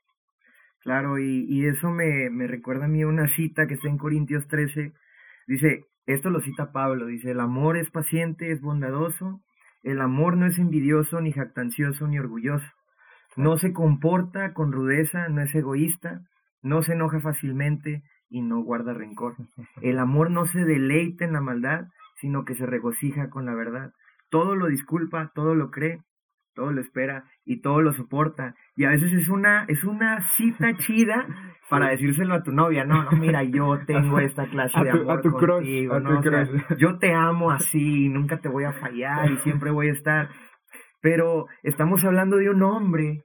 Claro, 0.81 1.19
y, 1.19 1.47
y 1.49 1.67
eso 1.67 1.91
me, 1.91 2.29
me 2.31 2.47
recuerda 2.47 2.87
a 2.87 2.89
mí 2.89 3.05
una 3.05 3.29
cita 3.29 3.67
que 3.67 3.75
está 3.75 3.89
en 3.89 3.97
Corintios 3.97 4.47
13. 4.49 4.93
Dice, 5.47 5.87
esto 6.07 6.29
lo 6.29 6.41
cita 6.41 6.73
Pablo, 6.73 7.07
dice, 7.07 7.31
el 7.31 7.41
amor 7.41 7.77
es 7.79 7.91
paciente, 7.91 8.51
es 8.51 8.61
bondadoso, 8.61 9.41
el 9.83 10.01
amor 10.01 10.37
no 10.37 10.47
es 10.47 10.59
envidioso, 10.59 11.21
ni 11.21 11.33
jactancioso, 11.33 12.07
ni 12.07 12.19
orgulloso. 12.19 12.67
No 13.37 13.57
se 13.57 13.73
comporta 13.73 14.53
con 14.53 14.73
rudeza, 14.73 15.29
no 15.29 15.43
es 15.43 15.55
egoísta, 15.55 16.21
no 16.63 16.83
se 16.83 16.93
enoja 16.93 17.21
fácilmente 17.21 18.03
y 18.29 18.43
no 18.43 18.63
guarda 18.63 18.95
rencor. 18.95 19.37
El 19.81 19.99
amor 19.99 20.31
no 20.31 20.47
se 20.47 20.65
deleita 20.65 21.25
en 21.25 21.33
la 21.33 21.41
maldad, 21.41 21.87
sino 22.17 22.45
que 22.45 22.55
se 22.55 22.67
regocija 22.67 23.31
con 23.31 23.47
la 23.47 23.55
verdad. 23.55 23.93
Todo 24.31 24.57
lo 24.57 24.67
disculpa, 24.67 25.31
todo 25.35 25.55
lo 25.55 25.71
cree, 25.71 26.01
todo 26.55 26.73
lo 26.73 26.81
espera 26.81 27.25
y 27.45 27.61
todo 27.61 27.83
lo 27.83 27.93
soporta. 27.93 28.55
Y 28.77 28.85
a 28.85 28.91
veces 28.91 29.13
es 29.13 29.29
una, 29.29 29.65
es 29.69 29.85
una 29.85 30.21
cita 30.37 30.75
chida 30.79 31.27
para 31.69 31.89
decírselo 31.89 32.35
a 32.35 32.43
tu 32.43 32.53
novia, 32.53 32.85
no, 32.85 33.05
no, 33.05 33.13
mira, 33.13 33.43
yo 33.43 33.79
tengo 33.87 34.19
esta 34.21 34.47
clase 34.47 34.79
de 34.83 34.91
amor 34.91 35.23
contigo, 35.23 35.99
¿no? 36.01 36.23
yo 36.77 36.99
te 36.99 37.13
amo 37.13 37.51
así, 37.51 38.09
nunca 38.09 38.39
te 38.39 38.49
voy 38.49 38.65
a 38.65 38.73
fallar 38.73 39.31
y 39.31 39.37
siempre 39.39 39.71
voy 39.71 39.89
a 39.89 39.93
estar. 39.93 40.29
Pero 41.05 41.49
estamos 41.63 42.03
hablando 42.03 42.39
de 42.39 42.49
un 42.49 42.63
hombre 42.63 43.25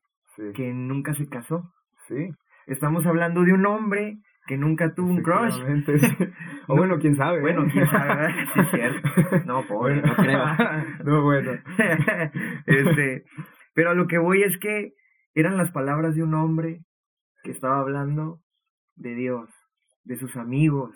que 0.53 0.73
nunca 0.73 1.13
se 1.13 1.29
casó. 1.29 1.71
Sí. 2.09 2.29
Estamos 2.67 3.05
hablando 3.05 3.41
de 3.43 3.53
un 3.53 3.65
hombre 3.65 4.17
que 4.47 4.57
nunca 4.57 4.93
tuvo 4.93 5.09
un 5.09 5.21
crush. 5.21 5.55
o 6.67 6.75
bueno, 6.75 6.99
quién 6.99 7.15
sabe. 7.15 7.39
Bueno, 7.39 7.65
quién 7.71 7.89
sabe. 7.89 8.33
sí, 8.53 8.59
es 8.59 8.71
cierto. 8.71 9.09
No, 9.45 9.65
pobre, 9.65 10.01
no 10.01 10.13
creo. 10.13 10.43
no, 11.05 11.23
bueno. 11.23 11.53
este, 12.65 13.23
pero 13.73 13.91
a 13.91 13.95
lo 13.95 14.07
que 14.07 14.17
voy 14.17 14.43
es 14.43 14.57
que 14.57 14.91
eran 15.33 15.55
las 15.55 15.71
palabras 15.71 16.15
de 16.15 16.23
un 16.23 16.33
hombre 16.33 16.81
que 17.43 17.51
estaba 17.51 17.79
hablando 17.79 18.41
de 18.97 19.15
Dios, 19.15 19.49
de 20.03 20.17
sus 20.17 20.35
amigos, 20.35 20.91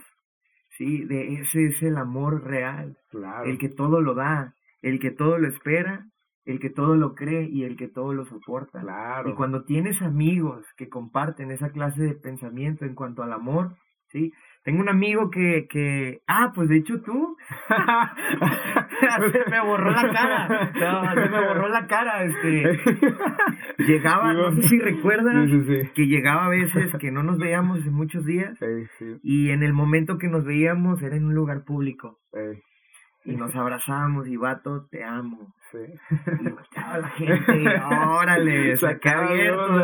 sí, 0.72 1.06
de 1.06 1.36
ese 1.36 1.68
es 1.68 1.82
el 1.82 1.96
amor 1.96 2.44
real, 2.44 2.98
claro. 3.10 3.46
el 3.46 3.58
que 3.58 3.70
todo 3.70 4.02
lo 4.02 4.16
da, 4.16 4.54
el 4.82 5.00
que 5.00 5.12
todo 5.12 5.38
lo 5.38 5.48
espera 5.48 6.10
el 6.46 6.60
que 6.60 6.70
todo 6.70 6.96
lo 6.96 7.16
cree 7.16 7.48
y 7.50 7.64
el 7.64 7.78
que 7.78 7.88
todo 7.88 8.14
lo 8.14 8.26
soporta. 8.26 8.82
Claro. 8.82 9.30
Y 9.30 9.34
cuando 9.34 9.64
tienes 9.64 10.02
amigos 10.02 10.66
que 10.78 10.90
comparten 10.90 11.52
esa 11.52 11.72
clase 11.72 12.02
de 12.04 12.16
pensamiento 12.16 12.86
en 12.86 12.96
cuanto 12.96 13.24
al 13.24 13.34
amor, 13.34 13.76
¿sí? 14.08 14.32
Tengo 14.64 14.80
un 14.80 14.88
amigo 14.88 15.30
que, 15.30 15.68
que, 15.70 16.22
ah, 16.26 16.54
pues 16.56 16.70
de 16.70 16.78
hecho 16.78 17.02
tú, 17.02 17.36
se 19.32 19.50
me 19.52 19.60
borró 19.60 19.92
la 19.92 20.10
cara, 20.10 20.72
no, 20.74 21.22
se 21.22 21.30
me 21.30 21.48
borró 21.48 21.68
la 21.68 21.86
cara, 21.86 22.24
este, 22.24 22.80
llegaba, 23.80 24.32
no 24.34 24.54
sé 24.54 24.62
si 24.62 24.80
recuerdas, 24.80 25.50
que 25.94 26.08
llegaba 26.08 26.46
a 26.46 26.50
veces 26.50 26.94
que 26.98 27.12
no 27.12 27.24
nos 27.24 27.40
veíamos 27.40 27.86
en 27.86 27.94
muchos 27.94 28.24
días, 28.24 28.58
y 29.22 29.50
en 29.50 29.64
el 29.64 29.74
momento 29.74 30.18
que 30.18 30.30
nos 30.30 30.46
veíamos 30.46 31.02
era 31.02 31.18
en 31.18 31.26
un 31.26 31.36
lugar 31.36 31.66
público 31.66 32.20
y 33.26 33.36
nos 33.36 33.56
abrazamos 33.56 34.28
y 34.28 34.38
vato, 34.38 34.88
te 34.90 35.04
amo. 35.04 35.54
Sí. 35.74 35.80
Y 36.40 36.50
volteaba 36.50 36.98
la 37.00 37.10
gente, 37.18 37.82
órale, 37.84 38.78
saca 38.78 39.30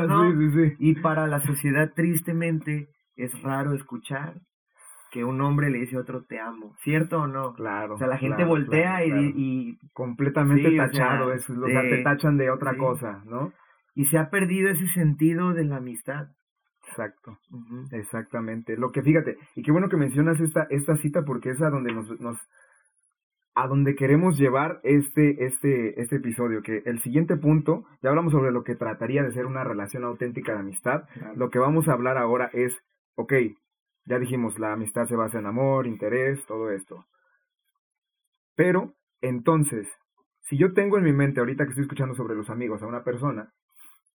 ¿no? 0.07 0.31
Sí, 0.31 0.51
sí, 0.51 0.75
y 0.77 0.95
para 1.01 1.25
la 1.25 1.39
sociedad, 1.39 1.91
tristemente, 1.95 2.89
es 3.15 3.41
raro 3.41 3.73
escuchar 3.73 4.35
que 5.11 5.23
un 5.23 5.41
hombre 5.41 5.71
le 5.71 5.79
dice 5.79 5.95
a 5.95 6.01
otro 6.01 6.23
te 6.25 6.39
amo, 6.39 6.75
¿cierto 6.83 7.21
o 7.21 7.27
no? 7.27 7.53
Claro. 7.53 7.95
O 7.95 7.97
sea, 7.97 8.07
la 8.07 8.19
gente 8.19 8.43
voltea 8.43 9.03
y, 9.03 9.77
Completamente 9.93 10.77
tachado, 10.77 11.33
o 11.33 11.67
sea, 11.67 11.81
te 11.81 12.03
tachan 12.03 12.37
de 12.37 12.51
otra 12.51 12.77
cosa, 12.77 13.23
¿no? 13.25 13.51
Y 13.95 14.05
se 14.05 14.19
ha 14.19 14.29
perdido 14.29 14.69
ese 14.69 14.87
sentido 14.89 15.53
de 15.53 15.65
la 15.65 15.77
amistad. 15.77 16.27
Exacto, 16.87 17.39
exactamente. 17.91 18.77
Lo 18.77 18.91
que 18.91 19.01
fíjate, 19.01 19.37
y 19.55 19.63
qué 19.63 19.71
bueno 19.71 19.89
que 19.89 19.97
mencionas 19.97 20.39
esta, 20.39 20.67
esta 20.69 20.95
cita 20.97 21.23
porque 21.23 21.49
es 21.49 21.61
a 21.61 21.69
donde 21.69 21.91
nos, 21.93 22.19
nos, 22.19 22.37
a 23.61 23.67
donde 23.67 23.95
queremos 23.95 24.37
llevar 24.37 24.79
este, 24.83 25.43
este, 25.45 25.99
este 25.99 26.15
episodio, 26.15 26.61
que 26.61 26.81
el 26.85 27.01
siguiente 27.01 27.35
punto, 27.35 27.83
ya 28.01 28.09
hablamos 28.09 28.31
sobre 28.31 28.51
lo 28.51 28.63
que 28.63 28.75
trataría 28.75 29.21
de 29.21 29.33
ser 29.33 29.45
una 29.45 29.65
relación 29.65 30.05
auténtica 30.05 30.53
de 30.53 30.59
amistad, 30.59 31.03
lo 31.35 31.49
que 31.49 31.59
vamos 31.59 31.89
a 31.89 31.93
hablar 31.93 32.17
ahora 32.17 32.49
es, 32.53 32.73
ok, 33.15 33.33
ya 34.05 34.17
dijimos, 34.17 34.57
la 34.59 34.71
amistad 34.71 35.07
se 35.07 35.17
basa 35.17 35.39
en 35.39 35.45
amor, 35.45 35.87
interés, 35.87 36.45
todo 36.45 36.71
esto. 36.71 37.05
Pero, 38.55 38.93
entonces, 39.19 39.89
si 40.43 40.57
yo 40.57 40.73
tengo 40.73 40.97
en 40.97 41.03
mi 41.03 41.13
mente, 41.13 41.41
ahorita 41.41 41.65
que 41.65 41.71
estoy 41.71 41.83
escuchando 41.83 42.15
sobre 42.15 42.35
los 42.35 42.49
amigos 42.49 42.81
a 42.81 42.87
una 42.87 43.03
persona, 43.03 43.51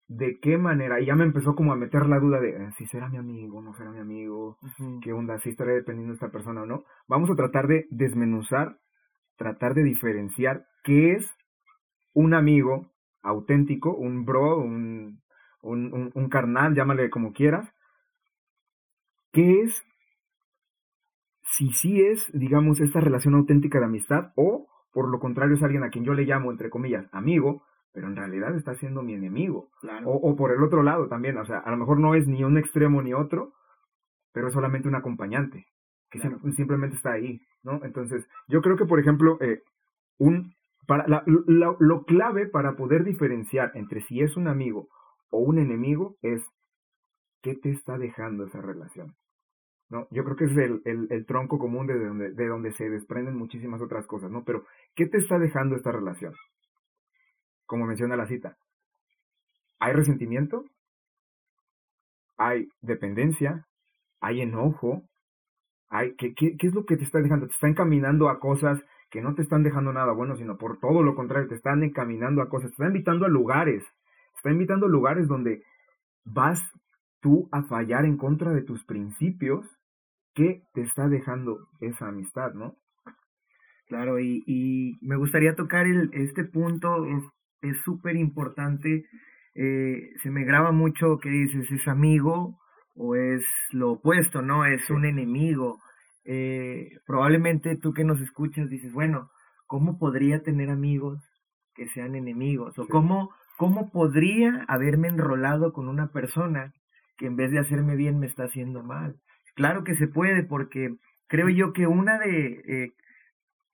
de 0.06 0.38
qué 0.40 0.56
manera, 0.56 1.00
y 1.00 1.06
ya 1.06 1.16
me 1.16 1.24
empezó 1.24 1.56
como 1.56 1.72
a 1.72 1.76
meter 1.76 2.06
la 2.06 2.20
duda 2.20 2.38
de 2.38 2.50
eh, 2.50 2.70
si 2.78 2.86
será 2.86 3.08
mi 3.08 3.16
amigo, 3.16 3.60
no 3.60 3.74
será 3.74 3.90
mi 3.90 3.98
amigo, 3.98 4.56
qué 5.02 5.12
onda, 5.12 5.38
si 5.38 5.50
estaré 5.50 5.72
dependiendo 5.72 6.12
de 6.12 6.16
esta 6.16 6.30
persona 6.30 6.62
o 6.62 6.66
no, 6.66 6.84
vamos 7.08 7.28
a 7.30 7.34
tratar 7.34 7.66
de 7.66 7.86
desmenuzar 7.90 8.76
tratar 9.36 9.74
de 9.74 9.82
diferenciar 9.82 10.66
qué 10.82 11.12
es 11.12 11.30
un 12.14 12.34
amigo 12.34 12.90
auténtico, 13.22 13.94
un 13.94 14.24
bro, 14.24 14.58
un, 14.58 15.22
un, 15.62 16.10
un, 16.14 16.28
carnal, 16.28 16.74
llámale 16.74 17.10
como 17.10 17.32
quieras, 17.32 17.72
qué 19.32 19.62
es, 19.62 19.84
si 21.42 21.72
sí 21.72 22.02
es, 22.02 22.30
digamos, 22.32 22.80
esta 22.80 23.00
relación 23.00 23.34
auténtica 23.34 23.78
de 23.78 23.86
amistad 23.86 24.32
o, 24.36 24.68
por 24.92 25.08
lo 25.08 25.20
contrario, 25.20 25.54
es 25.54 25.62
alguien 25.62 25.84
a 25.84 25.90
quien 25.90 26.04
yo 26.04 26.14
le 26.14 26.24
llamo, 26.24 26.50
entre 26.50 26.70
comillas, 26.70 27.06
amigo, 27.12 27.64
pero 27.92 28.08
en 28.08 28.16
realidad 28.16 28.54
está 28.56 28.74
siendo 28.74 29.02
mi 29.02 29.14
enemigo. 29.14 29.70
O, 30.04 30.12
o, 30.12 30.36
por 30.36 30.52
el 30.52 30.62
otro 30.62 30.82
lado 30.82 31.08
también, 31.08 31.36
o 31.38 31.44
sea, 31.44 31.58
a 31.58 31.70
lo 31.70 31.76
mejor 31.76 31.98
no 31.98 32.14
es 32.14 32.26
ni 32.26 32.42
un 32.44 32.58
extremo 32.58 33.02
ni 33.02 33.14
otro, 33.14 33.52
pero 34.32 34.48
es 34.48 34.54
solamente 34.54 34.88
un 34.88 34.94
acompañante 34.94 35.66
que 36.12 36.52
simplemente 36.52 36.96
está 36.96 37.12
ahí, 37.12 37.40
¿no? 37.62 37.82
Entonces, 37.84 38.28
yo 38.46 38.60
creo 38.60 38.76
que, 38.76 38.84
por 38.84 39.00
ejemplo, 39.00 39.38
eh, 39.40 39.62
un, 40.18 40.54
para 40.86 41.08
la, 41.08 41.24
lo 41.26 42.04
clave 42.04 42.46
para 42.46 42.76
poder 42.76 43.02
diferenciar 43.02 43.72
entre 43.74 44.02
si 44.02 44.20
es 44.20 44.36
un 44.36 44.46
amigo 44.46 44.88
o 45.30 45.38
un 45.38 45.58
enemigo 45.58 46.16
es 46.20 46.42
qué 47.40 47.56
te 47.56 47.70
está 47.70 47.98
dejando 47.98 48.44
esa 48.44 48.60
relación. 48.60 49.14
¿no? 49.88 50.06
Yo 50.10 50.24
creo 50.24 50.36
que 50.36 50.44
es 50.44 50.56
el, 50.56 50.80
el, 50.84 51.06
el, 51.10 51.26
tronco 51.26 51.58
común 51.58 51.86
de 51.86 51.98
donde, 51.98 52.30
de 52.30 52.46
donde 52.46 52.72
se 52.72 52.88
desprenden 52.88 53.36
muchísimas 53.36 53.82
otras 53.82 54.06
cosas, 54.06 54.30
¿no? 54.30 54.42
Pero, 54.42 54.64
¿qué 54.94 55.06
te 55.06 55.18
está 55.18 55.38
dejando 55.38 55.76
esta 55.76 55.92
relación? 55.92 56.34
Como 57.66 57.86
menciona 57.86 58.16
la 58.16 58.26
cita, 58.26 58.56
¿hay 59.78 59.92
resentimiento? 59.92 60.64
¿Hay 62.38 62.68
dependencia? 62.80 63.66
¿Hay 64.20 64.40
enojo? 64.40 65.02
Ay, 65.94 66.14
¿qué, 66.16 66.34
qué, 66.34 66.56
¿qué 66.56 66.66
es 66.66 66.74
lo 66.74 66.86
que 66.86 66.96
te 66.96 67.04
está 67.04 67.20
dejando? 67.20 67.46
Te 67.46 67.52
está 67.52 67.68
encaminando 67.68 68.30
a 68.30 68.40
cosas 68.40 68.82
que 69.10 69.20
no 69.20 69.34
te 69.34 69.42
están 69.42 69.62
dejando 69.62 69.92
nada 69.92 70.12
bueno, 70.14 70.36
sino 70.36 70.56
por 70.56 70.80
todo 70.80 71.02
lo 71.02 71.14
contrario, 71.14 71.48
te 71.48 71.54
están 71.54 71.82
encaminando 71.82 72.40
a 72.40 72.48
cosas, 72.48 72.70
te 72.70 72.76
está 72.76 72.86
invitando 72.86 73.26
a 73.26 73.28
lugares, 73.28 73.84
te 73.84 74.36
está 74.38 74.50
invitando 74.50 74.86
a 74.86 74.88
lugares 74.88 75.28
donde 75.28 75.62
vas 76.24 76.62
tú 77.20 77.46
a 77.52 77.62
fallar 77.64 78.06
en 78.06 78.16
contra 78.16 78.52
de 78.52 78.62
tus 78.62 78.84
principios, 78.86 79.66
¿qué 80.34 80.62
te 80.72 80.80
está 80.80 81.08
dejando 81.08 81.68
esa 81.80 82.08
amistad, 82.08 82.54
no? 82.54 82.76
Claro, 83.86 84.18
y, 84.18 84.42
y 84.46 84.98
me 85.02 85.16
gustaría 85.16 85.54
tocar 85.54 85.86
el, 85.86 86.08
este 86.14 86.44
punto, 86.44 87.06
es 87.60 87.76
súper 87.84 88.16
importante, 88.16 89.04
eh, 89.54 90.10
se 90.22 90.30
me 90.30 90.44
graba 90.44 90.72
mucho 90.72 91.18
que 91.18 91.28
dices, 91.28 91.70
es 91.70 91.86
amigo, 91.86 92.58
o 92.94 93.14
es 93.16 93.44
lo 93.70 93.92
opuesto, 93.92 94.42
¿no? 94.42 94.64
Es 94.64 94.90
un 94.90 95.04
enemigo. 95.04 95.80
Eh, 96.24 96.98
probablemente 97.06 97.76
tú 97.76 97.92
que 97.92 98.04
nos 98.04 98.20
escuchas 98.20 98.68
dices, 98.68 98.92
bueno, 98.92 99.30
¿cómo 99.66 99.98
podría 99.98 100.42
tener 100.42 100.70
amigos 100.70 101.22
que 101.74 101.88
sean 101.88 102.14
enemigos? 102.14 102.78
¿O 102.78 102.86
cómo, 102.86 103.30
cómo 103.56 103.90
podría 103.90 104.64
haberme 104.68 105.08
enrolado 105.08 105.72
con 105.72 105.88
una 105.88 106.08
persona 106.08 106.74
que 107.16 107.26
en 107.26 107.36
vez 107.36 107.50
de 107.50 107.58
hacerme 107.58 107.96
bien 107.96 108.18
me 108.18 108.26
está 108.26 108.44
haciendo 108.44 108.82
mal? 108.82 109.16
Claro 109.54 109.84
que 109.84 109.94
se 109.96 110.08
puede 110.08 110.42
porque 110.42 110.96
creo 111.26 111.48
yo 111.48 111.72
que 111.72 111.86
una 111.86 112.18
de... 112.18 112.62
Eh, 112.66 112.92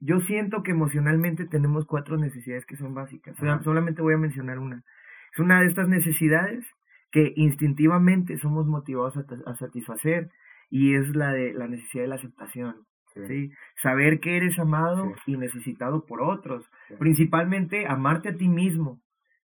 yo 0.00 0.20
siento 0.20 0.62
que 0.62 0.70
emocionalmente 0.70 1.44
tenemos 1.44 1.84
cuatro 1.84 2.16
necesidades 2.16 2.64
que 2.66 2.76
son 2.76 2.94
básicas. 2.94 3.36
solamente 3.64 4.00
voy 4.00 4.14
a 4.14 4.18
mencionar 4.18 4.60
una. 4.60 4.84
Es 5.32 5.40
una 5.40 5.60
de 5.60 5.66
estas 5.66 5.88
necesidades 5.88 6.64
que 7.10 7.32
instintivamente 7.36 8.38
somos 8.38 8.66
motivados 8.66 9.16
a, 9.16 9.54
satisfacer 9.56 10.30
y 10.70 10.94
es 10.94 11.14
la 11.16 11.32
de 11.32 11.54
la 11.54 11.66
necesidad 11.68 12.04
de 12.04 12.08
la 12.08 12.16
aceptación. 12.16 12.86
Sí. 13.26 13.50
Saber 13.82 14.20
que 14.20 14.36
eres 14.36 14.58
amado 14.58 15.12
y 15.26 15.36
necesitado 15.36 16.04
por 16.06 16.22
otros. 16.22 16.64
Principalmente 17.00 17.86
amarte 17.88 18.28
a 18.28 18.36
ti 18.36 18.48
mismo, 18.48 19.00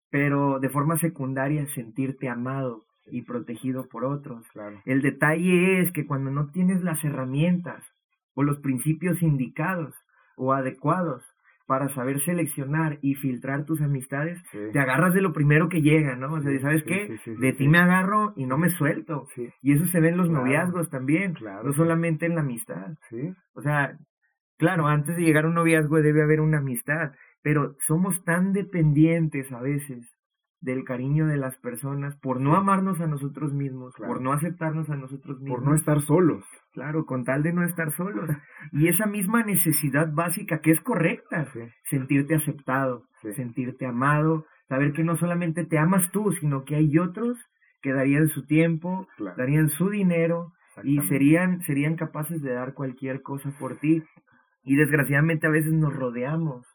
pero 0.10 0.60
de 0.60 0.70
forma 0.70 0.98
secundaria 0.98 1.68
sentirte 1.68 2.30
amado 2.30 2.86
y 3.12 3.24
protegido 3.24 3.88
por 3.88 4.06
otros. 4.06 4.46
El 4.86 5.02
detalle 5.02 5.82
es 5.82 5.92
que 5.92 6.08
cuando 6.08 6.32
no 6.32 6.50
tienes 6.50 6.82
las 6.84 7.04
herramientas 7.04 7.84
o 8.34 8.44
los 8.44 8.60
principios 8.60 9.22
indicados 9.22 9.94
o 10.36 10.54
adecuados 10.54 11.24
para 11.70 11.88
saber 11.90 12.20
seleccionar 12.22 12.98
y 13.04 13.14
filtrar 13.14 13.64
tus 13.64 13.80
amistades, 13.80 14.42
te 14.74 14.80
agarras 14.80 15.14
de 15.14 15.22
lo 15.22 15.34
primero 15.34 15.70
que 15.70 15.84
llega, 15.84 16.16
¿no? 16.16 16.34
O 16.34 16.42
sea, 16.42 16.60
¿sabes 16.62 16.84
qué? 16.84 17.20
de 17.28 17.54
ti 17.54 17.68
me 17.68 17.78
agarro 17.78 18.34
y 18.36 18.48
no 18.48 18.58
me 18.58 18.70
suelto. 18.70 19.28
Y 19.62 19.74
eso 19.74 19.86
se 19.86 20.00
ve 20.00 20.10
en 20.10 20.18
los 20.18 20.32
noviazgos 20.32 20.90
también, 20.90 21.36
no 21.64 21.72
solamente 21.74 22.26
en 22.26 22.34
la 22.34 22.42
amistad. 22.42 22.96
O 23.54 23.62
sea, 23.62 23.96
claro, 24.58 24.88
antes 24.88 25.16
de 25.16 25.22
llegar 25.22 25.46
a 25.46 25.50
un 25.50 25.54
noviazgo 25.54 26.02
debe 26.02 26.24
haber 26.24 26.42
una 26.42 26.58
amistad, 26.58 27.12
pero 27.44 27.76
somos 27.86 28.24
tan 28.24 28.52
dependientes 28.52 29.52
a 29.52 29.62
veces 29.62 30.12
del 30.62 30.84
cariño 30.84 31.28
de 31.28 31.38
las 31.38 31.58
personas, 31.58 32.18
por 32.18 32.42
no 32.42 32.56
amarnos 32.56 33.00
a 33.00 33.08
nosotros 33.08 33.54
mismos, 33.54 33.94
por 33.96 34.22
no 34.22 34.34
aceptarnos 34.34 34.90
a 34.90 34.96
nosotros 34.96 35.40
mismos. 35.40 35.58
Por 35.58 35.68
no 35.68 35.76
estar 35.76 36.02
solos. 36.02 36.44
Claro, 36.74 37.06
con 37.06 37.24
tal 37.24 37.44
de 37.44 37.54
no 37.54 37.64
estar 37.64 37.92
solos. 37.92 38.30
y 38.74 38.88
esa 38.90 39.06
misma 39.06 39.44
necesidad 39.44 40.12
básica 40.12 40.60
que 40.60 40.72
es 40.72 40.82
correcta, 40.82 41.48
sentirte 41.84 42.36
aceptado, 42.36 43.06
sentirte 43.36 43.86
amado, 43.86 44.46
saber 44.68 44.92
que 44.92 45.04
no 45.04 45.16
solamente 45.16 45.66
te 45.66 45.78
amas 45.78 46.12
tú, 46.12 46.32
sino 46.34 46.66
que 46.66 46.76
hay 46.76 46.98
otros 46.98 47.38
que 47.82 47.94
darían 47.94 48.28
su 48.28 48.46
tiempo, 48.46 49.08
darían 49.38 49.70
su 49.70 49.90
dinero 49.90 50.52
y 50.84 51.00
serían, 51.04 51.62
serían 51.62 51.96
capaces 51.96 52.42
de 52.42 52.54
dar 52.54 52.74
cualquier 52.74 53.22
cosa 53.22 53.52
por 53.58 53.78
ti. 53.78 54.04
Y 54.64 54.76
desgraciadamente 54.76 55.48
a 55.48 55.52
veces 55.52 55.72
nos 55.72 55.96
rodeamos 55.96 56.68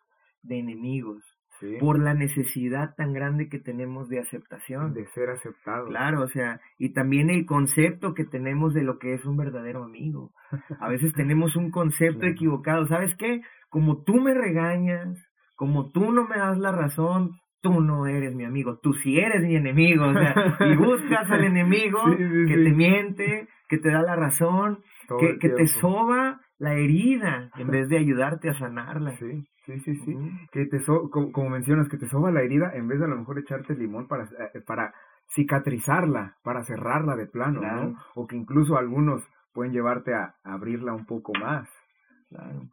de 0.42 0.58
enemigos 0.58 1.33
por 1.80 1.98
la 1.98 2.14
necesidad 2.14 2.94
tan 2.96 3.12
grande 3.12 3.48
que 3.48 3.58
tenemos 3.58 4.08
de 4.08 4.20
aceptación. 4.20 4.92
De 4.92 5.06
ser 5.08 5.30
aceptado. 5.30 5.86
Claro, 5.86 6.22
o 6.22 6.28
sea, 6.28 6.60
y 6.78 6.92
también 6.92 7.30
el 7.30 7.46
concepto 7.46 8.14
que 8.14 8.24
tenemos 8.24 8.74
de 8.74 8.82
lo 8.82 8.98
que 8.98 9.14
es 9.14 9.24
un 9.24 9.36
verdadero 9.36 9.84
amigo. 9.84 10.32
A 10.80 10.88
veces 10.88 11.12
tenemos 11.14 11.56
un 11.56 11.70
concepto 11.70 12.26
equivocado. 12.26 12.86
¿Sabes 12.86 13.14
qué? 13.16 13.42
Como 13.68 14.02
tú 14.02 14.20
me 14.20 14.34
regañas, 14.34 15.18
como 15.54 15.90
tú 15.90 16.12
no 16.12 16.26
me 16.26 16.36
das 16.36 16.58
la 16.58 16.72
razón, 16.72 17.40
tú 17.60 17.80
no 17.80 18.06
eres 18.06 18.34
mi 18.34 18.44
amigo, 18.44 18.78
tú 18.82 18.92
sí 18.92 19.18
eres 19.18 19.42
mi 19.42 19.56
enemigo. 19.56 20.06
O 20.06 20.12
sea, 20.12 20.34
y 20.60 20.76
buscas 20.76 21.30
al 21.30 21.44
enemigo 21.44 22.00
que 22.16 22.56
te 22.56 22.72
miente, 22.72 23.48
que 23.68 23.78
te 23.78 23.90
da 23.90 24.02
la 24.02 24.16
razón, 24.16 24.80
que, 25.18 25.38
que 25.38 25.48
te 25.48 25.66
soba 25.66 26.40
la 26.58 26.74
herida 26.74 27.50
en 27.56 27.68
vez 27.68 27.88
de 27.88 27.98
ayudarte 27.98 28.48
a 28.48 28.54
sanarla. 28.54 29.12
Sí, 29.16 29.46
sí, 29.66 29.80
sí, 29.80 29.96
sí. 29.96 30.16
Que 30.52 30.66
te 30.66 30.78
como, 30.84 31.50
mencionas, 31.50 31.88
que 31.88 31.98
te 31.98 32.08
soba 32.08 32.30
la 32.30 32.42
herida 32.42 32.72
en 32.74 32.88
vez 32.88 32.98
de 32.98 33.06
a 33.06 33.08
lo 33.08 33.16
mejor 33.16 33.38
echarte 33.38 33.74
limón 33.74 34.06
para, 34.06 34.24
eh, 34.24 34.60
para 34.66 34.92
cicatrizarla, 35.28 36.36
para 36.42 36.62
cerrarla 36.62 37.16
de 37.16 37.26
plano, 37.26 37.60
¿no? 37.60 37.94
O 38.14 38.26
que 38.26 38.36
incluso 38.36 38.76
algunos 38.76 39.22
pueden 39.52 39.72
llevarte 39.72 40.14
a 40.14 40.34
abrirla 40.44 40.92
un 40.92 41.06
poco 41.06 41.32
más. 41.40 41.68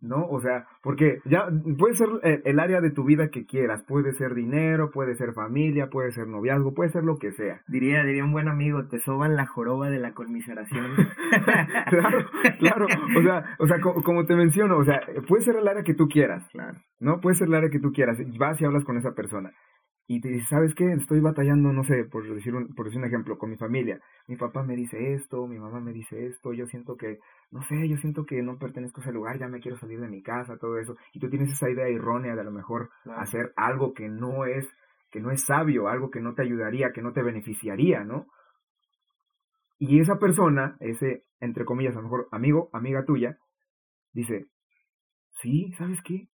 ¿No? 0.01 0.27
O 0.27 0.39
sea, 0.41 0.67
porque 0.81 1.19
ya 1.25 1.47
puede 1.77 1.95
ser 1.95 2.09
el, 2.23 2.59
área 2.59 2.81
de 2.81 2.91
tu 2.91 3.03
vida 3.03 3.29
que 3.29 3.45
quieras, 3.45 3.83
puede 3.83 4.13
ser 4.13 4.33
dinero, 4.33 4.91
puede 4.91 5.15
ser 5.15 5.33
familia, 5.33 5.89
puede 5.89 6.11
ser 6.11 6.27
noviazgo, 6.27 6.73
puede 6.73 6.91
ser 6.91 7.03
lo 7.03 7.17
que 7.17 7.31
sea. 7.31 7.61
Diría, 7.67 8.03
diría 8.03 8.23
un 8.23 8.31
buen 8.31 8.47
amigo, 8.47 8.85
te 8.87 8.99
soban 8.99 9.35
la 9.35 9.45
joroba 9.45 9.89
de 9.89 9.99
la 9.99 10.13
conmiseración. 10.13 10.91
claro, 11.89 12.25
claro, 12.59 12.87
o 13.17 13.21
sea, 13.21 13.55
o 13.59 13.67
sea, 13.67 13.79
como, 13.79 14.25
te 14.25 14.35
menciono, 14.35 14.77
o 14.77 14.83
sea, 14.83 15.01
puede 15.27 15.43
ser 15.43 15.55
el 15.55 15.67
área 15.67 15.83
que 15.83 15.93
tú 15.93 16.07
quieras, 16.07 16.47
claro. 16.51 16.77
¿no? 16.99 17.19
Puede 17.19 17.35
ser 17.35 17.47
el 17.47 17.55
área 17.55 17.69
que 17.69 17.79
tú 17.79 17.91
quieras, 17.91 18.17
vas 18.37 18.59
y 18.61 18.65
hablas 18.65 18.83
con 18.83 18.97
esa 18.97 19.13
persona 19.13 19.51
y 20.13 20.19
te 20.19 20.27
dices, 20.27 20.49
¿sabes 20.49 20.75
qué? 20.75 20.91
Estoy 20.91 21.21
batallando, 21.21 21.71
no 21.71 21.85
sé, 21.85 22.03
por 22.03 22.27
decir, 22.27 22.53
un, 22.53 22.75
por 22.75 22.85
decir 22.85 22.99
un 22.99 23.07
ejemplo, 23.07 23.37
con 23.37 23.49
mi 23.49 23.55
familia. 23.55 24.01
Mi 24.27 24.35
papá 24.35 24.61
me 24.61 24.75
dice 24.75 25.13
esto, 25.13 25.47
mi 25.47 25.57
mamá 25.57 25.79
me 25.79 25.93
dice 25.93 26.25
esto, 26.25 26.51
yo 26.51 26.65
siento 26.65 26.97
que, 26.97 27.19
no 27.49 27.61
sé, 27.61 27.87
yo 27.87 27.95
siento 27.95 28.25
que 28.25 28.41
no 28.41 28.57
pertenezco 28.57 28.99
a 28.99 29.03
ese 29.05 29.13
lugar, 29.13 29.39
ya 29.39 29.47
me 29.47 29.61
quiero 29.61 29.77
salir 29.77 30.01
de 30.01 30.09
mi 30.09 30.21
casa, 30.21 30.57
todo 30.57 30.77
eso. 30.79 30.97
Y 31.13 31.19
tú 31.21 31.29
tienes 31.29 31.49
esa 31.53 31.69
idea 31.69 31.87
errónea 31.87 32.35
de 32.35 32.41
a 32.41 32.43
lo 32.43 32.51
mejor 32.51 32.89
hacer 33.15 33.53
algo 33.55 33.93
que 33.93 34.09
no 34.09 34.43
es, 34.43 34.67
que 35.11 35.21
no 35.21 35.31
es 35.31 35.45
sabio, 35.45 35.87
algo 35.87 36.11
que 36.11 36.19
no 36.19 36.33
te 36.33 36.41
ayudaría, 36.41 36.91
que 36.91 37.01
no 37.01 37.13
te 37.13 37.23
beneficiaría, 37.23 38.03
¿no? 38.03 38.27
Y 39.79 40.01
esa 40.01 40.19
persona, 40.19 40.75
ese, 40.81 41.23
entre 41.39 41.63
comillas, 41.63 41.93
a 41.95 41.99
lo 41.99 42.03
mejor 42.03 42.27
amigo, 42.31 42.69
amiga 42.73 43.05
tuya, 43.05 43.37
dice, 44.11 44.47
sí, 45.41 45.71
¿sabes 45.77 46.01
qué? 46.03 46.27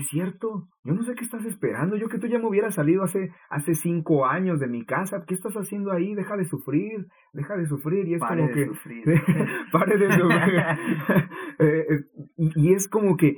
Es 0.00 0.08
cierto, 0.08 0.68
yo 0.82 0.94
no 0.94 1.02
sé 1.02 1.14
qué 1.14 1.24
estás 1.24 1.44
esperando, 1.44 1.96
yo 1.96 2.08
que 2.08 2.18
tú 2.18 2.26
ya 2.26 2.38
me 2.38 2.48
hubieras 2.48 2.74
salido 2.74 3.02
hace, 3.02 3.30
hace 3.50 3.74
cinco 3.74 4.26
años 4.26 4.60
de 4.60 4.66
mi 4.66 4.84
casa, 4.84 5.24
¿qué 5.26 5.34
estás 5.34 5.54
haciendo 5.54 5.92
ahí? 5.92 6.14
Deja 6.14 6.36
de 6.36 6.44
sufrir, 6.44 7.06
deja 7.32 7.56
de 7.56 7.66
sufrir, 7.66 8.08
y 8.08 8.14
es 8.14 8.20
como 8.20 8.48
que, 8.48 8.66
pare 9.72 9.98
de 9.98 10.10
sufrir, 10.10 10.60
eh, 11.58 11.86
eh, 11.90 12.04
y, 12.36 12.72
es 12.72 12.88
como 12.88 13.16
que, 13.16 13.36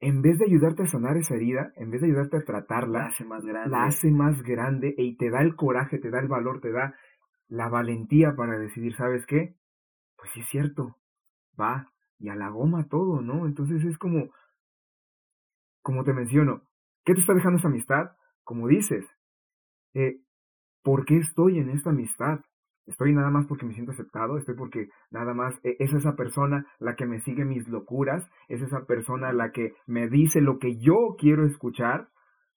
en 0.00 0.22
vez 0.22 0.38
de 0.38 0.46
ayudarte 0.46 0.82
a 0.82 0.86
sanar 0.86 1.16
esa 1.16 1.34
herida, 1.34 1.72
en 1.76 1.90
vez 1.90 2.00
de 2.00 2.08
ayudarte 2.08 2.38
a 2.38 2.44
tratarla, 2.44 3.00
la 3.00 3.06
hace 3.06 3.24
más 3.24 3.44
grande, 3.44 3.70
la 3.70 3.84
hace 3.84 4.10
más 4.10 4.42
grande 4.42 4.94
y 4.96 5.16
te 5.16 5.30
da 5.30 5.42
el 5.42 5.56
coraje, 5.56 5.98
te 5.98 6.10
da 6.10 6.20
el 6.20 6.28
valor, 6.28 6.60
te 6.60 6.72
da 6.72 6.94
la 7.48 7.68
valentía 7.68 8.34
para 8.36 8.58
decidir, 8.58 8.94
¿sabes 8.94 9.26
qué? 9.26 9.56
Pues 10.16 10.30
sí 10.32 10.40
es 10.40 10.48
cierto, 10.48 10.96
va, 11.58 11.88
y 12.18 12.28
a 12.28 12.36
la 12.36 12.50
goma 12.50 12.86
todo, 12.88 13.22
¿no? 13.22 13.46
Entonces 13.46 13.84
es 13.84 13.98
como, 13.98 14.30
como 15.82 16.04
te 16.04 16.12
menciono, 16.12 16.62
¿qué 17.04 17.14
te 17.14 17.20
está 17.20 17.34
dejando 17.34 17.58
esa 17.58 17.68
amistad? 17.68 18.10
Como 18.44 18.68
dices, 18.68 19.06
eh, 19.94 20.20
¿por 20.82 21.04
qué 21.04 21.18
estoy 21.18 21.58
en 21.58 21.70
esta 21.70 21.90
amistad? 21.90 22.40
¿Estoy 22.86 23.14
nada 23.14 23.30
más 23.30 23.46
porque 23.46 23.66
me 23.66 23.72
siento 23.72 23.92
aceptado? 23.92 24.36
¿Estoy 24.36 24.56
porque 24.56 24.88
nada 25.10 25.32
más 25.34 25.54
eh, 25.62 25.76
es 25.78 25.92
esa 25.92 26.16
persona 26.16 26.66
la 26.78 26.96
que 26.96 27.06
me 27.06 27.20
sigue 27.20 27.44
mis 27.44 27.68
locuras? 27.68 28.28
¿Es 28.48 28.62
esa 28.62 28.84
persona 28.84 29.32
la 29.32 29.52
que 29.52 29.74
me 29.86 30.08
dice 30.08 30.40
lo 30.40 30.58
que 30.58 30.76
yo 30.78 31.14
quiero 31.18 31.46
escuchar? 31.46 32.08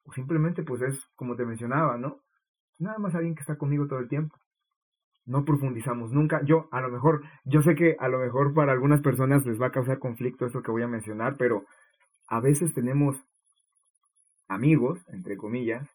O 0.06 0.12
simplemente 0.12 0.64
pues 0.64 0.82
es 0.82 1.06
como 1.16 1.36
te 1.36 1.46
mencionaba, 1.46 1.98
¿no? 1.98 2.22
Nada 2.80 2.98
más 2.98 3.16
alguien 3.16 3.36
que 3.36 3.42
está 3.42 3.58
conmigo 3.58 3.88
todo 3.88 4.00
el 4.00 4.10
tiempo. 4.10 4.36
No 5.26 5.46
profundizamos 5.46 6.12
nunca. 6.12 6.42
Yo, 6.44 6.68
a 6.72 6.82
lo 6.82 6.90
mejor, 6.90 7.22
yo 7.46 7.62
sé 7.62 7.76
que 7.76 7.96
a 8.00 8.10
lo 8.10 8.20
mejor 8.20 8.54
para 8.54 8.74
algunas 8.74 9.02
personas 9.02 9.46
les 9.46 9.62
va 9.62 9.68
a 9.68 9.72
causar 9.72 10.00
conflicto 10.00 10.46
esto 10.46 10.62
que 10.62 10.72
voy 10.72 10.82
a 10.82 10.88
mencionar, 10.88 11.36
pero 11.38 11.64
a 12.28 12.40
veces 12.40 12.74
tenemos 12.74 13.18
amigos, 14.48 15.00
entre 15.10 15.38
comillas, 15.38 15.88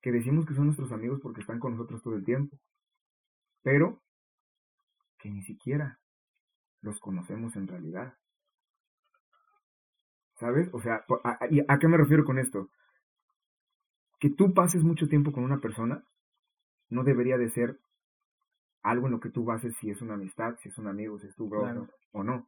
que 0.00 0.12
decimos 0.12 0.46
que 0.46 0.54
son 0.54 0.66
nuestros 0.66 0.92
amigos 0.92 1.20
porque 1.22 1.40
están 1.40 1.60
con 1.60 1.72
nosotros 1.72 2.02
todo 2.02 2.16
el 2.16 2.24
tiempo, 2.24 2.56
pero 3.62 4.00
que 5.18 5.30
ni 5.30 5.42
siquiera 5.42 5.98
los 6.80 6.98
conocemos 6.98 7.54
en 7.56 7.68
realidad. 7.68 8.14
¿Sabes? 10.34 10.68
O 10.72 10.80
sea, 10.80 11.04
¿a, 11.22 11.38
¿a 11.68 11.78
qué 11.78 11.88
me 11.88 11.96
refiero 11.96 12.24
con 12.24 12.38
esto? 12.38 12.68
Que 14.18 14.30
tú 14.30 14.52
pases 14.54 14.82
mucho 14.82 15.08
tiempo 15.08 15.32
con 15.32 15.44
una 15.44 15.58
persona 15.58 16.04
no 16.90 17.04
debería 17.04 17.38
de 17.38 17.48
ser 17.48 17.78
algo 18.82 19.06
en 19.06 19.12
lo 19.12 19.20
que 19.20 19.30
tú 19.30 19.44
bases 19.44 19.74
si 19.76 19.90
es 19.90 20.02
una 20.02 20.14
amistad, 20.14 20.56
si 20.58 20.68
es 20.68 20.78
un 20.78 20.88
amigo, 20.88 21.18
si 21.18 21.26
es 21.26 21.36
tu 21.36 21.48
brother 21.48 21.88
o 22.12 22.22
no. 22.22 22.46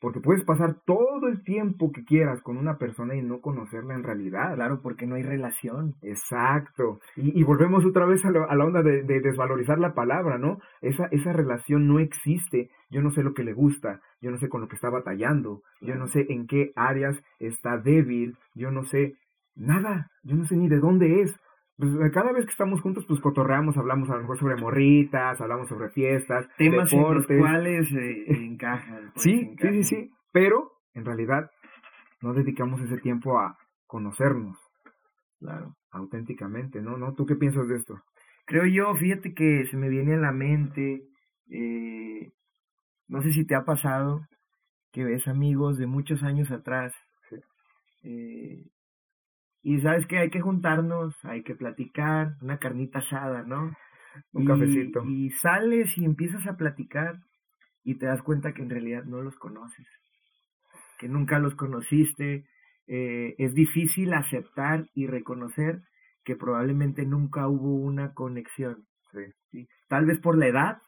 Porque 0.00 0.20
puedes 0.20 0.44
pasar 0.44 0.76
todo 0.86 1.26
el 1.28 1.42
tiempo 1.42 1.90
que 1.90 2.04
quieras 2.04 2.40
con 2.42 2.56
una 2.56 2.78
persona 2.78 3.16
y 3.16 3.22
no 3.22 3.40
conocerla 3.40 3.94
en 3.94 4.04
realidad. 4.04 4.54
Claro, 4.54 4.80
porque 4.82 5.06
no 5.06 5.16
hay 5.16 5.22
relación. 5.22 5.94
Exacto. 6.02 7.00
Y, 7.16 7.42
volvemos 7.42 7.84
otra 7.84 8.06
vez 8.06 8.24
a, 8.24 8.30
la 8.30 8.64
onda 8.64 8.82
de, 8.82 9.02
desvalorizar 9.02 9.78
la 9.78 9.94
palabra, 9.94 10.38
¿no? 10.38 10.58
Esa, 10.80 11.06
esa 11.10 11.32
relación 11.32 11.88
no 11.88 11.98
existe. 11.98 12.70
Yo 12.90 13.02
no 13.02 13.10
sé 13.10 13.22
lo 13.22 13.34
que 13.34 13.44
le 13.44 13.52
gusta, 13.52 14.00
yo 14.20 14.30
no 14.30 14.38
sé 14.38 14.48
con 14.48 14.60
lo 14.60 14.68
que 14.68 14.76
está 14.76 14.88
batallando, 14.88 15.62
yo 15.80 15.94
no 15.96 16.06
sé 16.06 16.26
en 16.30 16.46
qué 16.46 16.72
áreas 16.74 17.22
está 17.38 17.76
débil, 17.76 18.38
yo 18.54 18.70
no 18.70 18.84
sé 18.84 19.16
nada, 19.54 20.10
yo 20.22 20.36
no 20.36 20.44
sé 20.44 20.56
ni 20.56 20.68
de 20.68 20.78
dónde 20.78 21.20
es 21.20 21.38
pues 21.78 22.12
cada 22.12 22.32
vez 22.32 22.44
que 22.44 22.50
estamos 22.50 22.80
juntos, 22.80 23.04
pues 23.06 23.20
cotorreamos, 23.20 23.76
hablamos 23.76 24.10
a 24.10 24.14
lo 24.14 24.22
mejor 24.22 24.38
sobre 24.38 24.56
morritas, 24.56 25.40
hablamos 25.40 25.68
sobre 25.68 25.90
fiestas, 25.90 26.48
temas 26.56 26.90
deportes. 26.90 27.30
en 27.30 27.36
los 27.36 27.48
cuales 27.48 27.92
eh, 27.92 28.24
encajan. 28.44 29.12
Pues, 29.14 29.22
sí, 29.22 29.54
sí, 29.60 29.68
sí, 29.68 29.82
sí, 29.84 30.10
pero 30.32 30.72
en 30.94 31.04
realidad 31.04 31.50
no 32.20 32.34
dedicamos 32.34 32.80
ese 32.80 32.98
tiempo 32.98 33.38
a 33.38 33.56
conocernos. 33.86 34.58
Claro. 35.38 35.76
Auténticamente, 35.92 36.82
¿no? 36.82 36.96
¿No? 36.96 37.14
¿Tú 37.14 37.26
qué 37.26 37.36
piensas 37.36 37.68
de 37.68 37.76
esto? 37.76 38.02
Creo 38.44 38.66
yo, 38.66 38.92
fíjate 38.96 39.32
que 39.32 39.64
se 39.66 39.76
me 39.76 39.88
viene 39.88 40.14
a 40.14 40.18
la 40.18 40.32
mente, 40.32 41.04
eh, 41.48 42.32
no 43.06 43.22
sé 43.22 43.32
si 43.32 43.44
te 43.46 43.54
ha 43.54 43.64
pasado 43.64 44.26
que 44.90 45.04
ves 45.04 45.28
amigos 45.28 45.78
de 45.78 45.86
muchos 45.86 46.24
años 46.24 46.50
atrás 46.50 46.92
eh, 48.02 48.64
y 49.68 49.82
sabes 49.82 50.06
que 50.06 50.16
hay 50.16 50.30
que 50.30 50.40
juntarnos, 50.40 51.14
hay 51.26 51.42
que 51.42 51.54
platicar, 51.54 52.36
una 52.40 52.56
carnita 52.56 53.00
asada, 53.00 53.42
¿no? 53.42 53.76
Un 54.32 54.46
cafecito. 54.46 55.04
Y 55.04 55.28
sales 55.42 55.98
y 55.98 56.06
empiezas 56.06 56.46
a 56.46 56.56
platicar 56.56 57.18
y 57.84 57.96
te 57.96 58.06
das 58.06 58.22
cuenta 58.22 58.54
que 58.54 58.62
en 58.62 58.70
realidad 58.70 59.04
no 59.04 59.20
los 59.20 59.36
conoces, 59.36 59.86
que 60.98 61.10
nunca 61.10 61.38
los 61.38 61.54
conociste. 61.54 62.46
Eh, 62.86 63.34
es 63.36 63.52
difícil 63.52 64.14
aceptar 64.14 64.86
y 64.94 65.06
reconocer 65.06 65.82
que 66.24 66.34
probablemente 66.34 67.04
nunca 67.04 67.46
hubo 67.46 67.74
una 67.74 68.14
conexión. 68.14 68.86
Sí. 69.50 69.68
Tal 69.86 70.06
vez 70.06 70.18
por 70.18 70.38
la 70.38 70.46
edad, 70.46 70.78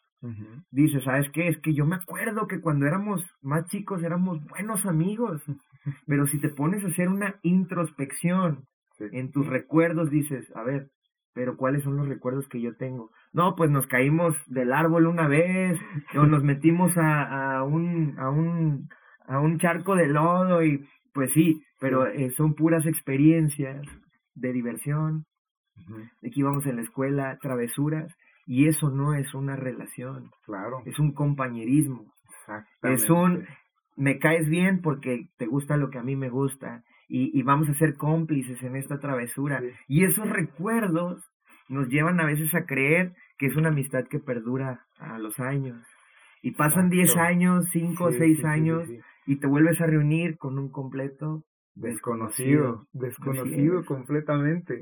Dice, 0.71 1.01
¿sabes 1.01 1.31
qué? 1.31 1.49
Es 1.49 1.59
que 1.61 1.73
yo 1.73 1.87
me 1.87 1.97
acuerdo 1.97 2.47
que 2.47 2.61
cuando 2.61 2.87
éramos 2.87 3.25
más 3.41 3.65
chicos 3.71 4.03
éramos 4.03 4.45
buenos 4.45 4.85
amigos, 4.85 5.43
pero 6.07 6.27
si 6.27 6.39
te 6.39 6.51
pones 6.51 6.85
a 6.85 6.89
hacer 6.89 7.09
una 7.09 7.37
introspección 7.43 8.67
en 9.13 9.31
tus 9.31 9.47
recuerdos, 9.47 10.11
dices, 10.11 10.51
a 10.55 10.63
ver, 10.63 10.91
pero 11.33 11.57
¿cuáles 11.57 11.85
son 11.85 11.97
los 11.97 12.09
recuerdos 12.09 12.49
que 12.49 12.61
yo 12.61 12.77
tengo? 12.77 13.11
No, 13.33 13.55
pues 13.55 13.71
nos 13.71 13.87
caímos 13.87 14.37
del 14.47 14.73
árbol 14.73 15.07
una 15.07 15.29
vez, 15.29 15.79
o 16.17 16.27
nos 16.27 16.43
metimos 16.43 16.97
a, 16.97 17.59
a, 17.59 17.65
un, 17.65 18.19
a, 18.19 18.31
un, 18.31 18.89
a 19.27 19.41
un 19.41 19.59
charco 19.59 19.97
de 19.97 20.09
lodo, 20.09 20.63
y 20.65 20.87
pues 21.13 21.33
sí, 21.33 21.63
pero 21.79 22.07
eh, 22.07 22.31
son 22.31 22.55
puras 22.55 22.87
experiencias 22.87 23.87
de 24.35 24.53
diversión, 24.53 25.25
de 26.21 26.31
que 26.31 26.41
íbamos 26.41 26.67
en 26.67 26.77
la 26.77 26.83
escuela, 26.83 27.39
travesuras, 27.41 28.15
y 28.47 28.67
eso 28.67 28.91
no 28.91 29.15
es 29.15 29.33
una 29.35 29.57
relación. 29.57 30.31
Claro. 30.45 30.83
Es 30.85 30.99
un 30.99 31.13
compañerismo. 31.13 32.13
Es 32.83 33.09
un 33.09 33.47
me 33.97 34.19
caes 34.19 34.49
bien 34.49 34.81
porque 34.81 35.29
te 35.37 35.47
gusta 35.47 35.77
lo 35.77 35.91
que 35.91 35.99
a 35.99 36.03
mí 36.03 36.17
me 36.17 36.31
gusta 36.31 36.83
y, 37.11 37.37
y 37.39 37.43
vamos 37.43 37.69
a 37.69 37.75
ser 37.75 37.97
cómplices 37.97 38.63
en 38.63 38.77
esta 38.77 39.01
travesura. 39.01 39.61
Y 39.89 40.05
esos 40.05 40.29
recuerdos 40.29 41.29
nos 41.69 41.89
llevan 41.89 42.21
a 42.21 42.27
veces 42.27 42.55
a 42.55 42.65
creer 42.67 43.15
que 43.37 43.47
es 43.47 43.57
una 43.57 43.69
amistad 43.71 44.05
que 44.09 44.21
perdura 44.21 44.87
a 44.99 45.19
los 45.19 45.41
años. 45.41 45.85
Y 46.43 46.53
pasan 46.53 46.89
10 46.89 47.17
años, 47.17 47.69
5 47.73 48.05
o 48.05 48.13
6 48.13 48.45
años 48.45 48.89
y 49.27 49.37
te 49.37 49.47
vuelves 49.47 49.81
a 49.81 49.87
reunir 49.87 50.39
con 50.39 50.59
un 50.59 50.71
completo 50.71 51.43
desconocido, 51.75 52.87
desconocido, 52.93 53.85
completamente. 53.85 54.81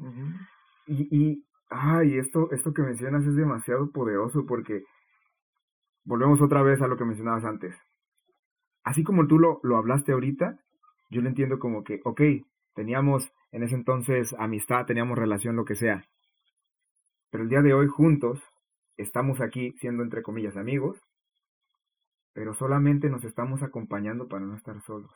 Y, 0.87 1.09
y, 1.11 1.45
ay, 1.71 2.19
esto, 2.19 2.51
esto 2.53 2.73
que 2.73 2.83
mencionas 2.83 3.27
es 3.27 3.37
demasiado 3.37 3.91
poderoso 3.91 4.45
porque 4.47 4.83
volvemos 6.05 6.41
otra 6.41 6.63
vez 6.63 6.81
a 6.83 6.89
lo 6.89 6.97
que 6.97 7.05
mencionabas 7.05 7.45
antes. 7.45 7.75
Así 8.85 9.03
como 9.03 9.27
tú 9.27 9.39
lo, 9.39 9.61
lo 9.63 9.77
hablaste 9.77 10.13
ahorita, 10.13 10.59
yo 11.09 11.21
lo 11.23 11.29
entiendo 11.29 11.59
como 11.59 11.85
que, 11.85 12.01
ok, 12.05 12.21
teníamos 12.75 13.33
en 13.51 13.63
ese 13.63 13.75
entonces 13.75 14.35
amistad, 14.39 14.87
teníamos 14.87 15.19
relación, 15.19 15.57
lo 15.57 15.65
que 15.65 15.75
sea. 15.75 16.05
Pero 17.31 17.45
el 17.45 17.51
día 17.51 17.63
de 17.63 17.75
hoy 17.75 17.87
juntos 17.87 18.43
estamos 18.97 19.41
aquí 19.41 19.73
siendo 19.79 20.03
entre 20.03 20.23
comillas 20.23 20.57
amigos, 20.57 21.01
pero 22.33 22.55
solamente 22.55 23.11
nos 23.11 23.25
estamos 23.25 23.63
acompañando 23.63 24.29
para 24.29 24.45
no 24.45 24.55
estar 24.55 24.81
solos. 24.83 25.11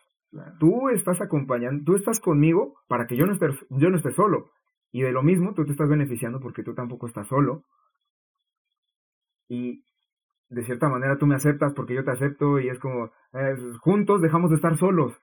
Tú 0.59 0.89
estás 0.89 1.21
acompañando, 1.21 1.85
tú 1.85 1.95
estás 1.95 2.21
conmigo 2.21 2.75
para 2.89 3.07
que 3.07 3.17
yo 3.17 3.27
no, 3.27 3.33
esté, 3.33 3.49
yo 3.69 3.91
no 3.91 3.97
esté 3.97 4.13
solo. 4.13 4.51
Y 4.91 5.03
de 5.03 5.13
lo 5.13 5.23
mismo, 5.23 5.55
tú 5.55 5.65
te 5.65 5.73
estás 5.73 5.89
beneficiando 5.89 6.41
porque 6.41 6.63
tú 6.63 6.75
tampoco 6.75 7.07
estás 7.07 7.27
solo. 7.29 7.65
Y 9.49 9.85
de 10.49 10.65
cierta 10.65 10.89
manera 10.89 11.19
tú 11.19 11.27
me 11.27 11.35
aceptas 11.35 11.75
porque 11.75 11.95
yo 11.95 12.05
te 12.05 12.11
acepto 12.11 12.61
y 12.61 12.69
es 12.69 12.79
como, 12.79 13.11
eh, 13.33 13.57
juntos 13.81 14.21
dejamos 14.23 14.51
de 14.51 14.57
estar 14.57 14.77
solos. 14.77 15.15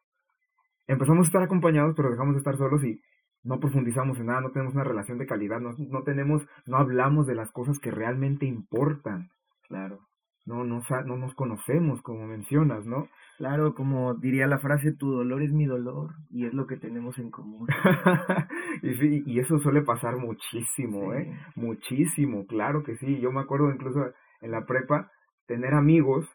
Empezamos 0.89 1.25
a 1.25 1.30
estar 1.30 1.41
acompañados, 1.41 1.93
pero 1.95 2.12
dejamos 2.12 2.34
de 2.34 2.39
estar 2.39 2.58
solos 2.58 2.84
y 2.84 2.99
no 3.43 3.60
profundizamos 3.60 4.19
en 4.19 4.25
nada, 4.25 4.41
no 4.41 4.52
tenemos 4.52 4.73
una 4.73 4.84
relación 4.84 5.17
de 5.17 5.25
calidad, 5.25 5.62
no, 5.62 5.71
no 5.78 6.04
tenemos, 6.04 6.45
no 6.65 6.78
hablamos 6.78 7.25
de 7.28 7.36
las 7.36 7.52
cosas 7.52 7.80
que 7.80 7.91
realmente 7.91 8.45
importan. 8.45 9.30
Claro 9.67 10.10
no, 10.49 10.63
no, 10.63 10.82
no 11.06 11.17
nos 11.17 11.34
conocemos, 11.36 12.02
como 12.02 12.25
mencionas, 12.25 12.86
¿no? 12.86 13.08
Claro, 13.38 13.75
como 13.75 14.15
diría 14.15 14.47
la 14.47 14.58
frase, 14.58 14.93
tu 14.93 15.12
dolor 15.12 15.43
es 15.43 15.54
mi 15.54 15.65
dolor 15.65 16.15
y 16.32 16.47
es 16.47 16.54
lo 16.54 16.65
que 16.65 16.75
tenemos 16.75 17.19
en 17.19 17.30
común. 17.30 17.67
y 18.82 18.95
sí, 18.95 19.23
y 19.28 19.39
eso 19.39 19.60
suele 19.60 19.84
pasar 19.84 20.17
muchísimo, 20.17 21.13
¿eh? 21.13 21.32
Muchísimo, 21.56 22.47
claro 22.47 22.84
que 22.84 22.95
sí. 22.97 23.19
Yo 23.19 23.32
me 23.32 23.41
acuerdo 23.41 23.71
incluso 23.71 23.99
en 24.41 24.52
la 24.52 24.65
prepa 24.65 25.12
tener 25.45 25.75
amigos 25.75 26.28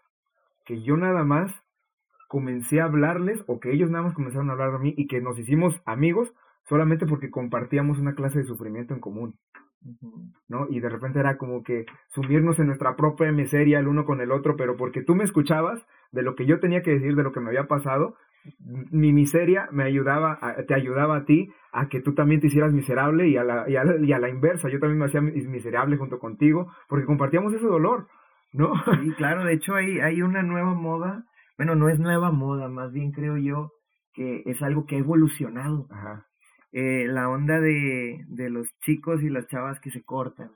que 0.64 0.80
yo 0.82 0.96
nada 0.96 1.24
más 1.24 1.52
comencé 2.28 2.80
a 2.80 2.84
hablarles 2.84 3.44
o 3.46 3.60
que 3.60 3.72
ellos 3.72 3.90
nada 3.90 4.04
más 4.04 4.14
comenzaron 4.14 4.50
a 4.50 4.52
hablar 4.52 4.72
de 4.72 4.78
mí 4.78 4.94
y 4.96 5.06
que 5.06 5.20
nos 5.20 5.38
hicimos 5.38 5.80
amigos 5.84 6.34
solamente 6.64 7.06
porque 7.06 7.30
compartíamos 7.30 7.98
una 7.98 8.14
clase 8.14 8.38
de 8.38 8.44
sufrimiento 8.44 8.94
en 8.94 9.00
común. 9.00 9.38
¿no? 10.48 10.66
Y 10.70 10.80
de 10.80 10.88
repente 10.88 11.20
era 11.20 11.36
como 11.36 11.62
que 11.62 11.84
sumirnos 12.08 12.58
en 12.58 12.66
nuestra 12.66 12.96
propia 12.96 13.30
miseria 13.32 13.78
el 13.78 13.88
uno 13.88 14.04
con 14.04 14.20
el 14.20 14.32
otro, 14.32 14.56
pero 14.56 14.76
porque 14.76 15.02
tú 15.02 15.14
me 15.14 15.24
escuchabas 15.24 15.86
de 16.12 16.22
lo 16.22 16.34
que 16.34 16.46
yo 16.46 16.60
tenía 16.60 16.82
que 16.82 16.92
decir, 16.92 17.14
de 17.16 17.22
lo 17.22 17.32
que 17.32 17.40
me 17.40 17.48
había 17.48 17.66
pasado, 17.66 18.16
mi 18.90 19.12
miseria 19.12 19.68
me 19.72 19.84
ayudaba, 19.84 20.38
te 20.66 20.74
ayudaba 20.74 21.16
a 21.16 21.24
ti 21.24 21.50
a 21.72 21.88
que 21.88 22.00
tú 22.00 22.14
también 22.14 22.40
te 22.40 22.48
hicieras 22.48 22.72
miserable 22.72 23.28
y 23.28 23.36
a, 23.36 23.44
la, 23.44 23.68
y, 23.68 23.76
a 23.76 23.84
la, 23.84 23.96
y 23.98 24.12
a 24.12 24.18
la 24.18 24.28
inversa, 24.28 24.68
yo 24.68 24.78
también 24.78 24.98
me 24.98 25.06
hacía 25.06 25.20
miserable 25.20 25.96
junto 25.96 26.18
contigo, 26.18 26.72
porque 26.88 27.06
compartíamos 27.06 27.52
ese 27.54 27.66
dolor, 27.66 28.08
¿no? 28.52 28.72
Sí, 29.02 29.12
claro, 29.16 29.44
de 29.44 29.54
hecho 29.54 29.74
hay, 29.74 29.98
hay 30.00 30.22
una 30.22 30.42
nueva 30.42 30.74
moda, 30.74 31.24
bueno, 31.56 31.74
no 31.74 31.88
es 31.88 31.98
nueva 31.98 32.30
moda, 32.30 32.68
más 32.68 32.92
bien 32.92 33.12
creo 33.12 33.36
yo 33.36 33.72
que 34.12 34.42
es 34.46 34.62
algo 34.62 34.86
que 34.86 34.96
ha 34.96 34.98
evolucionado. 34.98 35.86
Ajá 35.90 36.26
eh, 36.74 37.06
la 37.06 37.28
onda 37.28 37.60
de, 37.60 38.24
de 38.26 38.50
los 38.50 38.66
chicos 38.80 39.22
y 39.22 39.30
las 39.30 39.46
chavas 39.46 39.78
que 39.78 39.92
se 39.92 40.02
cortan. 40.02 40.50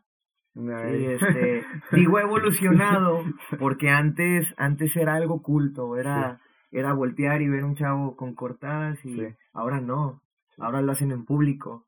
este, 0.56 1.62
digo 1.92 2.18
evolucionado 2.18 3.22
porque 3.60 3.88
antes 3.90 4.52
antes 4.56 4.96
era 4.96 5.14
algo 5.14 5.42
culto, 5.42 5.96
era 5.96 6.40
era 6.72 6.92
voltear 6.92 7.40
y 7.40 7.48
ver 7.48 7.62
un 7.62 7.76
chavo 7.76 8.16
con 8.16 8.34
cortadas 8.34 9.02
y 9.04 9.28
ahora 9.52 9.80
no, 9.80 10.20
ahora 10.58 10.82
lo 10.82 10.90
hacen 10.90 11.12
en 11.12 11.24
público. 11.24 11.86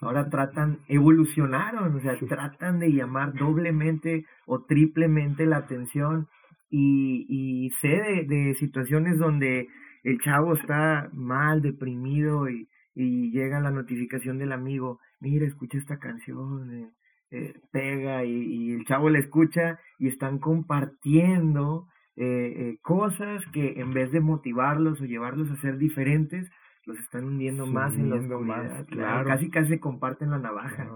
Ahora 0.00 0.28
tratan, 0.30 0.78
evolucionaron, 0.88 1.94
o 1.94 2.00
sea, 2.00 2.16
tratan 2.26 2.78
de 2.78 2.90
llamar 2.90 3.34
doblemente 3.34 4.24
o 4.46 4.64
triplemente 4.64 5.44
la 5.44 5.58
atención 5.58 6.26
y, 6.70 7.26
y 7.28 7.70
sé 7.80 7.88
de, 7.88 8.24
de 8.24 8.54
situaciones 8.54 9.18
donde 9.18 9.68
el 10.04 10.18
chavo 10.20 10.54
está 10.54 11.10
mal, 11.12 11.62
deprimido 11.62 12.48
y, 12.48 12.68
y 12.94 13.30
llega 13.30 13.60
la 13.60 13.70
notificación 13.70 14.38
del 14.38 14.50
amigo, 14.50 14.98
mira, 15.20 15.46
escucha 15.46 15.78
esta 15.78 15.98
canción, 15.98 16.74
eh, 16.74 16.90
eh, 17.30 17.54
pega 17.70 18.24
y, 18.24 18.72
el 18.72 18.84
chavo 18.86 19.08
la 19.08 19.20
escucha 19.20 19.78
y 19.98 20.08
están 20.08 20.38
compartiendo 20.38 21.86
eh, 22.16 22.76
cosas 22.82 23.44
que 23.52 23.80
en 23.80 23.92
vez 23.92 24.10
de 24.10 24.20
motivarlos 24.20 25.00
o 25.00 25.04
llevarlos 25.04 25.48
a 25.52 25.60
ser 25.60 25.78
diferentes, 25.78 26.50
los 26.88 26.98
están 27.00 27.24
hundiendo 27.24 27.66
más 27.66 27.92
en 27.94 28.08
los 28.08 28.26
más, 28.40 28.84
claro. 28.86 29.28
Casi 29.28 29.50
casi 29.50 29.68
se 29.68 29.80
comparten 29.80 30.30
la 30.30 30.38
navaja. 30.38 30.88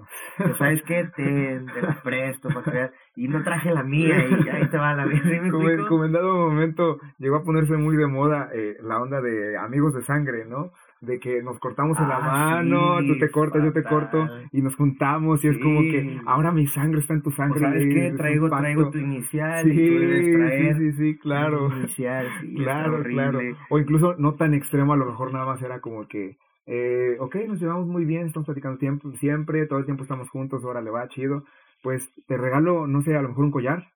¿Sabes 0.59 0.83
qué? 0.85 1.05
Te, 1.15 1.61
te 1.61 1.83
la 1.83 2.01
presto 2.03 2.49
para 2.49 2.91
Y 3.15 3.29
no 3.29 3.43
traje 3.43 3.71
la 3.71 3.83
mía 3.83 4.17
y 4.27 4.49
ahí 4.49 4.69
te 4.71 4.79
va 4.79 4.95
la 4.95 5.05
mía. 5.05 5.21
Como, 5.51 6.05
en 6.05 6.13
dado 6.13 6.35
momento 6.35 6.99
llegó 7.19 7.37
a 7.37 7.45
ponerse 7.45 7.77
muy 7.77 7.97
de 7.97 8.07
moda 8.07 8.49
la 8.81 9.03
onda 9.03 9.21
de 9.21 9.59
amigos 9.59 9.93
de 9.93 10.03
sangre, 10.03 10.47
¿no? 10.47 10.73
De 11.03 11.19
que 11.19 11.43
nos 11.43 11.59
cortamos 11.59 11.99
en 11.99 12.09
la 12.09 12.17
ah, 12.17 12.63
mano, 12.63 12.99
tú 13.05 13.19
te 13.19 13.29
cortas, 13.29 13.63
yo 13.63 13.73
te 13.73 13.83
corto, 13.83 14.25
y 14.53 14.63
nos 14.63 14.77
juntamos, 14.77 15.45
y 15.45 15.49
es 15.49 15.59
como 15.59 15.81
que 15.81 16.21
ahora 16.27 16.53
mi 16.53 16.69
sangre 16.69 17.01
está 17.01 17.15
en 17.15 17.23
tu 17.23 17.33
sangre. 17.33 17.61
¿Sabes 17.61 17.93
qué? 17.93 18.13
Traigo, 18.17 18.49
traigo 18.49 18.89
tu 18.91 18.99
inicial, 18.99 19.65
sí, 19.65 19.73
sí, 19.75 20.75
sí, 20.79 20.93
sí, 20.93 21.19
claro. 21.19 21.77
Inicial, 21.77 22.29
sí, 22.41 22.55
claro, 22.55 23.03
claro. 23.03 23.41
O 23.69 23.81
incluso 23.81 24.15
no 24.17 24.35
tan 24.35 24.55
extremo, 24.55 24.93
a 24.93 24.97
lo 24.97 25.07
mejor 25.07 25.33
nada 25.33 25.45
más 25.45 25.61
era 25.61 25.81
como 25.81 26.07
que, 26.07 26.39
eh, 26.67 27.17
ok, 27.19 27.35
nos 27.49 27.61
llevamos 27.61 27.89
muy 27.89 28.05
bien, 28.05 28.27
estamos 28.27 28.47
platicando 28.47 28.79
tiempo, 28.79 29.11
siempre, 29.15 29.67
todo 29.67 29.81
el 29.81 29.85
tiempo 29.85 30.05
estamos 30.05 30.31
juntos, 30.31 30.65
ahora 30.65 30.81
le 30.81 30.91
va 30.91 31.09
chido. 31.09 31.45
Pues 31.83 32.13
te 32.29 32.37
regalo, 32.37 32.87
no 32.87 33.03
sé, 33.03 33.17
a 33.17 33.23
lo 33.23 33.31
mejor 33.31 33.47
un 33.47 33.51
collar, 33.51 33.89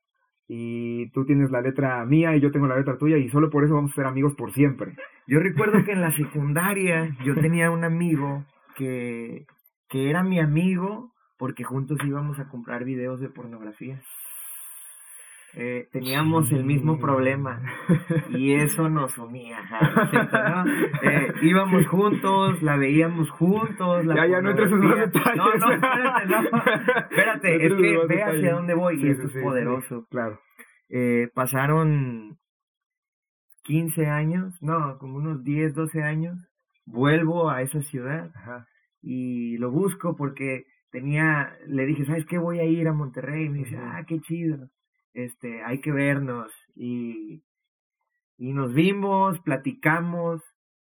y 0.49 1.09
tú 1.11 1.25
tienes 1.25 1.53
la 1.53 1.61
letra 1.61 2.05
mía 2.05 2.35
y 2.35 2.40
yo 2.40 2.51
tengo 2.51 2.66
la 2.66 2.77
letra 2.77 2.99
tuya 2.99 3.16
y 3.16 3.29
solo 3.29 3.49
por 3.49 3.64
eso 3.64 3.75
vamos 3.75 3.92
a 3.92 3.95
ser 3.95 4.07
amigos 4.07 4.35
por 4.35 4.53
siempre. 4.53 4.97
Yo 5.27 5.41
recuerdo 5.41 5.85
que 5.85 5.93
en 5.93 6.01
la 6.01 6.12
secundaria 6.17 7.17
yo 7.25 7.35
tenía 7.35 7.71
un 7.71 7.85
amigo 7.85 8.45
que, 8.77 9.47
que 9.89 10.11
era 10.11 10.23
mi 10.23 10.41
amigo 10.41 11.12
porque 11.39 11.65
juntos 11.65 11.99
íbamos 12.05 12.39
a 12.39 12.49
comprar 12.49 12.85
videos 12.85 13.21
de 13.21 13.29
pornografía. 13.29 14.01
Eh, 15.59 15.89
teníamos 15.91 16.53
el 16.53 16.65
mismo 16.65 16.99
problema 16.99 17.62
y 18.29 18.53
eso 18.55 18.91
nos 18.91 19.17
unía. 19.17 19.59
Eh, 21.03 21.33
íbamos 21.43 21.87
juntos, 21.87 22.62
la 22.62 22.77
veíamos 22.77 23.31
juntos. 23.31 24.05
La 24.05 24.17
ya, 24.17 24.27
ya 24.27 24.43
no 24.43 24.51
entres 24.51 24.71
en 24.71 24.81
los 24.83 24.99
detalles. 24.99 25.37
No, 25.37 25.55
no, 25.55 25.73
espérate, 25.73 26.27
no. 26.27 26.59
Espérate, 27.11 27.67
es 27.67 27.75
que 27.75 28.07
ve 28.07 28.23
hacia 28.23 28.55
dónde 28.55 28.75
voy 28.75 29.03
y 29.03 29.09
esto 29.09 29.29
es 29.29 29.43
poderoso. 29.43 30.07
claro. 30.11 30.41
Eh, 30.91 31.31
pasaron 31.35 32.39
15 33.66 34.07
años, 34.07 34.55
no, 34.62 34.98
como 34.98 35.16
unos 35.16 35.44
10, 35.44 35.74
12 35.74 36.02
años. 36.02 36.38
Vuelvo 36.85 37.50
a 37.50 37.62
esa 37.62 37.83
ciudad 37.83 38.31
y 39.02 39.59
lo 39.59 39.70
busco 39.70 40.16
porque 40.16 40.66
tenía, 40.90 41.57
le 41.66 41.85
dije, 41.85 42.05
¿sabes 42.05 42.26
qué? 42.26 42.38
Voy 42.38 42.61
a 42.61 42.64
ir 42.64 42.87
a 42.88 42.92
Monterrey. 42.92 43.46
Y 43.46 43.48
me 43.48 43.59
dice, 43.59 43.76
ah, 43.76 44.05
qué 44.07 44.20
chido 44.20 44.70
este, 45.16 45.62
hay 45.62 45.81
que 45.81 45.92
vernos 45.92 46.52
y, 46.74 47.42
y 48.37 48.52
nos 48.52 48.74
vimos, 48.74 49.40
platicamos, 49.40 50.42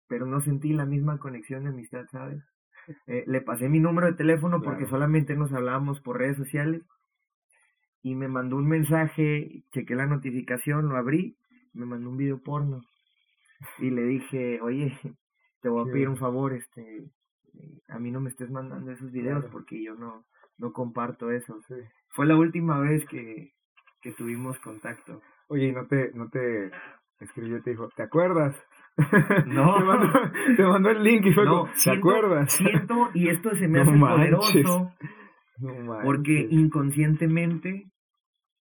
pero 0.07 0.25
no 0.25 0.41
sentí 0.41 0.73
la 0.73 0.85
misma 0.85 1.17
conexión 1.17 1.63
de 1.63 1.69
amistad, 1.69 2.05
¿sabes? 2.11 2.43
Eh, 3.05 3.25
le 3.27 3.41
pasé 3.41 3.67
mi 3.67 3.81
número 3.81 4.07
de 4.07 4.13
teléfono 4.13 4.61
porque 4.61 4.85
solamente 4.85 5.35
nos 5.35 5.51
hablábamos 5.51 5.99
por 5.99 6.19
redes 6.19 6.37
sociales 6.37 6.83
y 8.01 8.15
me 8.15 8.29
mandó 8.29 8.55
un 8.55 8.65
mensaje, 8.65 9.65
chequé 9.73 9.93
la 9.93 10.05
notificación, 10.05 10.87
lo 10.87 10.95
abrí, 10.95 11.35
me 11.77 11.85
mandó 11.85 12.09
un 12.09 12.17
video 12.17 12.41
porno 12.41 12.81
y 13.79 13.89
le 13.89 14.03
dije, 14.03 14.59
oye, 14.61 14.97
te 15.61 15.69
voy 15.69 15.87
a 15.87 15.91
pedir 15.91 16.09
un 16.09 16.17
favor, 16.17 16.53
este, 16.53 17.09
a 17.87 17.99
mí 17.99 18.11
no 18.11 18.19
me 18.21 18.29
estés 18.29 18.49
mandando 18.49 18.91
esos 18.91 19.11
videos 19.11 19.45
porque 19.51 19.83
yo 19.83 19.95
no, 19.95 20.25
no 20.57 20.71
comparto 20.73 21.31
eso. 21.31 21.59
Fue 22.09 22.25
la 22.25 22.35
última 22.35 22.79
vez 22.79 23.05
que, 23.05 23.53
que 24.01 24.11
tuvimos 24.11 24.59
contacto. 24.59 25.21
Oye, 25.47 25.67
¿y 25.67 25.71
no 25.71 25.87
te, 25.87 26.11
no 26.13 26.29
te 26.29 26.71
escribió, 27.19 27.61
te 27.61 27.71
dijo, 27.71 27.89
¿te 27.95 28.03
acuerdas? 28.03 28.55
No. 29.45 29.75
te, 30.57 30.63
mandó, 30.63 30.89
el 30.89 31.03
link 31.03 31.25
y 31.25 31.33
fue 31.33 31.45
no, 31.45 31.69
¿te 31.83 31.91
acuerdas? 31.91 32.53
Siento, 32.53 33.09
y 33.13 33.29
esto 33.29 33.55
se 33.55 33.67
me 33.67 33.81
hace 33.81 33.97
poderoso, 33.97 34.93
porque 36.03 36.47
inconscientemente 36.49 37.91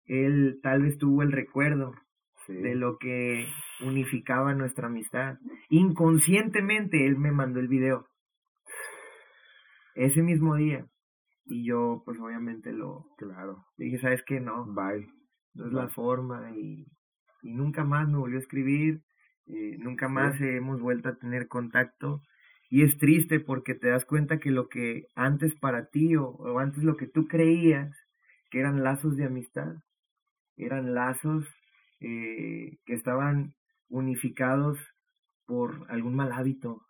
él 0.06 0.60
tal 0.62 0.82
vez 0.82 0.98
tuvo 0.98 1.22
el 1.22 1.32
recuerdo 1.32 1.94
de 2.48 2.74
lo 2.74 2.98
que 2.98 3.46
unificaba 3.80 4.54
nuestra 4.54 4.88
amistad. 4.88 5.38
Inconscientemente 5.68 7.06
él 7.06 7.16
me 7.18 7.30
mandó 7.30 7.60
el 7.60 7.68
video. 7.68 8.06
Ese 9.94 10.22
mismo 10.22 10.56
día. 10.56 10.86
Y 11.44 11.66
yo, 11.66 12.02
pues 12.04 12.18
obviamente 12.20 12.72
lo... 12.72 13.06
Claro. 13.16 13.64
Dije, 13.76 13.98
¿sabes 13.98 14.22
qué? 14.26 14.40
No. 14.40 14.66
Bye. 14.66 15.08
No 15.54 15.66
es 15.66 15.72
la 15.72 15.88
forma. 15.88 16.50
Y, 16.56 16.86
y 17.42 17.54
nunca 17.54 17.84
más 17.84 18.08
me 18.08 18.18
volvió 18.18 18.38
a 18.38 18.42
escribir. 18.42 19.02
Eh, 19.46 19.76
nunca 19.78 20.08
más 20.08 20.40
hemos 20.40 20.80
vuelto 20.80 21.08
a 21.08 21.16
tener 21.16 21.48
contacto. 21.48 22.22
Y 22.70 22.82
es 22.82 22.98
triste 22.98 23.40
porque 23.40 23.74
te 23.74 23.88
das 23.88 24.04
cuenta 24.04 24.38
que 24.38 24.50
lo 24.50 24.68
que 24.68 25.06
antes 25.14 25.54
para 25.54 25.86
ti 25.86 26.16
o, 26.16 26.28
o 26.28 26.58
antes 26.58 26.82
lo 26.84 26.96
que 26.96 27.06
tú 27.06 27.26
creías 27.26 27.96
que 28.50 28.60
eran 28.60 28.82
lazos 28.82 29.16
de 29.16 29.24
amistad, 29.24 29.74
eran 30.56 30.94
lazos 30.94 31.46
eh, 32.00 32.78
que 32.84 32.94
estaban 32.94 33.54
unificados 33.88 34.78
por 35.46 35.86
algún 35.88 36.14
mal 36.14 36.32
hábito, 36.32 36.82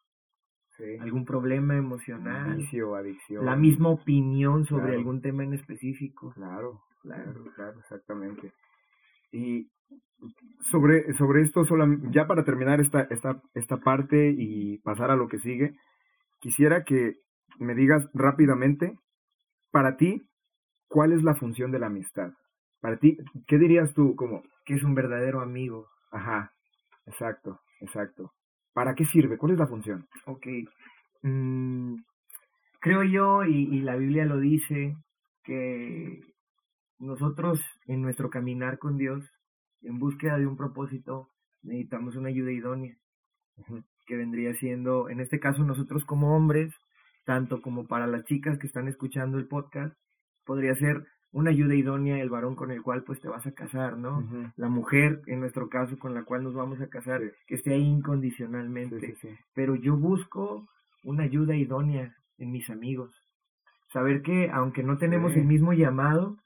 algún 1.00 1.24
problema 1.24 1.76
emocional, 1.76 2.56
vicio, 2.56 2.94
adicción, 2.94 3.44
la 3.44 3.56
misma 3.56 3.88
opinión 3.88 4.64
sobre 4.64 4.94
algún 4.94 5.20
tema 5.20 5.44
en 5.44 5.54
específico. 5.54 6.32
Claro, 6.34 6.82
claro, 7.02 7.44
claro, 7.54 7.80
exactamente. 7.80 8.52
Y 9.32 9.70
sobre, 10.70 11.12
sobre 11.14 11.42
esto, 11.42 11.62
ya 12.10 12.26
para 12.26 12.44
terminar 12.44 12.80
esta, 12.80 13.02
esta, 13.10 13.42
esta 13.54 13.78
parte 13.78 14.34
y 14.36 14.78
pasar 14.78 15.10
a 15.10 15.16
lo 15.16 15.28
que 15.28 15.38
sigue, 15.38 15.74
quisiera 16.40 16.84
que 16.84 17.16
me 17.58 17.74
digas 17.74 18.08
rápidamente, 18.14 18.96
para 19.70 19.96
ti, 19.96 20.22
¿cuál 20.88 21.12
es 21.12 21.22
la 21.22 21.34
función 21.34 21.70
de 21.70 21.78
la 21.78 21.86
amistad? 21.86 22.32
Para 22.80 22.98
ti, 22.98 23.18
¿qué 23.46 23.58
dirías 23.58 23.94
tú 23.94 24.14
como? 24.16 24.42
Que 24.68 24.74
es 24.74 24.82
un 24.82 24.94
verdadero 24.94 25.40
amigo. 25.40 25.88
Ajá, 26.12 26.52
exacto, 27.06 27.58
exacto. 27.80 28.34
¿Para 28.74 28.94
qué 28.94 29.06
sirve? 29.06 29.38
¿Cuál 29.38 29.52
es 29.52 29.58
la 29.58 29.66
función? 29.66 30.06
Ok. 30.26 30.46
Mm, 31.22 31.94
creo 32.78 33.02
yo, 33.02 33.44
y, 33.44 33.74
y 33.74 33.80
la 33.80 33.96
Biblia 33.96 34.26
lo 34.26 34.38
dice, 34.38 34.94
que 35.42 36.20
nosotros 36.98 37.64
en 37.86 38.02
nuestro 38.02 38.28
caminar 38.28 38.78
con 38.78 38.98
Dios, 38.98 39.24
en 39.80 39.98
búsqueda 39.98 40.36
de 40.36 40.46
un 40.46 40.58
propósito, 40.58 41.30
necesitamos 41.62 42.16
una 42.16 42.28
ayuda 42.28 42.52
idónea, 42.52 42.94
que 44.06 44.16
vendría 44.16 44.52
siendo, 44.52 45.08
en 45.08 45.20
este 45.20 45.40
caso 45.40 45.64
nosotros 45.64 46.04
como 46.04 46.36
hombres, 46.36 46.74
tanto 47.24 47.62
como 47.62 47.86
para 47.86 48.06
las 48.06 48.24
chicas 48.24 48.58
que 48.58 48.66
están 48.66 48.86
escuchando 48.86 49.38
el 49.38 49.48
podcast, 49.48 49.96
podría 50.44 50.74
ser 50.74 51.06
una 51.32 51.50
ayuda 51.50 51.74
idónea 51.74 52.20
el 52.20 52.30
varón 52.30 52.56
con 52.56 52.70
el 52.70 52.82
cual 52.82 53.02
pues 53.04 53.20
te 53.20 53.28
vas 53.28 53.46
a 53.46 53.52
casar, 53.52 53.96
¿no? 53.98 54.26
La 54.56 54.68
mujer, 54.68 55.20
en 55.26 55.40
nuestro 55.40 55.68
caso, 55.68 55.98
con 55.98 56.14
la 56.14 56.24
cual 56.24 56.42
nos 56.42 56.54
vamos 56.54 56.80
a 56.80 56.88
casar, 56.88 57.20
que 57.46 57.54
esté 57.54 57.74
ahí 57.74 57.84
incondicionalmente. 57.84 59.14
Pero 59.54 59.74
yo 59.74 59.96
busco 59.96 60.66
una 61.04 61.24
ayuda 61.24 61.56
idónea 61.56 62.14
en 62.38 62.50
mis 62.50 62.70
amigos. 62.70 63.14
Saber 63.92 64.22
que 64.22 64.50
aunque 64.52 64.82
no 64.82 64.98
tenemos 64.98 65.34
el 65.34 65.44
mismo 65.44 65.72
llamado, 65.72 66.36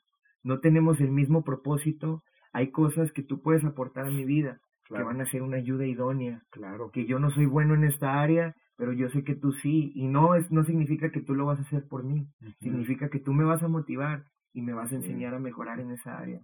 no 0.42 0.60
tenemos 0.60 1.00
el 1.00 1.10
mismo 1.10 1.44
propósito, 1.44 2.22
hay 2.52 2.70
cosas 2.70 3.12
que 3.12 3.22
tú 3.22 3.40
puedes 3.40 3.64
aportar 3.64 4.06
a 4.06 4.10
mi 4.10 4.24
vida 4.24 4.60
que 4.84 5.02
van 5.02 5.20
a 5.20 5.26
ser 5.26 5.42
una 5.42 5.56
ayuda 5.56 5.86
idónea. 5.86 6.42
Claro. 6.50 6.90
Que 6.90 7.06
yo 7.06 7.18
no 7.18 7.30
soy 7.30 7.46
bueno 7.46 7.74
en 7.74 7.84
esta 7.84 8.20
área, 8.20 8.54
pero 8.76 8.92
yo 8.92 9.08
sé 9.08 9.24
que 9.24 9.34
tú 9.34 9.52
sí. 9.52 9.92
Y 9.94 10.06
no, 10.06 10.34
es, 10.34 10.50
no 10.50 10.64
significa 10.64 11.10
que 11.10 11.20
tú 11.20 11.34
lo 11.34 11.46
vas 11.46 11.58
a 11.58 11.62
hacer 11.62 11.86
por 11.88 12.04
mí. 12.04 12.26
Significa 12.60 13.08
que 13.08 13.20
tú 13.20 13.32
me 13.32 13.44
vas 13.44 13.62
a 13.62 13.68
motivar 13.68 14.24
y 14.52 14.62
me 14.62 14.72
vas 14.72 14.92
a 14.92 14.96
enseñar 14.96 15.34
a 15.34 15.38
mejorar 15.38 15.80
en 15.80 15.90
esa 15.90 16.18
área. 16.18 16.40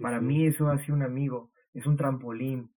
Para 0.00 0.20
mí 0.20 0.46
eso 0.46 0.68
hace 0.68 0.92
un 0.92 1.02
amigo, 1.02 1.50
es 1.74 1.86
un 1.86 1.96
trampolín. 1.96 2.70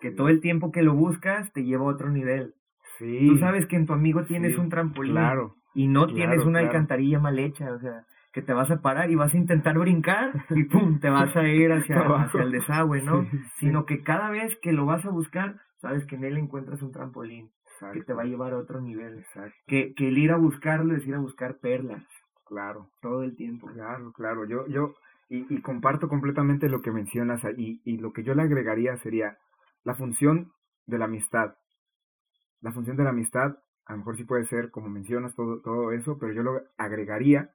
Que 0.00 0.10
todo 0.10 0.28
el 0.28 0.40
tiempo 0.40 0.72
que 0.72 0.82
lo 0.82 0.94
buscas 0.94 1.52
te 1.52 1.64
lleva 1.64 1.84
a 1.84 1.94
otro 1.94 2.10
nivel. 2.10 2.54
Tú 2.98 3.38
sabes 3.38 3.66
que 3.66 3.76
en 3.76 3.86
tu 3.86 3.92
amigo 3.92 4.24
tienes 4.24 4.58
un 4.58 4.68
trampolín. 4.68 5.12
Claro. 5.12 5.54
Y 5.74 5.88
no 5.88 6.06
tienes 6.06 6.44
una 6.44 6.60
alcantarilla 6.60 7.18
mal 7.18 7.38
hecha. 7.38 7.72
O 7.72 7.78
sea, 7.78 8.04
que 8.32 8.42
te 8.42 8.52
vas 8.52 8.70
a 8.70 8.82
parar 8.82 9.10
y 9.10 9.14
vas 9.14 9.32
a 9.32 9.38
intentar 9.38 9.78
brincar 9.78 10.44
y 10.50 10.64
pum, 10.64 11.00
te 11.00 11.08
vas 11.08 11.34
a 11.34 11.48
ir 11.48 11.72
hacia, 11.72 12.00
hacia 12.00 12.42
el 12.42 12.52
desagüe, 12.52 13.02
¿no? 13.02 13.26
Sino 13.58 13.86
que 13.86 14.02
cada 14.02 14.30
vez 14.30 14.56
que 14.60 14.72
lo 14.72 14.84
vas 14.84 15.04
a 15.06 15.10
buscar, 15.10 15.56
sabes 15.78 16.04
que 16.04 16.16
en 16.16 16.24
él 16.24 16.36
encuentras 16.36 16.82
un 16.82 16.92
trampolín 16.92 17.50
que 17.92 18.02
te 18.02 18.12
va 18.12 18.22
a 18.22 18.26
llevar 18.26 18.52
a 18.52 18.58
otro 18.58 18.80
nivel. 18.80 19.24
Que, 19.66 19.94
que 19.94 20.08
el 20.08 20.18
ir 20.18 20.32
a 20.32 20.36
buscarlo 20.36 20.94
es 20.94 21.06
ir 21.06 21.14
a 21.14 21.18
buscar 21.18 21.58
perlas. 21.58 22.04
Claro. 22.46 22.90
Todo 23.02 23.22
el 23.22 23.36
tiempo. 23.36 23.66
Claro, 23.68 24.12
claro. 24.12 24.46
Yo, 24.46 24.66
yo, 24.68 24.94
y, 25.28 25.52
y 25.52 25.60
comparto 25.60 26.08
completamente 26.08 26.68
lo 26.68 26.80
que 26.80 26.92
mencionas 26.92 27.44
ahí, 27.44 27.80
y 27.84 27.98
lo 27.98 28.12
que 28.12 28.22
yo 28.22 28.34
le 28.34 28.42
agregaría 28.42 28.96
sería 28.96 29.36
la 29.82 29.94
función 29.94 30.52
de 30.86 30.98
la 30.98 31.06
amistad. 31.06 31.56
La 32.60 32.72
función 32.72 32.96
de 32.96 33.04
la 33.04 33.10
amistad, 33.10 33.56
a 33.84 33.92
lo 33.92 33.98
mejor 33.98 34.16
sí 34.16 34.24
puede 34.24 34.44
ser, 34.44 34.70
como 34.70 34.88
mencionas, 34.88 35.34
todo, 35.34 35.60
todo 35.60 35.92
eso, 35.92 36.18
pero 36.18 36.32
yo 36.32 36.42
lo 36.42 36.62
agregaría 36.78 37.50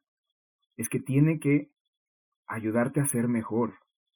es 0.78 0.89
que 0.89 1.00
tiene 1.00 1.39
que 1.39 1.70
ayudarte 2.48 3.00
a 3.00 3.06
ser 3.06 3.28
mejor. 3.28 3.74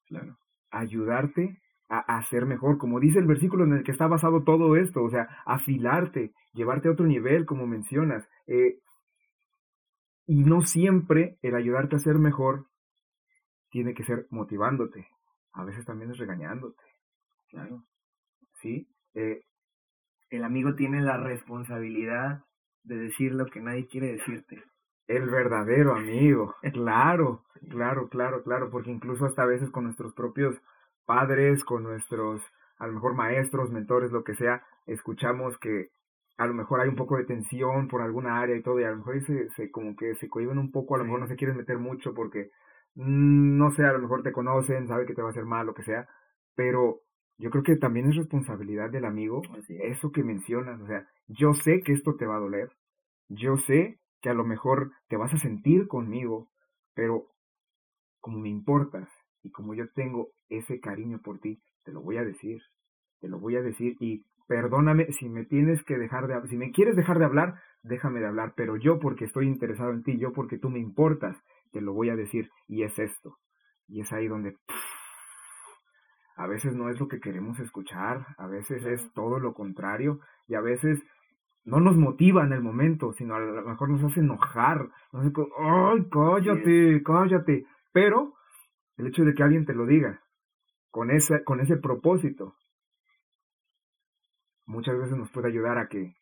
Claro. 0.07 0.38
Ayudarte 0.71 1.61
a, 1.89 1.99
a, 1.99 2.23
ser 2.23 2.45
mejor, 2.45 2.78
como 2.78 2.99
dice 2.99 3.19
el 3.19 3.28
versículo 3.28 3.63
en 3.63 3.73
el 3.73 3.84
que 3.84 3.91
está 3.91 4.07
basado 4.07 4.43
todo 4.43 4.76
esto, 4.76 5.03
o 5.03 5.09
sea, 5.09 5.28
afilarte, 5.45 6.34
llevarte 6.53 6.88
a 6.88 6.91
otro 6.91 7.05
nivel, 7.05 7.45
como 7.45 7.67
mencionas. 7.67 8.28
Eh, 8.47 8.80
y 10.28 10.43
no 10.43 10.61
siempre 10.61 11.38
el 11.41 11.55
ayudarte 11.55 11.95
a 11.95 11.99
ser 11.99 12.15
mejor 12.15 12.67
tiene 13.69 13.93
que 13.93 14.03
ser 14.03 14.28
motivándote, 14.30 15.07
a 15.53 15.63
veces 15.63 15.86
también 15.86 16.11
es 16.11 16.17
regañándote. 16.17 16.84
Claro. 17.49 17.84
¿Sí? 18.53 18.88
Eh, 19.13 19.43
el 20.30 20.43
amigo 20.43 20.76
tiene 20.76 21.01
la 21.01 21.17
responsabilidad 21.17 22.43
de 22.84 22.97
decir 22.97 23.34
lo 23.34 23.45
que 23.47 23.61
nadie 23.61 23.88
quiere 23.88 24.13
decirte. 24.13 24.63
El 25.07 25.30
verdadero 25.30 25.93
amigo, 25.93 26.55
claro, 26.73 27.43
claro, 27.69 28.09
claro, 28.09 28.43
claro, 28.43 28.69
porque 28.69 28.91
incluso 28.91 29.26
hasta 29.26 29.43
a 29.43 29.47
veces 29.47 29.69
con 29.69 29.84
nuestros 29.84 30.13
propios 30.13 30.61
padres, 31.05 31.63
con 31.63 31.84
nuestros, 31.84 32.41
a 32.78 32.88
lo 32.88 32.93
mejor 32.93 33.13
maestros, 33.13 33.71
mentores, 33.71 34.11
lo 34.11 34.23
que 34.23 34.36
sea, 34.36 34.63
escuchamos 34.88 35.57
que 35.59 35.91
a 36.38 36.47
lo 36.47 36.53
mejor 36.53 36.81
hay 36.81 36.89
un 36.89 36.95
poco 36.95 37.17
de 37.17 37.25
tensión 37.25 37.88
por 37.88 38.01
alguna 38.01 38.39
área 38.41 38.55
y 38.55 38.61
todo, 38.61 38.79
y 38.79 38.83
a 38.83 38.91
lo 38.91 38.97
mejor 38.97 39.21
se, 39.23 39.49
se 39.51 39.71
como 39.71 39.95
que 39.95 40.15
se 40.15 40.29
cohiben 40.29 40.57
un 40.57 40.71
poco, 40.71 40.95
a 40.95 40.97
lo 40.97 41.05
mejor 41.05 41.21
no 41.21 41.27
se 41.27 41.36
quieren 41.36 41.57
meter 41.57 41.77
mucho 41.79 42.13
porque, 42.13 42.51
mm, 42.95 43.57
no 43.57 43.71
sé, 43.71 43.86
a 43.86 43.93
lo 43.93 43.99
mejor 43.99 44.23
te 44.23 44.31
conocen, 44.33 44.88
sabe 44.88 45.05
que 45.05 45.13
te 45.13 45.21
va 45.21 45.29
a 45.29 45.31
hacer 45.31 45.45
mal, 45.45 45.65
lo 45.65 45.73
que 45.73 45.83
sea, 45.83 46.07
pero 46.55 47.01
yo 47.38 47.49
creo 47.49 47.63
que 47.63 47.75
también 47.75 48.09
es 48.09 48.15
responsabilidad 48.15 48.89
del 48.89 49.05
amigo, 49.05 49.41
eso 49.67 50.11
que 50.11 50.23
mencionas, 50.23 50.79
o 50.81 50.88
sea, 50.88 51.07
yo 51.27 51.53
sé 51.53 51.81
que 51.81 51.93
esto 51.93 52.15
te 52.15 52.25
va 52.25 52.38
a 52.38 52.39
doler, 52.39 52.69
yo 53.29 53.57
sé 53.57 53.99
que 54.21 54.29
a 54.29 54.33
lo 54.33 54.45
mejor 54.45 54.91
te 55.07 55.17
vas 55.17 55.33
a 55.33 55.38
sentir 55.38 55.88
conmigo, 55.88 56.49
pero 56.93 57.27
como 58.19 58.39
me 58.39 58.49
importas 58.49 59.09
y 59.43 59.51
como 59.51 59.75
yo 59.75 59.89
tengo 59.93 60.29
ese 60.49 60.79
cariño 60.79 61.21
por 61.21 61.39
ti, 61.39 61.61
te 61.83 61.91
lo 61.91 62.01
voy 62.01 62.17
a 62.17 62.23
decir, 62.23 62.61
te 63.19 63.27
lo 63.27 63.39
voy 63.39 63.55
a 63.55 63.61
decir 63.61 63.95
y 63.99 64.25
perdóname 64.47 65.11
si 65.11 65.29
me 65.29 65.45
tienes 65.45 65.83
que 65.83 65.97
dejar 65.97 66.27
de 66.27 66.47
si 66.47 66.57
me 66.57 66.71
quieres 66.71 66.95
dejar 66.95 67.19
de 67.19 67.25
hablar, 67.25 67.55
déjame 67.83 68.19
de 68.19 68.27
hablar, 68.27 68.53
pero 68.55 68.77
yo 68.77 68.99
porque 68.99 69.25
estoy 69.25 69.47
interesado 69.47 69.91
en 69.91 70.03
ti, 70.03 70.17
yo 70.17 70.33
porque 70.33 70.57
tú 70.57 70.69
me 70.69 70.79
importas, 70.79 71.37
te 71.71 71.81
lo 71.81 71.93
voy 71.93 72.09
a 72.09 72.15
decir 72.15 72.49
y 72.67 72.83
es 72.83 72.97
esto. 72.99 73.37
Y 73.87 74.01
es 74.01 74.11
ahí 74.13 74.27
donde 74.27 74.57
a 76.35 76.47
veces 76.47 76.75
no 76.75 76.89
es 76.89 76.99
lo 76.99 77.07
que 77.07 77.19
queremos 77.19 77.59
escuchar, 77.59 78.25
a 78.37 78.47
veces 78.47 78.85
es 78.85 79.11
todo 79.13 79.39
lo 79.39 79.53
contrario 79.53 80.19
y 80.47 80.55
a 80.55 80.61
veces 80.61 81.03
no 81.63 81.79
nos 81.79 81.97
motiva 81.97 82.43
en 82.43 82.53
el 82.53 82.61
momento, 82.61 83.13
sino 83.13 83.35
a 83.35 83.39
lo 83.39 83.63
mejor 83.63 83.89
nos 83.89 84.03
hace 84.03 84.19
enojar, 84.19 84.89
nos 85.11 85.25
hace, 85.25 85.33
ay, 85.59 86.07
cállate, 86.11 87.03
cállate, 87.03 87.65
pero 87.91 88.33
el 88.97 89.07
hecho 89.07 89.23
de 89.23 89.33
que 89.33 89.43
alguien 89.43 89.65
te 89.65 89.73
lo 89.73 89.85
diga 89.85 90.21
con 90.91 91.11
ese, 91.11 91.43
con 91.43 91.59
ese 91.59 91.77
propósito, 91.77 92.55
muchas 94.66 94.97
veces 94.97 95.18
nos 95.18 95.32
puede 95.32 95.49
ayudar 95.49 95.78
a 95.78 95.88
que 95.88 96.16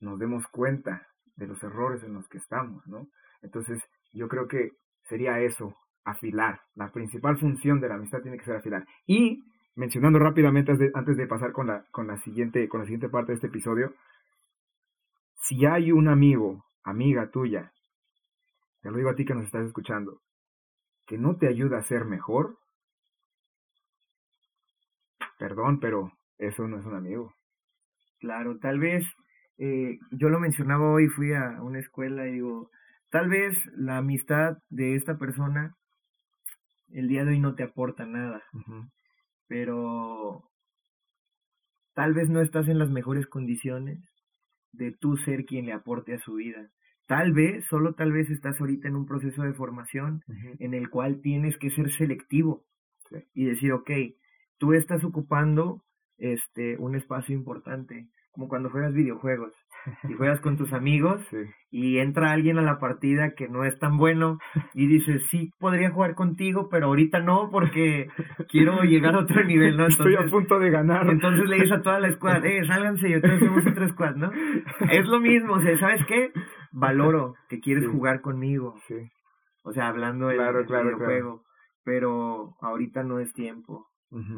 nos 0.00 0.18
demos 0.18 0.46
cuenta 0.48 1.06
de 1.36 1.46
los 1.46 1.62
errores 1.62 2.02
en 2.04 2.14
los 2.14 2.28
que 2.28 2.38
estamos, 2.38 2.86
¿no? 2.86 3.08
Entonces, 3.42 3.82
yo 4.12 4.28
creo 4.28 4.48
que 4.48 4.72
sería 5.02 5.40
eso, 5.40 5.76
afilar. 6.04 6.60
La 6.74 6.92
principal 6.92 7.38
función 7.38 7.80
de 7.80 7.88
la 7.88 7.96
amistad 7.96 8.20
tiene 8.22 8.38
que 8.38 8.44
ser 8.44 8.56
afilar. 8.56 8.86
Y 9.06 9.44
mencionando 9.74 10.18
rápidamente 10.18 10.72
antes 10.94 11.16
de, 11.16 11.26
pasar 11.26 11.52
con 11.52 11.66
la, 11.66 11.84
con 11.90 12.06
la, 12.06 12.16
siguiente, 12.18 12.68
con 12.68 12.80
la 12.80 12.86
siguiente 12.86 13.08
parte 13.08 13.32
de 13.32 13.36
este 13.36 13.46
episodio, 13.48 13.94
si 15.42 15.66
hay 15.66 15.92
un 15.92 16.08
amigo, 16.08 16.64
amiga 16.84 17.30
tuya, 17.30 17.72
te 18.80 18.90
lo 18.90 18.96
digo 18.96 19.10
a 19.10 19.14
ti 19.14 19.24
que 19.24 19.34
nos 19.34 19.46
estás 19.46 19.66
escuchando, 19.66 20.20
que 21.06 21.18
no 21.18 21.36
te 21.36 21.48
ayuda 21.48 21.78
a 21.78 21.82
ser 21.82 22.04
mejor, 22.04 22.58
perdón, 25.38 25.80
pero 25.80 26.12
eso 26.38 26.66
no 26.66 26.78
es 26.78 26.84
un 26.84 26.96
amigo. 26.96 27.32
Claro, 28.20 28.58
tal 28.58 28.78
vez, 28.78 29.04
eh, 29.58 29.98
yo 30.10 30.28
lo 30.28 30.40
mencionaba 30.40 30.90
hoy, 30.90 31.08
fui 31.08 31.32
a 31.32 31.62
una 31.62 31.78
escuela 31.78 32.26
y 32.26 32.32
digo, 32.32 32.70
tal 33.10 33.28
vez 33.28 33.56
la 33.76 33.98
amistad 33.98 34.58
de 34.70 34.96
esta 34.96 35.18
persona 35.18 35.74
el 36.94 37.08
día 37.08 37.24
de 37.24 37.32
hoy 37.32 37.40
no 37.40 37.54
te 37.54 37.64
aporta 37.64 38.06
nada, 38.06 38.42
pero 39.48 40.48
tal 41.94 42.14
vez 42.14 42.28
no 42.28 42.40
estás 42.40 42.68
en 42.68 42.78
las 42.78 42.90
mejores 42.90 43.26
condiciones 43.26 43.98
de 44.72 44.92
tú 44.92 45.16
ser 45.16 45.44
quien 45.44 45.66
le 45.66 45.72
aporte 45.72 46.14
a 46.14 46.18
su 46.18 46.34
vida. 46.34 46.70
Tal 47.06 47.32
vez, 47.32 47.64
solo 47.66 47.94
tal 47.94 48.12
vez 48.12 48.30
estás 48.30 48.60
ahorita 48.60 48.88
en 48.88 48.96
un 48.96 49.06
proceso 49.06 49.42
de 49.42 49.52
formación 49.52 50.22
en 50.58 50.72
el 50.72 50.88
cual 50.88 51.20
tienes 51.20 51.58
que 51.58 51.70
ser 51.70 51.90
selectivo 51.90 52.64
y 53.34 53.44
decir, 53.44 53.72
ok, 53.72 53.90
tú 54.58 54.72
estás 54.72 55.04
ocupando 55.04 55.83
este 56.18 56.76
un 56.78 56.94
espacio 56.96 57.34
importante, 57.34 58.06
como 58.32 58.48
cuando 58.48 58.70
juegas 58.70 58.92
videojuegos 58.92 59.52
y 60.08 60.14
juegas 60.14 60.40
con 60.40 60.56
tus 60.56 60.72
amigos 60.72 61.20
y 61.70 61.98
entra 61.98 62.32
alguien 62.32 62.58
a 62.58 62.62
la 62.62 62.78
partida 62.78 63.34
que 63.34 63.48
no 63.48 63.64
es 63.64 63.78
tan 63.78 63.96
bueno 63.96 64.38
y 64.74 64.86
dices, 64.86 65.22
sí, 65.30 65.50
podría 65.58 65.90
jugar 65.90 66.14
contigo, 66.14 66.68
pero 66.70 66.86
ahorita 66.86 67.20
no 67.20 67.50
porque 67.50 68.08
quiero 68.48 68.82
llegar 68.82 69.14
a 69.14 69.20
otro 69.20 69.44
nivel, 69.44 69.76
¿no? 69.76 69.86
Estoy 69.86 70.14
a 70.16 70.30
punto 70.30 70.58
de 70.58 70.70
ganar. 70.70 71.08
Entonces 71.08 71.48
le 71.48 71.56
dices 71.56 71.72
a 71.72 71.82
toda 71.82 72.00
la 72.00 72.08
escuadra, 72.08 72.48
eh, 72.48 72.64
sálganse 72.66 73.08
y 73.08 73.12
entonces 73.14 73.42
hacemos 73.42 73.66
otra 73.66 73.88
squad, 73.88 74.16
¿no? 74.16 74.30
Es 74.90 75.06
lo 75.06 75.20
mismo, 75.20 75.54
o 75.54 75.60
sea, 75.60 75.78
¿sabes 75.78 76.04
qué? 76.06 76.32
Valoro 76.72 77.34
que 77.48 77.60
quieres 77.60 77.86
jugar 77.86 78.20
conmigo. 78.20 78.74
Sí. 78.88 78.96
O 79.64 79.72
sea, 79.72 79.88
hablando 79.88 80.28
del, 80.28 80.38
videojuego. 80.38 81.42
Pero 81.84 82.54
ahorita 82.60 83.02
no 83.02 83.18
es 83.18 83.32
tiempo. 83.32 83.86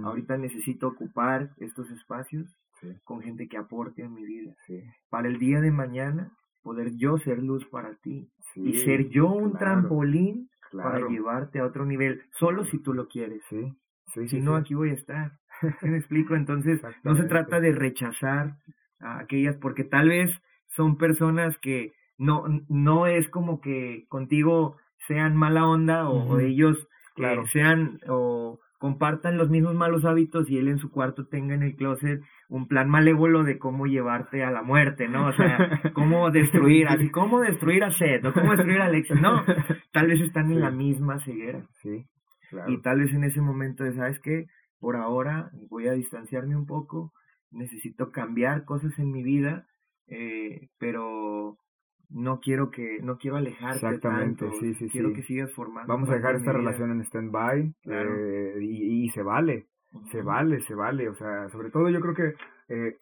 Ahorita 0.05 0.37
necesito 0.39 0.89
ocupar 0.89 1.51
estos 1.59 1.91
espacios 1.91 2.57
con 3.05 3.21
gente 3.23 3.49
que 3.49 3.57
aporte 3.57 4.05
a 4.05 4.09
mi 4.09 4.25
vida. 4.25 4.55
Para 5.11 5.29
el 5.29 5.39
día 5.39 5.61
de 5.61 5.71
mañana, 5.71 6.33
poder 6.63 6.97
yo 6.97 7.19
ser 7.19 7.43
luz 7.43 7.65
para 7.67 7.95
ti 7.97 8.29
y 8.55 8.73
ser 8.81 9.09
yo 9.09 9.29
un 9.29 9.53
trampolín 9.53 10.49
para 10.73 11.07
llevarte 11.09 11.61
a 11.61 11.65
otro 11.65 11.87
nivel, 11.87 12.23
solo 12.33 12.65
si 12.65 12.79
tú 12.79 12.93
lo 12.93 13.09
quieres. 13.09 13.43
si 14.27 14.41
no, 14.41 14.57
aquí 14.57 14.75
voy 14.75 14.91
a 14.91 14.95
estar. 14.95 15.33
¿Me 15.83 15.97
explico? 15.97 16.35
Entonces, 16.35 16.81
no 17.03 17.17
se 17.17 17.25
trata 17.25 17.61
de 17.61 17.73
rechazar 17.73 18.57
a 19.01 19.21
aquellas, 19.21 19.57
porque 19.57 19.85
tal 19.85 20.09
vez 20.09 20.31
son 20.69 20.97
personas 20.99 21.57
que 21.59 21.95
no, 22.19 22.45
no 22.69 23.07
es 23.07 23.29
como 23.29 23.61
que 23.61 24.07
contigo 24.09 24.77
sean 25.07 25.37
mala 25.37 25.67
onda 25.67 26.09
o, 26.09 26.39
ellos 26.39 26.89
claro. 27.15 27.47
sean 27.47 28.01
o 28.09 28.59
compartan 28.79 29.39
los 29.39 29.51
mismos 29.51 29.75
malos 29.75 30.05
hábitos 30.05 30.51
y 30.51 30.59
él 30.59 30.69
en 30.69 30.79
su 30.79 30.91
cuarto 30.91 31.27
tenga 31.27 31.55
en 31.55 31.63
el 31.63 31.77
closet 31.77 32.21
un 32.49 32.69
plan 32.69 32.89
malévolo 32.89 33.43
de 33.43 33.59
cómo 33.59 33.87
llevarte 33.87 34.45
a 34.45 34.51
la 34.51 34.63
muerte, 34.63 35.09
¿no? 35.09 35.29
O 35.29 35.33
sea, 35.33 35.81
cómo 35.95 36.31
destruir, 36.31 36.89
así, 36.89 37.11
cómo 37.11 37.41
destruir 37.41 37.85
a 37.85 37.91
Seth, 37.91 38.25
o 38.25 38.33
cómo 38.33 38.53
destruir 38.53 38.81
a 38.81 38.87
Alexis, 38.87 39.21
no, 39.21 39.45
tal 39.93 40.09
vez 40.09 40.21
están 40.21 40.51
en 40.53 40.61
la 40.61 40.71
misma 40.71 41.19
ceguera. 41.21 41.67
Sí, 41.83 42.07
claro. 42.51 42.71
Y 42.71 42.81
tal 42.83 43.01
vez 43.01 43.13
en 43.13 43.25
ese 43.25 43.41
momento 43.41 43.85
de, 43.85 43.93
¿sabes 43.95 44.21
qué? 44.21 44.47
Por 44.79 44.97
ahora 44.97 45.51
voy 45.69 45.89
a 45.89 45.93
distanciarme 45.93 46.57
un 46.57 46.67
poco, 46.67 47.13
necesito 47.51 48.13
cambiar 48.13 48.65
cosas 48.65 48.99
en 48.99 49.11
mi 49.11 49.23
vida, 49.23 49.67
eh, 50.07 50.69
pero 50.79 51.59
no 52.11 52.41
quiero 52.41 52.71
que 52.71 53.01
no 53.03 53.19
quiero 53.19 53.37
alejarte 53.37 53.87
exactamente 53.87 54.51
sí 54.61 54.75
sí 54.75 54.89
quiero 54.89 55.13
que 55.13 55.23
sigas 55.23 55.53
formando 55.53 55.93
vamos 55.93 56.09
a 56.09 56.15
dejar 56.15 56.37
esta 56.37 56.53
relación 56.53 56.91
en 56.93 57.01
stand 57.03 57.31
by 57.31 57.75
eh, 57.85 58.59
y, 58.61 59.09
se 59.11 59.23
vale 59.23 59.67
se 60.11 60.23
vale 60.23 60.61
se 60.61 60.75
vale 60.75 61.09
o 61.09 61.15
sea 61.15 61.49
sobre 61.49 61.71
todo 61.71 61.89
yo 61.89 62.01
creo 62.01 62.15
que 62.15 62.35
eh, 62.69 62.99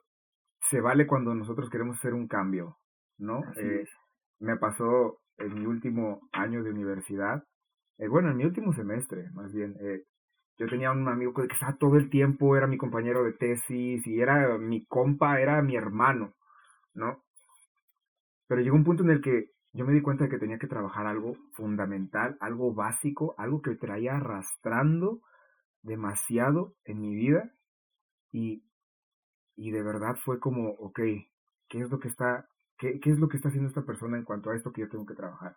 se 0.60 0.80
vale 0.80 1.06
cuando 1.06 1.34
nosotros 1.34 1.68
queremos 1.70 1.98
hacer 1.98 2.14
un 2.14 2.28
cambio 2.28 2.78
no 3.18 3.42
eh, 3.56 3.84
me 4.40 4.56
pasó 4.56 5.18
en 5.38 5.54
mi 5.54 5.66
último 5.66 6.28
año 6.32 6.62
de 6.62 6.70
universidad 6.70 7.44
eh, 7.98 8.08
bueno 8.08 8.30
en 8.30 8.36
mi 8.36 8.44
último 8.44 8.72
semestre 8.72 9.30
más 9.32 9.52
bien 9.52 9.76
eh, 9.80 10.04
yo 10.56 10.66
tenía 10.66 10.92
un 10.92 11.08
amigo 11.08 11.34
que 11.34 11.52
estaba 11.52 11.76
todo 11.76 11.96
el 11.96 12.10
tiempo 12.10 12.56
era 12.56 12.66
mi 12.66 12.78
compañero 12.78 13.24
de 13.24 13.32
tesis 13.32 14.06
y 14.06 14.20
era 14.20 14.56
mi 14.58 14.84
compa 14.86 15.40
era 15.40 15.60
mi 15.62 15.76
hermano 15.76 16.34
no 16.94 17.23
pero 18.46 18.60
llegó 18.60 18.76
un 18.76 18.84
punto 18.84 19.02
en 19.02 19.10
el 19.10 19.20
que 19.20 19.50
yo 19.72 19.84
me 19.84 19.92
di 19.92 20.02
cuenta 20.02 20.24
de 20.24 20.30
que 20.30 20.38
tenía 20.38 20.58
que 20.58 20.68
trabajar 20.68 21.06
algo 21.06 21.36
fundamental, 21.52 22.36
algo 22.40 22.72
básico, 22.72 23.34
algo 23.38 23.60
que 23.60 23.74
traía 23.74 24.16
arrastrando 24.16 25.20
demasiado 25.82 26.74
en 26.84 27.00
mi 27.00 27.14
vida 27.14 27.52
y, 28.30 28.64
y 29.56 29.70
de 29.70 29.82
verdad 29.82 30.16
fue 30.24 30.38
como, 30.38 30.70
ok, 30.70 31.00
¿qué 31.68 31.80
es 31.80 31.90
lo 31.90 31.98
que 31.98 32.08
está, 32.08 32.48
qué, 32.78 33.00
qué 33.00 33.10
es 33.10 33.18
lo 33.18 33.28
que 33.28 33.36
está 33.36 33.48
haciendo 33.48 33.68
esta 33.68 33.84
persona 33.84 34.16
en 34.16 34.24
cuanto 34.24 34.50
a 34.50 34.56
esto 34.56 34.72
que 34.72 34.82
yo 34.82 34.88
tengo 34.88 35.06
que 35.06 35.14
trabajar? 35.14 35.56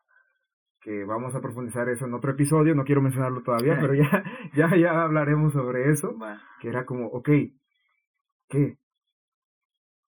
Que 0.81 1.03
vamos 1.05 1.35
a 1.35 1.41
profundizar 1.41 1.87
eso 1.89 2.05
en 2.05 2.13
otro 2.15 2.31
episodio, 2.31 2.73
no 2.73 2.85
quiero 2.85 3.01
mencionarlo 3.01 3.43
todavía, 3.43 3.77
pero 3.79 3.93
ya, 3.93 4.23
ya, 4.55 4.75
ya 4.75 5.03
hablaremos 5.03 5.53
sobre 5.53 5.91
eso, 5.91 6.17
que 6.59 6.69
era 6.69 6.85
como, 6.85 7.07
ok, 7.07 7.29
¿qué? 8.49 8.77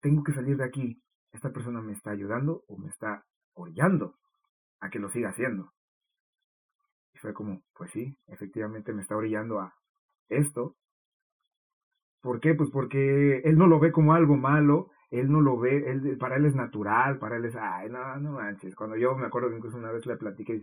Tengo 0.01 0.23
que 0.23 0.32
salir 0.32 0.55
de 0.55 0.63
aquí, 0.63 1.01
esta 1.32 1.51
persona 1.51 1.82
me 1.82 1.93
está 1.93 2.11
ayudando 2.11 2.63
o 2.67 2.78
me 2.78 2.89
está 2.89 3.23
orillando 3.53 4.15
a 4.80 4.89
que 4.89 4.99
lo 4.99 5.09
siga 5.09 5.30
haciendo. 5.30 5.71
Y 7.13 7.17
fue 7.19 7.34
como, 7.34 7.63
pues 7.75 7.91
sí, 7.91 8.15
efectivamente 8.28 8.93
me 8.93 9.01
está 9.01 9.15
orillando 9.15 9.59
a 9.59 9.73
esto. 10.30 10.75
¿Por 12.21 12.39
qué? 12.39 12.53
Pues 12.53 12.69
porque 12.71 13.39
él 13.39 13.57
no 13.57 13.67
lo 13.67 13.80
ve 13.80 13.91
como 13.91 14.13
algo 14.13 14.36
malo, 14.36 14.91
él 15.09 15.32
no 15.32 15.41
lo 15.41 15.57
ve, 15.57 15.89
él, 15.89 16.17
para 16.17 16.36
él 16.36 16.45
es 16.45 16.55
natural, 16.55 17.17
para 17.19 17.38
él 17.38 17.45
es, 17.45 17.55
ay, 17.55 17.89
no, 17.89 18.17
no 18.17 18.34
manches. 18.34 18.75
Cuando 18.75 18.97
yo 18.97 19.15
me 19.15 19.25
acuerdo 19.25 19.49
que 19.49 19.57
incluso 19.57 19.78
una 19.78 19.91
vez 19.91 20.05
le 20.05 20.17
platiqué, 20.17 20.61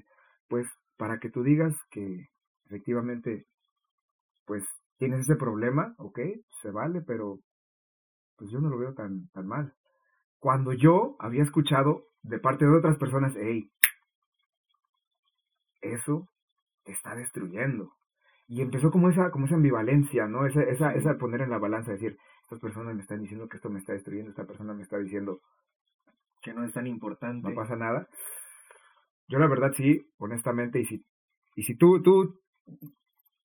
pues 0.48 0.66
para 0.96 1.18
que 1.18 1.30
tú 1.30 1.42
digas 1.42 1.74
que 1.90 2.28
efectivamente, 2.66 3.46
pues 4.44 4.64
tienes 4.98 5.20
ese 5.20 5.36
problema, 5.36 5.94
ok, 5.98 6.20
se 6.62 6.70
vale, 6.70 7.00
pero 7.00 7.38
pues 8.36 8.50
yo 8.50 8.60
no 8.60 8.68
lo 8.68 8.78
veo 8.78 8.92
tan, 8.94 9.28
tan 9.28 9.46
mal 9.46 9.74
cuando 10.44 10.74
yo 10.74 11.16
había 11.20 11.42
escuchado 11.42 12.04
de 12.22 12.38
parte 12.38 12.66
de 12.66 12.76
otras 12.76 12.98
personas, 12.98 13.32
hey, 13.34 13.70
eso 15.80 16.28
te 16.84 16.92
está 16.92 17.14
destruyendo. 17.14 17.94
Y 18.46 18.60
empezó 18.60 18.90
como 18.90 19.08
esa, 19.08 19.30
como 19.30 19.46
esa 19.46 19.54
ambivalencia, 19.54 20.26
¿no? 20.26 20.44
Esa, 20.44 20.60
esa, 20.64 20.92
esa 20.92 21.16
poner 21.16 21.40
en 21.40 21.48
la 21.48 21.56
balanza, 21.56 21.92
decir, 21.92 22.18
estas 22.42 22.60
personas 22.60 22.94
me 22.94 23.00
están 23.00 23.22
diciendo 23.22 23.48
que 23.48 23.56
esto 23.56 23.70
me 23.70 23.78
está 23.78 23.94
destruyendo, 23.94 24.32
esta 24.32 24.44
persona 24.44 24.74
me 24.74 24.82
está 24.82 24.98
diciendo 24.98 25.40
que 26.42 26.52
no 26.52 26.62
es 26.62 26.74
tan 26.74 26.86
importante. 26.88 27.48
No 27.48 27.54
pasa 27.54 27.74
nada. 27.76 28.06
Yo 29.28 29.38
la 29.38 29.46
verdad 29.46 29.72
sí, 29.74 30.10
honestamente, 30.18 30.78
y 30.78 30.84
si, 30.84 31.06
y 31.56 31.62
si 31.62 31.74
tú, 31.74 32.02
tú, 32.02 32.38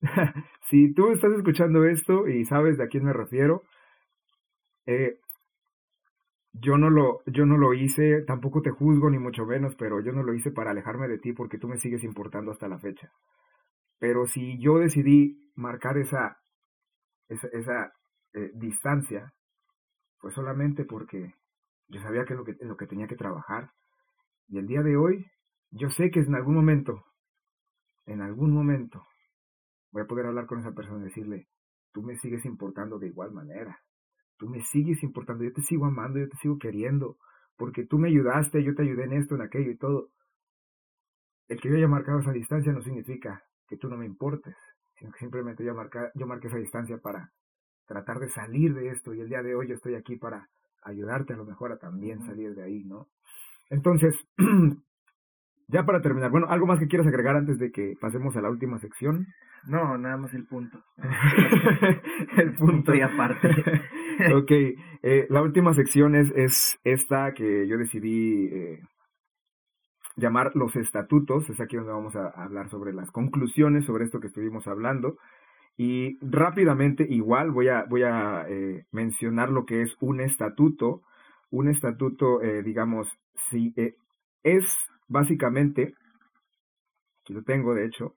si 0.69 0.93
tú 0.93 1.11
estás 1.11 1.31
escuchando 1.31 1.85
esto 1.85 2.27
y 2.27 2.43
sabes 2.43 2.77
de 2.77 2.83
a 2.83 2.87
quién 2.87 3.05
me 3.05 3.13
refiero, 3.13 3.63
eh, 4.85 5.17
yo 6.53 6.77
no 6.77 6.89
lo, 6.89 7.21
yo 7.25 7.45
no 7.45 7.57
lo 7.57 7.73
hice, 7.73 8.23
tampoco 8.23 8.61
te 8.61 8.71
juzgo 8.71 9.09
ni 9.09 9.19
mucho 9.19 9.45
menos, 9.45 9.75
pero 9.75 10.01
yo 10.01 10.11
no 10.11 10.23
lo 10.23 10.33
hice 10.33 10.51
para 10.51 10.71
alejarme 10.71 11.07
de 11.07 11.19
ti 11.19 11.33
porque 11.33 11.57
tú 11.57 11.67
me 11.67 11.77
sigues 11.77 12.03
importando 12.03 12.51
hasta 12.51 12.67
la 12.67 12.79
fecha. 12.79 13.11
Pero 13.99 14.25
si 14.25 14.59
yo 14.59 14.79
decidí 14.79 15.51
marcar 15.55 15.97
esa, 15.97 16.37
esa, 17.27 17.47
esa 17.49 17.93
eh, 18.33 18.51
distancia, 18.55 19.33
fue 20.17 20.31
solamente 20.31 20.85
porque 20.85 21.33
yo 21.87 22.01
sabía 22.01 22.25
que 22.25 22.33
es 22.33 22.37
lo 22.37 22.45
que, 22.45 22.55
lo 22.61 22.77
que 22.77 22.87
tenía 22.87 23.07
que 23.07 23.15
trabajar. 23.15 23.71
Y 24.47 24.57
el 24.57 24.67
día 24.67 24.81
de 24.81 24.97
hoy, 24.97 25.25
yo 25.71 25.89
sé 25.89 26.09
que 26.09 26.19
en 26.19 26.35
algún 26.35 26.55
momento, 26.55 27.05
en 28.05 28.21
algún 28.21 28.51
momento, 28.51 29.05
voy 29.91 30.03
a 30.03 30.07
poder 30.07 30.25
hablar 30.25 30.47
con 30.47 30.59
esa 30.59 30.73
persona 30.73 31.01
y 31.01 31.05
decirle, 31.05 31.47
tú 31.93 32.01
me 32.01 32.15
sigues 32.17 32.45
importando 32.45 32.97
de 32.97 33.07
igual 33.07 33.31
manera 33.31 33.79
tú 34.39 34.47
me 34.47 34.61
sigues 34.61 35.03
importando, 35.03 35.43
yo 35.43 35.53
te 35.53 35.61
sigo 35.61 35.85
amando, 35.85 36.17
yo 36.17 36.29
te 36.29 36.37
sigo 36.37 36.57
queriendo, 36.57 37.17
porque 37.57 37.85
tú 37.85 37.99
me 37.99 38.07
ayudaste, 38.07 38.63
yo 38.63 38.73
te 38.73 38.83
ayudé 38.83 39.03
en 39.03 39.13
esto, 39.13 39.35
en 39.35 39.41
aquello 39.41 39.69
y 39.69 39.77
todo. 39.77 40.09
El 41.49 41.59
que 41.59 41.69
yo 41.69 41.75
haya 41.75 41.87
marcado 41.87 42.19
esa 42.19 42.31
distancia 42.31 42.71
no 42.71 42.81
significa 42.81 43.43
que 43.67 43.77
tú 43.77 43.89
no 43.89 43.97
me 43.97 44.05
importes, 44.05 44.55
sino 44.95 45.11
que 45.11 45.19
simplemente 45.19 45.63
yo, 45.63 45.75
marca, 45.75 46.11
yo 46.15 46.25
marqué 46.25 46.47
esa 46.47 46.57
distancia 46.57 46.97
para 46.97 47.31
tratar 47.85 48.19
de 48.19 48.29
salir 48.29 48.73
de 48.73 48.89
esto 48.89 49.13
y 49.13 49.19
el 49.19 49.29
día 49.29 49.43
de 49.43 49.55
hoy 49.55 49.67
yo 49.67 49.75
estoy 49.75 49.95
aquí 49.95 50.15
para 50.15 50.47
ayudarte 50.83 51.33
a 51.33 51.37
lo 51.37 51.45
mejor 51.45 51.73
a 51.73 51.77
también 51.77 52.21
salir 52.21 52.55
de 52.55 52.63
ahí, 52.63 52.83
¿no? 52.85 53.09
Entonces, 53.69 54.15
Ya 55.71 55.85
para 55.85 56.01
terminar, 56.01 56.31
bueno, 56.31 56.47
¿algo 56.49 56.65
más 56.65 56.79
que 56.79 56.87
quieras 56.87 57.05
agregar 57.05 57.35
antes 57.35 57.59
de 57.59 57.71
que 57.71 57.93
pasemos 58.01 58.35
a 58.35 58.41
la 58.41 58.49
última 58.49 58.79
sección? 58.79 59.27
No, 59.67 59.99
nada 59.99 60.17
más 60.17 60.33
el 60.33 60.47
punto. 60.47 60.83
el 62.37 62.53
punto. 62.55 62.95
y 62.95 63.01
aparte. 63.01 63.49
ok, 64.35 64.51
eh, 65.03 65.27
la 65.29 65.41
última 65.41 65.73
sección 65.73 66.15
es, 66.15 66.31
es 66.35 66.79
esta 66.83 67.33
que 67.33 67.67
yo 67.67 67.77
decidí 67.77 68.47
eh, 68.47 68.81
llamar 70.15 70.51
los 70.55 70.75
estatutos. 70.75 71.49
Es 71.49 71.59
aquí 71.59 71.77
donde 71.77 71.91
vamos 71.91 72.15
a, 72.15 72.27
hablar 72.29 72.69
sobre 72.69 72.93
las 72.93 73.11
conclusiones 73.11 73.85
sobre 73.85 74.05
esto 74.05 74.19
que 74.19 74.27
estuvimos 74.27 74.67
hablando. 74.67 75.17
Y 75.77 76.17
rápidamente, 76.21 77.05
igual, 77.09 77.51
voy 77.51 77.69
a, 77.69 77.85
voy 77.85 78.03
a 78.03 78.45
eh, 78.49 78.85
mencionar 78.91 79.49
lo 79.49 79.65
que 79.65 79.81
es 79.81 79.95
un 80.01 80.19
estatuto. 80.19 81.01
Un 81.51 81.69
estatuto, 81.69 82.39
digamos, 82.63 83.07
si 83.49 83.73
es 84.43 84.65
básicamente, 85.07 85.95
aquí 87.23 87.33
lo 87.33 87.41
tengo 87.41 87.73
de 87.73 87.85
hecho, 87.85 88.13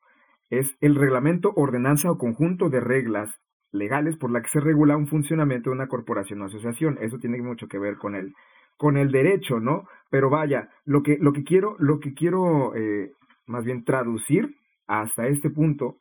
es 0.50 0.76
el 0.82 0.96
reglamento, 0.96 1.55
ordenanza 1.57 2.11
o 2.11 2.18
conjunto 2.18 2.68
de 2.68 2.80
reglas 2.80 3.41
legales 3.73 4.16
por 4.16 4.31
la 4.31 4.43
que 4.43 4.51
se 4.51 4.61
regula 4.61 4.97
un 4.97 5.09
funcionamiento 5.09 5.70
de 5.70 5.77
una 5.77 5.89
corporación 5.89 6.43
o 6.43 6.45
asociación. 6.45 6.99
Eso 7.01 7.18
tiene 7.18 7.41
mucho 7.43 7.66
que 7.66 7.79
ver 7.79 7.97
con 7.97 8.14
el, 8.14 8.35
con 8.77 8.97
el 8.97 9.11
derecho, 9.11 9.61
¿no? 9.61 9.89
Pero 10.11 10.31
vaya, 10.31 10.68
lo 10.85 11.03
que, 11.03 11.18
lo 11.18 11.33
que 11.33 11.43
quiero, 11.43 11.77
lo 11.79 11.99
que 11.99 12.14
quiero 12.14 12.75
eh, 12.77 13.12
más 13.47 13.64
bien 13.64 13.85
traducir 13.85 14.57
hasta 14.87 15.27
este 15.27 15.51
punto 15.51 15.97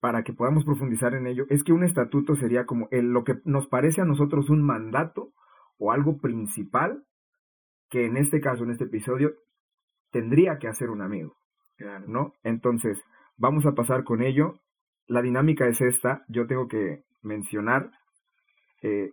para 0.00 0.24
que 0.24 0.32
podamos 0.32 0.64
profundizar 0.64 1.14
en 1.14 1.28
ello, 1.28 1.44
es 1.48 1.62
que 1.62 1.72
un 1.72 1.84
estatuto 1.84 2.34
sería 2.34 2.66
como 2.66 2.88
el, 2.90 3.12
lo 3.12 3.22
que 3.22 3.36
nos 3.44 3.68
parece 3.68 4.00
a 4.00 4.04
nosotros 4.04 4.50
un 4.50 4.62
mandato 4.62 5.32
o 5.78 5.92
algo 5.92 6.18
principal 6.18 7.04
que 7.88 8.06
en 8.06 8.16
este 8.16 8.40
caso, 8.40 8.64
en 8.64 8.70
este 8.70 8.84
episodio, 8.84 9.34
tendría 10.10 10.58
que 10.58 10.66
hacer 10.66 10.90
un 10.90 11.02
amigo, 11.02 11.36
¿no? 12.06 12.32
Entonces, 12.42 12.98
vamos 13.36 13.66
a 13.66 13.72
pasar 13.72 14.02
con 14.02 14.22
ello. 14.22 14.60
La 15.12 15.22
dinámica 15.22 15.68
es 15.68 15.80
esta, 15.80 16.24
yo 16.28 16.46
tengo 16.46 16.68
que 16.68 17.02
mencionar 17.22 17.90
eh, 18.82 19.10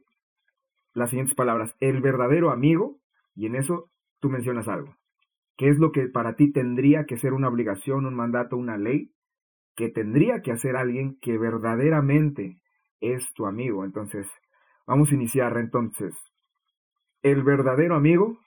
las 0.93 1.09
siguientes 1.09 1.35
palabras, 1.35 1.75
el 1.79 2.01
verdadero 2.01 2.51
amigo, 2.51 2.99
y 3.35 3.45
en 3.45 3.55
eso 3.55 3.89
tú 4.19 4.29
mencionas 4.29 4.67
algo. 4.67 4.95
¿Qué 5.57 5.67
es 5.67 5.77
lo 5.77 5.91
que 5.91 6.07
para 6.07 6.35
ti 6.35 6.51
tendría 6.51 7.05
que 7.05 7.17
ser 7.17 7.33
una 7.33 7.49
obligación, 7.49 8.05
un 8.05 8.15
mandato, 8.15 8.55
una 8.55 8.77
ley? 8.77 9.11
que 9.79 9.87
tendría 9.87 10.41
que 10.41 10.51
hacer 10.51 10.75
alguien 10.75 11.17
que 11.21 11.37
verdaderamente 11.37 12.59
es 12.99 13.31
tu 13.33 13.45
amigo. 13.45 13.85
Entonces, 13.85 14.27
vamos 14.85 15.09
a 15.09 15.15
iniciar 15.15 15.55
entonces. 15.55 16.13
El 17.21 17.43
verdadero 17.43 17.95
amigo. 17.95 18.37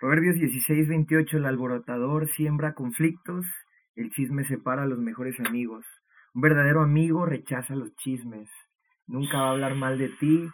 Proverbios 0.00 0.36
16, 0.36 0.88
28, 0.88 1.36
el 1.36 1.44
alborotador 1.44 2.26
siembra 2.28 2.72
conflictos, 2.72 3.44
el 3.96 4.08
chisme 4.12 4.44
separa 4.44 4.84
a 4.84 4.86
los 4.86 4.98
mejores 4.98 5.38
amigos. 5.40 5.84
Un 6.36 6.42
verdadero 6.42 6.82
amigo 6.82 7.26
rechaza 7.26 7.74
los 7.74 7.96
chismes, 7.96 8.48
nunca 9.08 9.38
va 9.38 9.48
a 9.48 9.50
hablar 9.52 9.74
mal 9.74 9.98
de 9.98 10.10
ti 10.10 10.48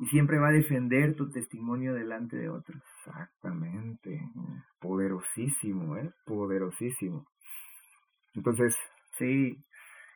y 0.00 0.06
siempre 0.08 0.38
va 0.38 0.48
a 0.48 0.52
defender 0.52 1.14
tu 1.14 1.30
testimonio 1.30 1.94
delante 1.94 2.36
de 2.36 2.50
otros. 2.50 2.82
Exactamente. 2.98 4.20
Poderosísimo, 4.80 5.96
¿eh? 5.96 6.12
Poderosísimo. 6.26 7.26
Entonces, 8.34 8.76
Sí, 9.20 9.62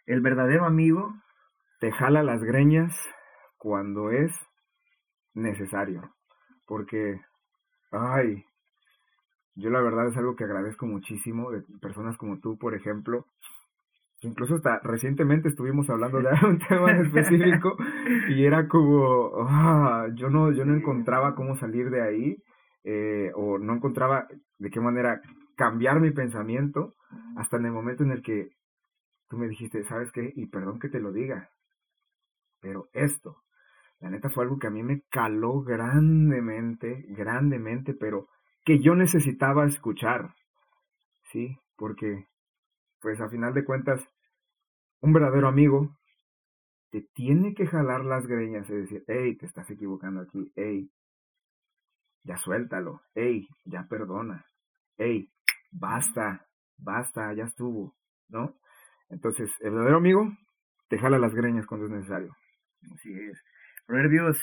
el 0.06 0.20
verdadero 0.20 0.64
amigo 0.64 1.14
te 1.80 1.92
jala 1.92 2.22
las 2.22 2.42
greñas 2.42 2.98
cuando 3.58 4.10
es 4.10 4.32
necesario. 5.34 6.14
Porque, 6.66 7.20
ay, 7.90 8.44
yo 9.56 9.70
la 9.70 9.80
verdad 9.80 10.08
es 10.08 10.16
algo 10.16 10.36
que 10.36 10.44
agradezco 10.44 10.86
muchísimo 10.86 11.50
de 11.50 11.62
personas 11.80 12.16
como 12.16 12.40
tú, 12.40 12.56
por 12.58 12.74
ejemplo. 12.74 13.26
Incluso 14.24 14.56
hasta 14.56 14.80
recientemente 14.80 15.48
estuvimos 15.48 15.88
hablando 15.90 16.20
de 16.20 16.28
un 16.46 16.58
tema 16.58 16.92
específico 16.92 17.76
y 18.28 18.44
era 18.44 18.68
como, 18.68 19.30
ah, 19.48 20.08
yo 20.14 20.30
no, 20.30 20.52
yo 20.52 20.64
no 20.64 20.74
encontraba 20.74 21.34
cómo 21.34 21.56
salir 21.56 21.90
de 21.90 22.02
ahí 22.02 22.36
eh, 22.84 23.30
o 23.34 23.58
no 23.58 23.74
encontraba 23.74 24.26
de 24.58 24.70
qué 24.70 24.80
manera 24.80 25.20
cambiar 25.56 26.00
mi 26.00 26.10
pensamiento 26.10 26.94
hasta 27.36 27.56
en 27.56 27.66
el 27.66 27.72
momento 27.72 28.02
en 28.02 28.12
el 28.12 28.22
que 28.22 28.50
tú 29.28 29.36
me 29.36 29.48
dijiste, 29.48 29.84
¿sabes 29.84 30.10
qué? 30.12 30.32
Y 30.34 30.46
perdón 30.46 30.78
que 30.78 30.88
te 30.88 31.00
lo 31.00 31.12
diga, 31.12 31.50
pero 32.60 32.88
esto, 32.92 33.42
la 34.00 34.10
neta 34.10 34.30
fue 34.30 34.44
algo 34.44 34.58
que 34.58 34.66
a 34.66 34.70
mí 34.70 34.82
me 34.82 35.02
caló 35.10 35.62
grandemente, 35.62 37.04
grandemente, 37.08 37.94
pero 37.94 38.28
que 38.64 38.80
yo 38.80 38.94
necesitaba 38.94 39.66
escuchar, 39.66 40.34
¿sí? 41.30 41.58
Porque, 41.76 42.26
pues 43.00 43.20
a 43.20 43.28
final 43.28 43.54
de 43.54 43.64
cuentas, 43.64 44.08
un 45.04 45.12
verdadero 45.12 45.48
amigo 45.48 45.94
te 46.90 47.02
tiene 47.12 47.54
que 47.54 47.66
jalar 47.66 48.06
las 48.06 48.26
greñas 48.26 48.70
y 48.70 48.74
decir, 48.74 49.04
hey, 49.06 49.36
te 49.36 49.44
estás 49.44 49.70
equivocando 49.70 50.22
aquí, 50.22 50.50
hey, 50.56 50.90
ya 52.22 52.38
suéltalo, 52.38 53.02
hey, 53.14 53.46
ya 53.64 53.86
perdona, 53.86 54.46
hey, 54.96 55.28
basta, 55.70 56.46
basta, 56.78 57.34
ya 57.34 57.44
estuvo, 57.44 57.94
¿no? 58.30 58.56
Entonces, 59.10 59.50
el 59.60 59.72
verdadero 59.72 59.98
amigo 59.98 60.32
te 60.88 60.98
jala 60.98 61.18
las 61.18 61.34
greñas 61.34 61.66
cuando 61.66 61.86
es 61.86 61.92
necesario. 61.92 62.34
Así 62.94 63.12
es. 63.12 63.42
Proverbios. 63.86 64.40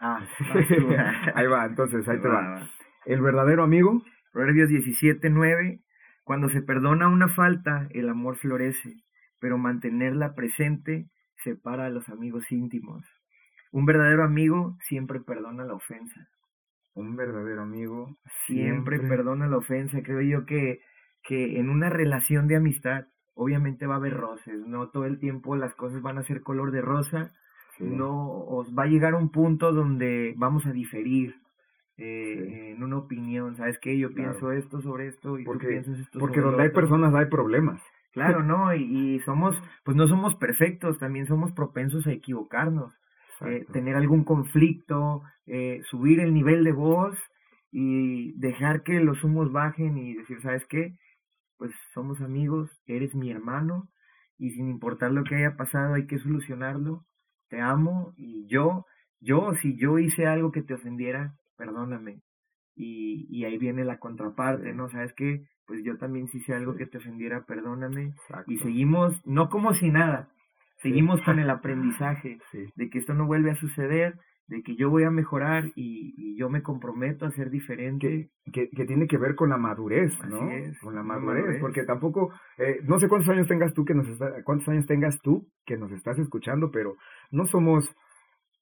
Ah, 0.00 0.26
ahí 1.36 1.46
va, 1.46 1.66
entonces, 1.66 2.08
ahí 2.08 2.20
te 2.20 2.28
va. 2.28 2.68
El 3.06 3.20
verdadero 3.20 3.62
amigo. 3.62 4.02
Proverbios 4.32 4.70
17, 4.70 5.30
9. 5.30 5.80
Cuando 6.24 6.48
se 6.48 6.62
perdona 6.62 7.08
una 7.08 7.28
falta, 7.28 7.86
el 7.90 8.08
amor 8.08 8.36
florece, 8.38 8.96
pero 9.40 9.58
mantenerla 9.58 10.34
presente 10.34 11.08
separa 11.42 11.86
a 11.86 11.90
los 11.90 12.08
amigos 12.08 12.50
íntimos. 12.52 13.04
Un 13.72 13.86
verdadero 13.86 14.24
amigo 14.24 14.76
siempre 14.86 15.20
perdona 15.20 15.64
la 15.64 15.74
ofensa. 15.74 16.28
Un 16.94 17.16
verdadero 17.16 17.62
amigo 17.62 18.18
siempre, 18.46 18.98
siempre 18.98 19.16
perdona 19.16 19.46
la 19.46 19.56
ofensa. 19.56 20.02
Creo 20.02 20.20
yo 20.20 20.44
que, 20.44 20.80
que 21.22 21.58
en 21.58 21.70
una 21.70 21.88
relación 21.88 22.46
de 22.48 22.56
amistad 22.56 23.06
obviamente 23.34 23.86
va 23.86 23.94
a 23.94 23.98
haber 23.98 24.14
roces, 24.14 24.66
no 24.66 24.90
todo 24.90 25.06
el 25.06 25.18
tiempo 25.18 25.56
las 25.56 25.74
cosas 25.74 26.02
van 26.02 26.18
a 26.18 26.22
ser 26.22 26.42
color 26.42 26.72
de 26.72 26.82
rosa, 26.82 27.32
no 27.78 28.44
os 28.44 28.76
va 28.76 28.82
a 28.82 28.86
llegar 28.86 29.14
un 29.14 29.30
punto 29.30 29.72
donde 29.72 30.34
vamos 30.36 30.66
a 30.66 30.72
diferir 30.72 31.34
eh, 31.96 32.72
en 32.74 32.82
una 32.82 32.98
opinión, 32.98 33.56
¿sabes 33.56 33.78
qué? 33.78 33.98
Yo 33.98 34.12
pienso 34.12 34.52
esto 34.52 34.82
sobre 34.82 35.06
esto 35.06 35.38
y 35.38 35.44
porque, 35.44 35.66
tú 35.66 35.70
piensas 35.70 35.98
esto 35.98 36.18
Porque 36.18 36.40
donde 36.40 36.64
hay 36.64 36.68
personas 36.70 37.14
hay 37.14 37.26
problemas. 37.26 37.80
Claro, 38.12 38.42
¿no? 38.42 38.74
Y, 38.74 39.20
somos, 39.20 39.56
pues 39.84 39.96
no 39.96 40.08
somos 40.08 40.34
perfectos, 40.36 40.98
también 40.98 41.26
somos 41.26 41.52
propensos 41.52 42.06
a 42.06 42.12
equivocarnos, 42.12 42.92
eh, 43.46 43.66
tener 43.72 43.94
algún 43.94 44.24
conflicto, 44.24 45.22
eh, 45.46 45.80
subir 45.84 46.20
el 46.20 46.34
nivel 46.34 46.64
de 46.64 46.72
voz 46.72 47.16
y 47.70 48.32
dejar 48.32 48.82
que 48.82 48.98
los 49.00 49.22
humos 49.22 49.52
bajen 49.52 49.96
y 49.96 50.14
decir, 50.14 50.40
¿sabes 50.42 50.66
qué? 50.66 50.96
pues 51.60 51.72
somos 51.92 52.22
amigos, 52.22 52.70
eres 52.86 53.14
mi 53.14 53.30
hermano 53.30 53.90
y 54.38 54.52
sin 54.52 54.70
importar 54.70 55.12
lo 55.12 55.24
que 55.24 55.34
haya 55.34 55.58
pasado 55.58 55.92
hay 55.92 56.06
que 56.06 56.18
solucionarlo. 56.18 57.04
Te 57.50 57.60
amo 57.60 58.14
y 58.16 58.46
yo, 58.46 58.86
yo, 59.20 59.52
si 59.60 59.76
yo 59.76 59.98
hice 59.98 60.26
algo 60.26 60.52
que 60.52 60.62
te 60.62 60.72
ofendiera, 60.72 61.36
perdóname. 61.58 62.22
Y, 62.74 63.26
y 63.28 63.44
ahí 63.44 63.58
viene 63.58 63.84
la 63.84 63.98
contraparte, 63.98 64.72
¿no? 64.72 64.88
¿Sabes 64.88 65.12
qué? 65.12 65.44
Pues 65.70 65.84
yo 65.84 65.96
también 65.98 66.26
si 66.26 66.38
hice 66.38 66.52
algo 66.52 66.74
que 66.74 66.86
te 66.86 66.98
ofendiera, 66.98 67.44
perdóname. 67.46 68.12
Y 68.48 68.58
seguimos, 68.58 69.24
no 69.24 69.48
como 69.48 69.72
si 69.72 69.88
nada, 69.88 70.28
seguimos 70.78 71.22
con 71.22 71.38
el 71.38 71.48
aprendizaje 71.50 72.38
de 72.74 72.90
que 72.90 72.98
esto 72.98 73.14
no 73.14 73.24
vuelve 73.24 73.52
a 73.52 73.54
suceder, 73.54 74.18
de 74.48 74.64
que 74.64 74.74
yo 74.74 74.90
voy 74.90 75.04
a 75.04 75.12
mejorar 75.12 75.70
y, 75.76 76.36
yo 76.36 76.50
me 76.50 76.64
comprometo 76.64 77.24
a 77.24 77.30
ser 77.30 77.50
diferente. 77.50 78.30
Que, 78.52 78.68
que, 78.68 78.84
tiene 78.84 79.06
que 79.06 79.16
ver 79.16 79.36
con 79.36 79.50
la 79.50 79.58
madurez, 79.58 80.12
¿no? 80.28 80.40
con 80.82 80.96
la 80.96 81.04
madurez, 81.04 81.60
porque 81.60 81.84
tampoco, 81.84 82.32
eh, 82.58 82.80
no 82.82 82.98
sé 82.98 83.06
cuántos 83.06 83.28
años 83.28 83.46
tengas 83.46 83.72
tú 83.72 83.84
que 83.84 83.94
nos 83.94 84.08
está, 84.08 84.42
cuántos 84.42 84.66
años 84.70 84.86
tengas 84.86 85.20
tú 85.20 85.46
que 85.64 85.76
nos 85.76 85.92
estás 85.92 86.18
escuchando, 86.18 86.72
pero 86.72 86.96
no 87.30 87.46
somos, 87.46 87.94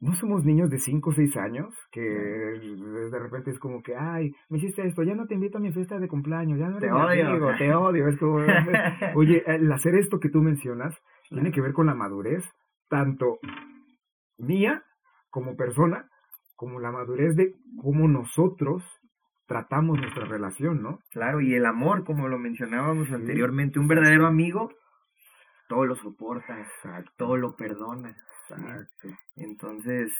no 0.01 0.15
somos 0.15 0.45
niños 0.45 0.71
de 0.71 0.79
5 0.79 1.11
o 1.11 1.13
6 1.13 1.37
años 1.37 1.75
que 1.91 2.01
de 2.01 3.19
repente 3.19 3.51
es 3.51 3.59
como 3.59 3.83
que, 3.83 3.97
ay, 3.97 4.33
me 4.49 4.59
hiciste 4.59 4.87
esto, 4.87 5.03
ya 5.03 5.15
no 5.15 5.27
te 5.27 5.35
invito 5.35 5.59
a 5.59 5.61
mi 5.61 5.73
fiesta 5.73 5.99
de 5.99 6.09
cumpleaños, 6.09 6.59
ya 6.59 6.69
no 6.69 6.79
te 6.79 6.91
odio, 6.91 7.57
te 7.59 7.75
odio, 7.75 8.09
es 8.09 8.17
como, 8.19 8.37
oye, 9.17 9.43
el 9.47 9.71
hacer 9.73 9.95
esto 9.97 10.21
que 10.21 10.29
tú 10.29 10.41
mencionas 10.41 10.97
tiene 11.29 11.51
que 11.51 11.61
ver 11.61 11.73
con 11.73 11.87
la 11.87 11.95
madurez, 11.95 12.45
tanto 12.89 13.39
mía 14.39 14.85
como 15.31 15.57
persona, 15.57 16.09
como 16.55 16.81
la 16.81 16.93
madurez 16.93 17.35
de 17.37 17.55
cómo 17.83 18.09
nosotros 18.09 18.85
tratamos 19.47 19.99
nuestra 19.99 20.27
relación, 20.27 20.83
¿no? 20.83 21.01
Claro, 21.11 21.41
y 21.41 21.55
el 21.55 21.67
amor, 21.67 22.05
como 22.05 22.29
lo 22.29 22.39
mencionábamos 22.39 23.11
anteriormente, 23.11 23.79
un 23.79 23.89
verdadero 23.89 24.27
amigo 24.27 24.71
todo 25.69 25.85
lo 25.85 25.97
soporta, 25.97 26.57
todo 27.17 27.37
lo 27.37 27.55
perdona. 27.55 28.17
Exacto. 28.57 29.09
Entonces, 29.37 30.13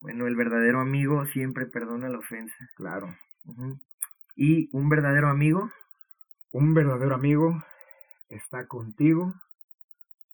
bueno, 0.00 0.26
el 0.26 0.36
verdadero 0.36 0.80
amigo 0.80 1.24
siempre 1.26 1.66
perdona 1.66 2.08
la 2.08 2.18
ofensa. 2.18 2.68
Claro. 2.76 3.14
Y 4.36 4.68
un 4.72 4.88
verdadero 4.88 5.28
amigo. 5.28 5.70
Un 6.52 6.74
verdadero 6.74 7.14
amigo 7.14 7.62
está 8.28 8.66
contigo 8.66 9.34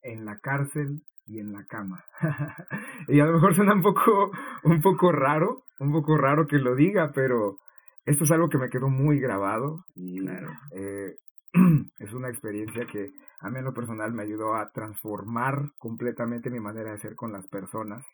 en 0.01 0.25
la 0.25 0.39
cárcel 0.39 1.01
y 1.25 1.39
en 1.39 1.51
la 1.51 1.65
cama. 1.65 2.05
y 3.07 3.19
a 3.19 3.25
lo 3.25 3.33
mejor 3.33 3.53
suena 3.53 3.73
un 3.73 3.81
poco, 3.81 4.31
un 4.63 4.81
poco 4.81 5.11
raro, 5.11 5.63
un 5.79 5.91
poco 5.91 6.17
raro 6.17 6.47
que 6.47 6.57
lo 6.57 6.75
diga, 6.75 7.11
pero 7.13 7.59
esto 8.05 8.23
es 8.23 8.31
algo 8.31 8.49
que 8.49 8.57
me 8.57 8.69
quedó 8.69 8.87
muy 8.87 9.19
grabado 9.19 9.83
y 9.93 10.25
eh, 10.71 11.17
es 11.99 12.13
una 12.13 12.29
experiencia 12.29 12.85
que 12.87 13.11
a 13.39 13.49
mí 13.49 13.59
en 13.59 13.65
lo 13.65 13.73
personal 13.73 14.13
me 14.13 14.23
ayudó 14.23 14.55
a 14.55 14.71
transformar 14.71 15.71
completamente 15.77 16.49
mi 16.49 16.59
manera 16.59 16.91
de 16.91 16.99
ser 16.99 17.15
con 17.15 17.31
las 17.31 17.47
personas. 17.47 18.05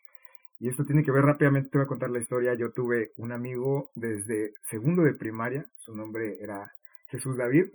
Y 0.60 0.68
esto 0.68 0.84
tiene 0.84 1.02
que 1.02 1.10
ver 1.10 1.24
rápidamente, 1.24 1.70
te 1.70 1.78
voy 1.78 1.84
a 1.84 1.88
contar 1.88 2.10
la 2.10 2.20
historia. 2.20 2.54
Yo 2.54 2.72
tuve 2.72 3.12
un 3.16 3.32
amigo 3.32 3.90
desde 3.94 4.52
segundo 4.70 5.02
de 5.02 5.14
primaria, 5.14 5.66
su 5.76 5.94
nombre 5.94 6.36
era 6.40 6.72
Jesús 7.08 7.36
David, 7.36 7.66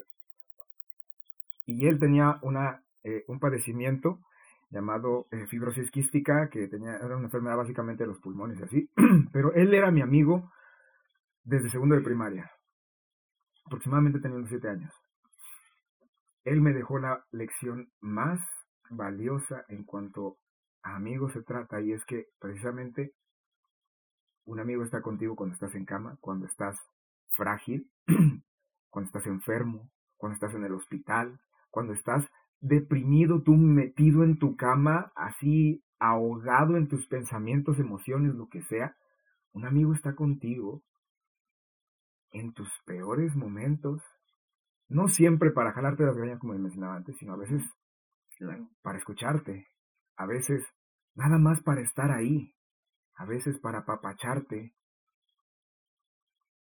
y 1.66 1.88
él 1.88 2.00
tenía 2.00 2.39
una, 2.41 2.82
eh, 3.04 3.26
un 3.28 3.39
padecimiento 3.39 4.20
llamado 4.72 5.28
eh, 5.32 5.45
fibrosis 5.47 5.91
quística, 5.91 6.50
que 6.50 6.68
tenía, 6.68 6.97
era 6.97 7.16
una 7.16 7.26
enfermedad 7.26 7.58
básicamente 7.58 8.04
de 8.04 8.08
los 8.08 8.20
pulmones 8.20 8.60
y 8.60 8.64
así, 8.64 8.89
pero 9.34 9.54
él 9.54 9.74
era 9.74 9.91
mi 9.91 10.02
amigo 10.02 10.52
desde 11.43 11.70
segundo 11.70 11.95
de 11.95 12.02
primaria, 12.02 12.52
aproximadamente 13.66 14.20
teniendo 14.20 14.47
siete 14.47 14.70
años. 14.70 14.93
Él 16.50 16.62
me 16.62 16.74
dejó 16.74 16.97
la 16.97 17.24
lección 17.30 17.91
más 18.00 18.41
valiosa 18.89 19.66
en 19.68 19.84
cuanto 19.84 20.38
a 20.82 20.95
amigos 20.95 21.34
se 21.34 21.43
trata 21.43 21.80
y 21.80 21.91
es 21.91 22.04
que 22.06 22.26
precisamente 22.39 23.14
un 24.45 24.60
amigo 24.60 24.84
está 24.84 25.04
contigo 25.04 25.36
cuando 25.36 25.54
estás 25.54 25.76
en 25.76 25.86
cama, 25.86 26.18
cuando 26.22 26.47
estás 26.47 26.76
frágil, 27.28 27.91
cuando 28.89 29.06
estás 29.06 29.28
enfermo, 29.28 29.91
cuando 30.18 30.34
estás 30.34 30.56
en 30.56 30.64
el 30.64 30.74
hospital, 30.74 31.39
cuando 31.70 31.93
estás 31.93 32.26
deprimido, 32.62 33.43
tú 33.43 33.54
metido 33.54 34.24
en 34.24 34.39
tu 34.39 34.56
cama, 34.56 35.12
así 35.16 35.84
ahogado 36.00 36.78
en 36.78 36.88
tus 36.88 37.06
pensamientos, 37.06 37.78
emociones, 37.78 38.34
lo 38.34 38.50
que 38.50 38.64
sea, 38.64 38.95
un 39.52 39.68
amigo 39.68 39.93
está 39.93 40.16
contigo 40.16 40.82
en 42.32 42.54
tus 42.54 42.70
peores 42.88 43.36
momentos, 43.36 44.02
no 44.90 45.08
siempre 45.08 45.52
para 45.52 45.72
jalarte 45.72 46.04
las 46.04 46.18
greñas 46.18 46.40
como 46.40 46.54
mencionaba 46.54 46.96
antes, 46.96 47.16
sino 47.18 47.34
a 47.34 47.38
veces 47.38 47.64
para 48.82 48.98
escucharte, 48.98 49.68
a 50.16 50.26
veces 50.26 50.66
nada 51.16 51.38
más 51.38 51.62
para 51.62 51.82
estar 51.82 52.12
ahí, 52.12 52.56
a 53.16 53.26
veces 53.26 53.60
para 53.60 53.80
apapacharte, 53.80 54.74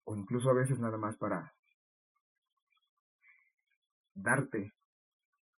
o 0.05 0.17
incluso 0.17 0.51
a 0.51 0.55
veces 0.55 0.79
nada 0.79 0.99
más 0.99 1.17
para 1.17 1.55
darte 4.15 4.75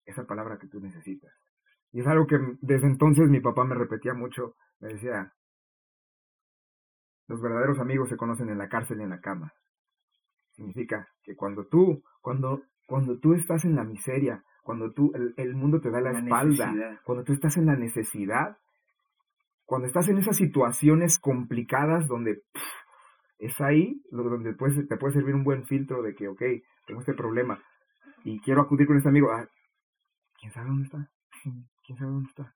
esa 0.05 0.25
palabra 0.25 0.57
que 0.59 0.67
tú 0.67 0.79
necesitas. 0.79 1.33
Y 1.91 2.01
es 2.01 2.07
algo 2.07 2.27
que 2.27 2.37
desde 2.61 2.87
entonces 2.87 3.29
mi 3.29 3.39
papá 3.39 3.63
me 3.63 3.75
repetía 3.75 4.13
mucho, 4.13 4.55
me 4.79 4.89
decía, 4.89 5.33
los 7.27 7.41
verdaderos 7.41 7.79
amigos 7.79 8.09
se 8.09 8.17
conocen 8.17 8.49
en 8.49 8.57
la 8.57 8.69
cárcel 8.69 8.99
y 8.99 9.03
en 9.03 9.09
la 9.09 9.21
cama. 9.21 9.53
Significa 10.59 11.07
que 11.23 11.37
cuando 11.37 11.67
tú, 11.67 12.03
cuando, 12.19 12.63
cuando 12.85 13.17
tú 13.17 13.33
estás 13.33 13.63
en 13.63 13.77
la 13.77 13.85
miseria, 13.85 14.43
cuando 14.61 14.91
tú, 14.91 15.13
el, 15.37 15.55
mundo 15.55 15.79
te 15.79 15.89
da 15.89 16.01
la, 16.01 16.11
espalda, 16.11 16.99
cuando 17.05 17.23
tú 17.23 17.31
estás 17.31 17.55
en 17.55 17.65
la 17.65 17.77
necesidad, 17.77 18.57
cuando 19.63 19.87
estás 19.87 20.09
en 20.09 20.17
esas 20.17 20.35
situaciones 20.35 21.17
complicadas 21.17 22.09
donde 22.09 22.43
es 23.37 23.61
ahí 23.61 24.01
donde 24.11 24.53
te 24.53 24.97
puede 24.97 25.13
servir 25.13 25.33
un 25.33 25.45
buen 25.45 25.63
filtro 25.63 26.01
de 26.01 26.13
que, 26.13 26.27
ok, 26.27 26.41
tengo 26.85 26.99
este 26.99 27.13
problema 27.13 27.63
y 28.25 28.41
quiero 28.41 28.61
acudir 28.61 28.85
con 28.85 28.97
este 28.97 29.07
amigo. 29.07 29.31
Ah, 29.31 29.47
¿Quién 30.41 30.51
sabe 30.51 30.67
dónde 30.67 30.83
está? 30.83 31.09
¿Quién 31.85 31.97
sabe 31.97 32.11
dónde 32.11 32.27
está? 32.27 32.53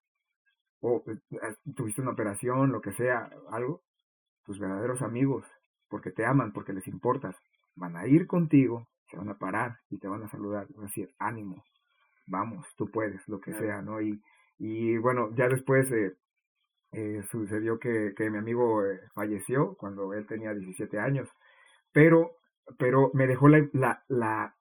O 0.81 1.05
eh, 1.07 1.55
tuviste 1.73 2.01
una 2.01 2.11
operación, 2.11 2.73
lo 2.73 2.81
que 2.81 2.91
sea, 2.91 3.29
algo. 3.49 3.81
Tus 4.43 4.59
verdaderos 4.59 5.01
amigos, 5.01 5.45
porque 5.87 6.11
te 6.11 6.25
aman, 6.25 6.51
porque 6.51 6.73
les 6.73 6.85
importas, 6.89 7.41
van 7.75 7.95
a 7.97 8.07
ir 8.07 8.27
contigo, 8.27 8.87
se 9.09 9.17
van 9.17 9.29
a 9.29 9.37
parar 9.37 9.77
y 9.89 9.97
te 9.99 10.07
van 10.07 10.23
a 10.23 10.27
saludar, 10.29 10.67
van 10.73 10.85
a 10.85 10.87
decir, 10.87 11.09
ánimo, 11.19 11.63
vamos, 12.27 12.65
tú 12.77 12.89
puedes, 12.89 13.27
lo 13.27 13.39
que 13.39 13.53
sea, 13.53 13.81
¿no? 13.81 14.01
Y, 14.01 14.21
y 14.57 14.97
bueno, 14.97 15.29
ya 15.35 15.47
después 15.47 15.91
eh, 15.91 16.15
eh, 16.91 17.21
sucedió 17.29 17.79
que, 17.79 18.13
que 18.15 18.29
mi 18.29 18.37
amigo 18.37 18.85
eh, 18.85 18.99
falleció 19.13 19.75
cuando 19.75 20.13
él 20.13 20.25
tenía 20.27 20.53
17 20.53 20.99
años, 20.99 21.29
pero, 21.91 22.31
pero 22.77 23.11
me 23.13 23.27
dejó 23.27 23.49
la, 23.49 23.67
la, 23.73 24.03
la, 24.07 24.55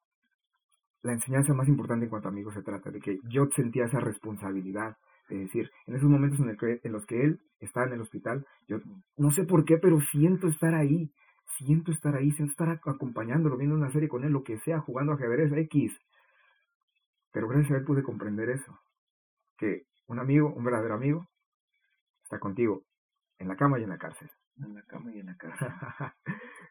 la 1.03 1.13
enseñanza 1.13 1.55
más 1.55 1.69
importante 1.69 2.05
en 2.05 2.11
cuanto 2.11 2.29
a 2.29 2.31
amigos 2.31 2.55
se 2.55 2.63
trata, 2.63 2.91
de 2.91 3.01
que 3.01 3.19
yo 3.29 3.49
sentía 3.55 3.85
esa 3.85 4.01
responsabilidad, 4.01 4.97
de 5.29 5.39
decir, 5.39 5.71
en 5.87 5.97
esos 5.97 6.09
momentos 6.09 6.41
en, 6.41 6.51
el 6.51 6.57
que, 6.57 6.81
en 6.83 6.93
los 6.93 7.07
que 7.07 7.23
él 7.23 7.41
está 7.61 7.85
en 7.85 7.93
el 7.93 8.01
hospital, 8.01 8.47
yo 8.69 8.79
no 9.17 9.31
sé 9.31 9.45
por 9.45 9.65
qué, 9.65 9.79
pero 9.79 10.01
siento 10.01 10.49
estar 10.49 10.75
ahí, 10.75 11.13
siento 11.63 11.93
estar 11.93 12.15
ahí, 12.17 12.31
siento 12.33 12.53
estar 12.53 12.81
acompañándolo, 12.85 13.57
viendo 13.57 13.77
una 13.77 13.91
serie 13.91 14.09
con 14.09 14.25
él, 14.25 14.33
lo 14.33 14.43
que 14.43 14.59
sea, 14.59 14.81
jugando 14.81 15.13
ajedrez 15.13 15.53
X. 15.53 15.99
Pero 17.33 17.49
gracias 17.49 17.73
a 17.73 17.77
él 17.79 17.85
pude 17.85 18.03
comprender 18.03 18.51
eso, 18.51 18.79
que 19.57 19.85
un 20.07 20.19
amigo, 20.19 20.53
un 20.53 20.65
verdadero 20.65 20.95
amigo, 20.95 21.27
está 22.23 22.39
contigo 22.39 22.85
en 23.39 23.49
la 23.49 23.57
cama 23.57 23.79
y 23.79 23.85
en 23.85 23.91
la 23.91 23.99
cárcel. 23.99 24.31
En 24.59 24.75
la 24.75 24.83
cama 24.83 25.13
y 25.15 25.21
en 25.21 25.27
la 25.27 25.37
cárcel. 25.37 25.69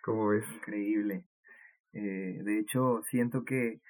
¿Cómo 0.03 0.27
ves? 0.27 0.45
Increíble. 0.55 1.25
Eh, 1.93 2.39
de 2.43 2.59
hecho, 2.59 3.01
siento 3.09 3.43
que 3.43 3.81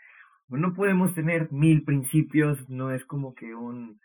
no 0.47 0.73
podemos 0.73 1.13
tener 1.13 1.51
mil 1.51 1.83
principios, 1.83 2.69
no 2.69 2.91
es 2.91 3.05
como 3.05 3.33
que 3.35 3.53
un 3.53 3.99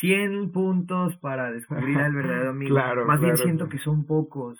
100 0.00 0.52
puntos 0.52 1.16
para 1.18 1.50
descubrir 1.52 1.98
al 1.98 2.12
verdadero 2.12 2.50
amigo. 2.50 2.74
claro, 2.74 3.06
Más 3.06 3.20
bien 3.20 3.36
siento 3.36 3.68
que 3.68 3.78
son 3.78 4.04
pocos, 4.04 4.58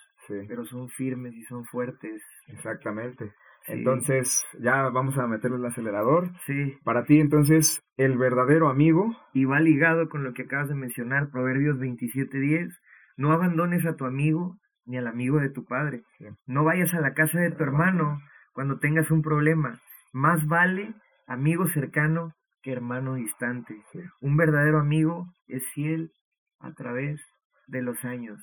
pero 0.49 0.64
son 0.64 0.89
firmes 0.89 1.35
y 1.35 1.43
son 1.45 1.64
fuertes. 1.64 2.22
Exactamente. 2.49 3.33
Entonces, 3.68 4.45
ya 4.61 4.89
vamos 4.91 5.18
a 5.18 5.27
meterle 5.27 5.57
el 5.57 5.64
acelerador. 5.64 6.31
Sí. 6.47 6.79
Para 6.85 7.05
ti, 7.05 7.18
entonces, 7.18 7.83
el 7.97 8.16
verdadero 8.16 8.68
amigo. 8.68 9.16
Y 9.33 9.45
va 9.45 9.61
ligado 9.61 10.09
con 10.09 10.22
lo 10.22 10.33
que 10.35 10.43
acabas 10.43 10.68
de 10.68 10.74
mencionar, 10.74 11.31
Proverbios 11.31 11.79
27:10. 11.79 12.79
No 13.16 13.33
abandones 13.33 13.85
a 13.87 13.97
tu 13.97 14.05
amigo 14.05 14.57
ni 14.85 14.99
al 14.99 15.07
amigo 15.07 15.41
de 15.41 15.51
tu 15.51 15.64
padre. 15.64 16.03
No 16.47 16.64
vayas 16.64 16.95
a 16.95 17.01
la 17.01 17.14
casa 17.14 17.41
de 17.41 17.51
tu 17.51 17.62
hermano 17.62 18.20
cuando 18.53 18.79
tengas 18.79 19.11
un 19.11 19.22
problema. 19.22 19.81
Más 20.12 20.47
vale 20.47 20.95
amigo 21.27 21.66
cercano 21.66 22.33
que 22.62 22.72
hermano 22.72 23.14
distante. 23.14 23.83
Un 24.20 24.37
verdadero 24.37 24.79
amigo 24.79 25.27
es 25.49 25.66
fiel 25.74 26.12
a 26.61 26.72
través 26.72 27.20
de 27.66 27.83
los 27.83 28.05
años. 28.05 28.41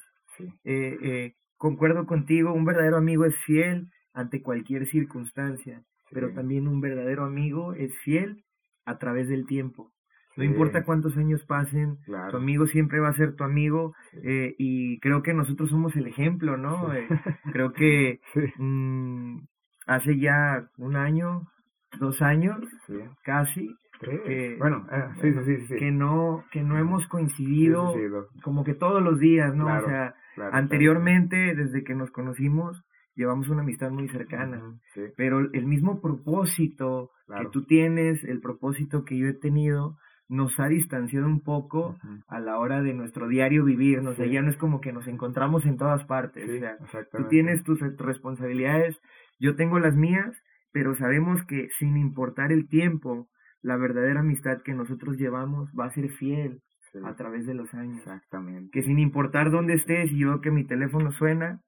Eh, 0.63 0.97
eh, 1.01 1.34
concuerdo 1.64 2.05
contigo, 2.05 2.51
un 2.51 2.66
verdadero 2.66 2.97
amigo 2.97 3.24
es 3.24 3.38
fiel 3.45 3.88
ante 4.14 4.41
cualquier 4.41 4.86
circunstancia, 4.86 5.82
pero 6.11 6.34
también 6.34 6.68
un 6.68 6.82
verdadero 6.82 7.24
amigo 7.24 7.74
es 7.74 7.97
fiel 7.99 8.43
a 8.84 8.97
través 8.97 9.30
del 9.30 9.45
tiempo. 9.45 9.93
No 10.36 10.43
importa 10.43 10.84
cuántos 10.84 11.16
años 11.16 11.45
pasen, 11.45 11.99
tu 12.32 12.36
amigo 12.36 12.66
siempre 12.68 12.99
va 12.99 13.07
a 13.07 13.14
ser 13.14 13.36
tu 13.36 13.45
amigo 13.45 13.93
eh, 14.26 14.55
y 14.57 14.99
creo 14.99 15.24
que 15.24 15.34
nosotros 15.34 15.70
somos 15.70 15.95
el 15.95 16.07
ejemplo, 16.07 16.57
¿no? 16.57 16.93
Eh, 16.93 17.07
creo 17.53 17.72
que 17.80 18.20
mm, 18.57 19.38
hace 19.88 20.20
ya 20.20 20.68
un 20.78 20.97
año, 20.97 21.43
dos 21.97 22.22
años, 22.22 22.59
casi, 23.24 23.74
bueno, 24.59 24.86
eh, 24.91 25.07
sí, 25.22 25.32
sí, 25.45 25.68
sí, 25.68 25.76
que 25.76 25.91
no 25.91 26.43
que 26.51 26.61
no 26.61 26.78
hemos 26.78 27.07
coincidido 27.07 27.95
como 28.43 28.66
que 28.66 28.74
todos 28.74 29.01
los 29.01 29.18
días, 29.20 29.55
¿no? 29.55 29.68
o 29.68 29.86
sea, 29.86 30.14
anteriormente 30.51 31.55
desde 31.55 31.84
que 31.84 31.95
nos 31.95 32.11
conocimos 32.11 32.84
llevamos 33.15 33.49
una 33.49 33.61
amistad 33.61 33.91
muy 33.91 34.07
cercana, 34.09 34.61
pero 35.15 35.39
el 35.39 35.65
mismo 35.65 36.01
propósito 36.01 37.11
que 37.27 37.47
tú 37.51 37.65
tienes, 37.65 38.23
el 38.23 38.41
propósito 38.41 39.05
que 39.05 39.17
yo 39.17 39.27
he 39.27 39.34
tenido, 39.34 39.97
nos 40.29 40.59
ha 40.59 40.67
distanciado 40.67 41.27
un 41.27 41.41
poco 41.41 41.97
a 42.27 42.39
la 42.39 42.57
hora 42.57 42.81
de 42.81 42.93
nuestro 42.93 43.27
diario 43.27 43.65
vivir, 43.65 44.01
¿no? 44.01 44.13
ya 44.13 44.41
no 44.41 44.49
es 44.49 44.57
como 44.57 44.81
que 44.81 44.93
nos 44.93 45.07
encontramos 45.07 45.65
en 45.65 45.77
todas 45.77 46.03
partes, 46.05 46.49
o 46.49 46.88
sea, 46.88 47.05
tú 47.11 47.27
tienes 47.27 47.63
tus 47.63 47.79
responsabilidades, 47.97 48.99
yo 49.39 49.55
tengo 49.55 49.79
las 49.79 49.95
mías, 49.95 50.36
pero 50.71 50.95
sabemos 50.95 51.45
que 51.45 51.67
sin 51.77 51.97
importar 51.97 52.51
el 52.51 52.67
tiempo, 52.67 53.29
la 53.61 53.77
verdadera 53.77 54.21
amistad 54.21 54.61
que 54.63 54.73
nosotros 54.73 55.17
llevamos 55.17 55.71
va 55.79 55.86
a 55.86 55.91
ser 55.91 56.09
fiel 56.09 56.61
a 57.03 57.15
través 57.15 57.45
de 57.45 57.53
los 57.53 57.73
años. 57.73 57.97
Exactamente. 57.97 58.71
Que 58.71 58.83
sin 58.83 58.99
importar 58.99 59.51
dónde 59.51 59.73
estés 59.73 60.11
y 60.11 60.19
yo 60.19 60.29
veo 60.29 60.41
que 60.41 60.51
mi 60.51 60.65
teléfono 60.65 61.11
suena, 61.11 61.61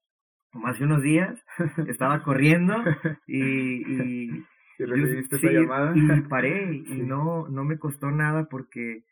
como 0.51 0.67
hace 0.67 0.83
unos 0.83 1.01
días, 1.01 1.43
estaba 1.87 2.23
corriendo 2.23 2.75
y... 3.27 4.33
y 4.33 4.45
recibiste 4.77 5.37
esa 5.37 5.51
llamada? 5.51 5.93
Y 5.95 6.21
paré 6.27 6.83
y 6.85 7.01
no, 7.01 7.47
no 7.47 7.63
me 7.63 7.79
costó 7.79 8.11
nada 8.11 8.47
porque, 8.49 9.05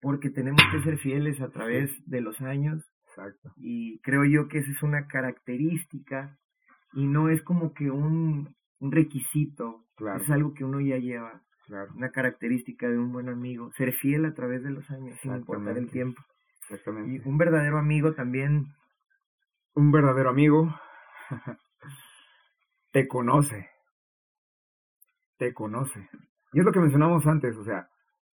porque 0.00 0.30
tenemos 0.30 0.62
que 0.72 0.82
ser 0.82 0.98
fieles 0.98 1.40
a 1.40 1.50
través 1.50 1.90
de 2.06 2.20
los 2.20 2.40
años. 2.40 2.84
Exacto. 3.06 3.52
Y 3.56 4.00
creo 4.00 4.24
yo 4.24 4.48
que 4.48 4.58
esa 4.58 4.70
es 4.70 4.82
una 4.82 5.06
característica 5.06 6.38
y 6.92 7.06
no 7.06 7.28
es 7.28 7.42
como 7.42 7.72
que 7.72 7.90
un, 7.90 8.54
un 8.80 8.92
requisito, 8.92 9.84
es 10.20 10.30
algo 10.30 10.54
que 10.54 10.64
uno 10.64 10.80
ya 10.80 10.98
lleva. 10.98 11.42
Una 11.94 12.10
característica 12.10 12.88
de 12.88 12.98
un 12.98 13.12
buen 13.12 13.28
amigo, 13.28 13.70
ser 13.72 13.92
fiel 13.92 14.24
a 14.24 14.34
través 14.34 14.62
de 14.62 14.70
los 14.70 14.90
años, 14.90 15.18
sin 15.20 15.34
importar 15.34 15.76
el 15.76 15.90
tiempo. 15.90 16.22
Exactamente. 16.62 17.12
Y 17.12 17.28
un 17.28 17.36
verdadero 17.36 17.78
amigo 17.78 18.14
también. 18.14 18.74
Un 19.74 19.92
verdadero 19.92 20.30
amigo 20.30 20.74
te 22.92 23.06
conoce. 23.06 23.68
Te 25.36 25.52
conoce. 25.52 26.08
Y 26.52 26.60
es 26.60 26.64
lo 26.64 26.72
que 26.72 26.80
mencionamos 26.80 27.26
antes, 27.26 27.56
o 27.56 27.64
sea, 27.64 27.88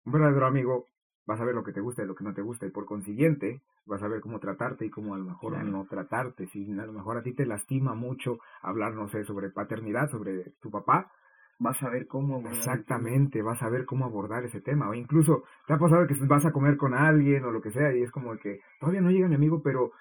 un 0.04 0.12
verdadero 0.12 0.46
amigo 0.46 0.88
va 1.28 1.34
a 1.34 1.38
saber 1.38 1.54
lo 1.54 1.64
que 1.64 1.72
te 1.72 1.80
gusta 1.80 2.02
y 2.02 2.06
lo 2.06 2.14
que 2.14 2.24
no 2.24 2.34
te 2.34 2.42
gusta, 2.42 2.66
y 2.66 2.70
por 2.70 2.86
consiguiente 2.86 3.62
vas 3.86 4.02
a 4.02 4.08
ver 4.08 4.20
cómo 4.20 4.38
tratarte 4.38 4.86
y 4.86 4.90
cómo 4.90 5.14
a 5.14 5.18
lo 5.18 5.24
mejor 5.24 5.62
no 5.64 5.86
tratarte. 5.86 6.46
Si 6.46 6.70
a 6.70 6.86
lo 6.86 6.92
mejor 6.92 7.18
a 7.18 7.22
ti 7.22 7.32
te 7.32 7.46
lastima 7.46 7.94
mucho 7.94 8.38
hablar, 8.62 8.94
no 8.94 9.08
sé, 9.08 9.24
sobre 9.24 9.50
paternidad, 9.50 10.10
sobre 10.10 10.52
tu 10.60 10.70
papá, 10.70 11.10
vas 11.58 11.82
a 11.82 11.88
ver 11.88 12.06
cómo 12.06 12.36
abordar 12.36 12.54
exactamente 12.54 13.42
vas 13.42 13.62
a 13.62 13.68
ver 13.68 13.84
cómo 13.84 14.04
abordar 14.04 14.44
ese 14.44 14.60
tema 14.60 14.88
o 14.88 14.94
incluso 14.94 15.44
te 15.66 15.74
ha 15.74 15.78
pasado 15.78 16.06
que 16.06 16.14
vas 16.26 16.44
a 16.44 16.52
comer 16.52 16.76
con 16.76 16.94
alguien 16.94 17.44
o 17.44 17.50
lo 17.50 17.60
que 17.60 17.70
sea 17.70 17.94
y 17.94 18.02
es 18.02 18.10
como 18.10 18.36
que 18.36 18.60
todavía 18.80 19.00
no 19.00 19.10
llega 19.10 19.28
mi 19.28 19.36
amigo 19.36 19.62
pero 19.62 19.92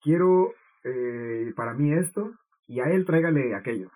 quiero 0.00 0.52
eh, 0.84 1.52
para 1.56 1.74
mí 1.74 1.92
esto 1.92 2.32
y 2.66 2.80
a 2.80 2.84
él 2.84 3.04
tráigale 3.04 3.54
aquello 3.54 3.90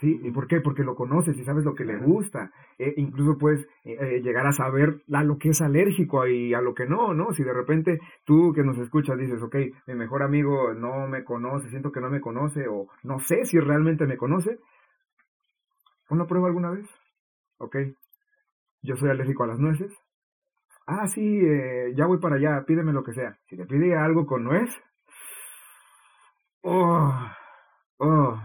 ¿Sí? 0.00 0.18
¿Y 0.22 0.30
por 0.30 0.46
qué? 0.46 0.62
Porque 0.62 0.82
lo 0.82 0.94
conoces 0.94 1.36
y 1.36 1.44
sabes 1.44 1.62
lo 1.62 1.74
que 1.74 1.84
le 1.84 1.98
gusta. 1.98 2.50
Eh, 2.78 2.94
incluso 2.96 3.36
puedes 3.36 3.68
eh, 3.84 3.98
eh, 4.00 4.20
llegar 4.22 4.46
a 4.46 4.52
saber 4.52 5.02
a 5.12 5.22
lo 5.22 5.36
que 5.36 5.50
es 5.50 5.60
alérgico 5.60 6.26
y 6.26 6.54
a 6.54 6.62
lo 6.62 6.74
que 6.74 6.86
no, 6.86 7.12
¿no? 7.12 7.34
Si 7.34 7.44
de 7.44 7.52
repente 7.52 8.00
tú 8.24 8.54
que 8.54 8.64
nos 8.64 8.78
escuchas 8.78 9.18
dices, 9.18 9.42
ok, 9.42 9.56
mi 9.86 9.94
mejor 9.94 10.22
amigo 10.22 10.72
no 10.72 11.06
me 11.06 11.22
conoce, 11.22 11.68
siento 11.68 11.92
que 11.92 12.00
no 12.00 12.08
me 12.08 12.22
conoce 12.22 12.66
o 12.66 12.86
no 13.02 13.18
sé 13.18 13.44
si 13.44 13.60
realmente 13.60 14.06
me 14.06 14.16
conoce, 14.16 14.58
¿una 16.10 16.26
prueba 16.26 16.48
alguna 16.48 16.70
vez? 16.70 16.88
Ok, 17.58 17.76
yo 18.82 18.96
soy 18.96 19.10
alérgico 19.10 19.44
a 19.44 19.48
las 19.48 19.58
nueces. 19.58 19.92
Ah, 20.86 21.06
sí, 21.06 21.40
ya 21.94 22.06
voy 22.06 22.18
para 22.18 22.36
allá, 22.36 22.64
pídeme 22.66 22.92
lo 22.92 23.04
que 23.04 23.12
sea. 23.12 23.38
Si 23.46 23.56
te 23.56 23.66
pide 23.66 23.96
algo 23.96 24.26
con 24.26 24.44
nuez, 24.44 24.70
oh, 26.62 27.12
oh, 27.98 28.40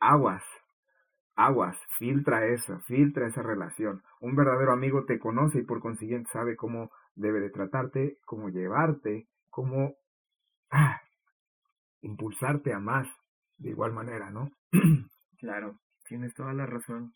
aguas, 0.00 0.44
aguas, 1.36 1.76
filtra 1.98 2.46
eso, 2.46 2.78
filtra 2.80 3.26
esa 3.26 3.42
relación. 3.42 4.02
Un 4.20 4.36
verdadero 4.36 4.72
amigo 4.72 5.04
te 5.06 5.18
conoce 5.18 5.60
y 5.60 5.64
por 5.64 5.80
consiguiente 5.80 6.30
sabe 6.32 6.56
cómo 6.56 6.90
debe 7.16 7.40
de 7.40 7.50
tratarte, 7.50 8.18
cómo 8.24 8.48
llevarte, 8.48 9.26
cómo 9.50 9.96
ah, 10.70 11.00
impulsarte 12.02 12.72
a 12.72 12.78
más 12.78 13.08
de 13.58 13.70
igual 13.70 13.92
manera, 13.92 14.30
¿no? 14.30 14.50
claro, 15.38 15.78
tienes 16.14 16.34
toda 16.34 16.52
la 16.52 16.64
razón. 16.64 17.12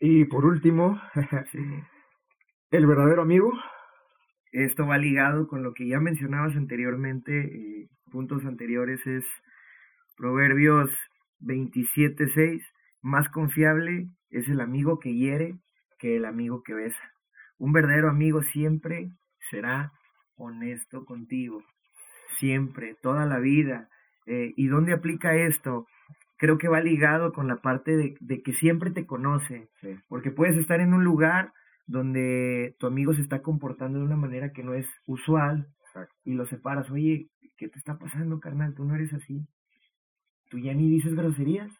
Y 0.00 0.24
por 0.24 0.46
último, 0.46 0.98
el 2.70 2.86
verdadero 2.86 3.20
amigo. 3.20 3.52
Esto 4.50 4.86
va 4.86 4.96
ligado 4.96 5.46
con 5.46 5.62
lo 5.62 5.74
que 5.74 5.86
ya 5.86 6.00
mencionabas 6.00 6.56
anteriormente, 6.56 7.38
eh, 7.38 7.88
puntos 8.10 8.46
anteriores, 8.46 9.06
es 9.06 9.26
Proverbios 10.16 10.90
27.6, 11.40 12.62
más 13.02 13.28
confiable 13.28 14.08
es 14.30 14.48
el 14.48 14.62
amigo 14.62 14.98
que 14.98 15.14
hiere 15.14 15.58
que 15.98 16.16
el 16.16 16.24
amigo 16.24 16.62
que 16.62 16.72
besa. 16.72 17.12
Un 17.58 17.74
verdadero 17.74 18.08
amigo 18.08 18.42
siempre 18.42 19.10
será 19.50 19.92
honesto 20.36 21.04
contigo, 21.04 21.62
siempre, 22.38 22.96
toda 23.02 23.26
la 23.26 23.38
vida. 23.38 23.90
Eh, 24.24 24.54
¿Y 24.56 24.68
dónde 24.68 24.94
aplica 24.94 25.36
esto? 25.36 25.86
Creo 26.40 26.58
que 26.58 26.68
va 26.68 26.80
ligado 26.80 27.32
con 27.32 27.46
la 27.46 27.56
parte 27.56 27.96
de, 27.96 28.42
que 28.42 28.52
siempre 28.52 28.90
te 28.90 29.06
conoce, 29.06 29.68
porque 30.08 30.32
puedes 30.32 30.56
estar 30.56 30.80
en 30.80 30.94
un 30.94 31.04
lugar 31.04 31.52
donde 31.86 32.74
tu 32.80 32.86
amigo 32.86 33.12
se 33.12 33.22
está 33.22 33.42
comportando 33.42 34.00
de 34.00 34.04
una 34.04 34.16
manera 34.16 34.50
que 34.52 34.64
no 34.64 34.74
es 34.74 34.86
usual 35.06 35.68
y 36.24 36.32
lo 36.32 36.46
separas, 36.46 36.90
oye, 36.90 37.28
¿qué 37.56 37.68
te 37.68 37.78
está 37.78 37.98
pasando, 37.98 38.40
carnal? 38.40 38.74
Tú 38.74 38.84
no 38.84 38.94
eres 38.94 39.12
así 39.12 39.46
tú 40.50 40.58
ya 40.58 40.74
ni 40.74 40.90
dices 40.90 41.14
groserías, 41.14 41.72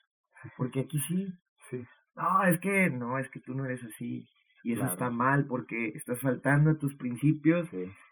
porque 0.56 0.80
aquí 0.80 0.98
sí. 1.00 1.26
Sí. 1.68 1.84
No, 2.16 2.44
es 2.44 2.58
que, 2.60 2.88
no, 2.88 3.18
es 3.18 3.28
que 3.28 3.40
tú 3.40 3.54
no 3.54 3.66
eres 3.66 3.84
así. 3.84 4.26
Y 4.62 4.72
eso 4.74 4.84
está 4.86 5.10
mal 5.10 5.46
porque 5.46 5.88
estás 5.88 6.20
faltando 6.20 6.70
a 6.70 6.78
tus 6.78 6.94
principios. 6.94 7.68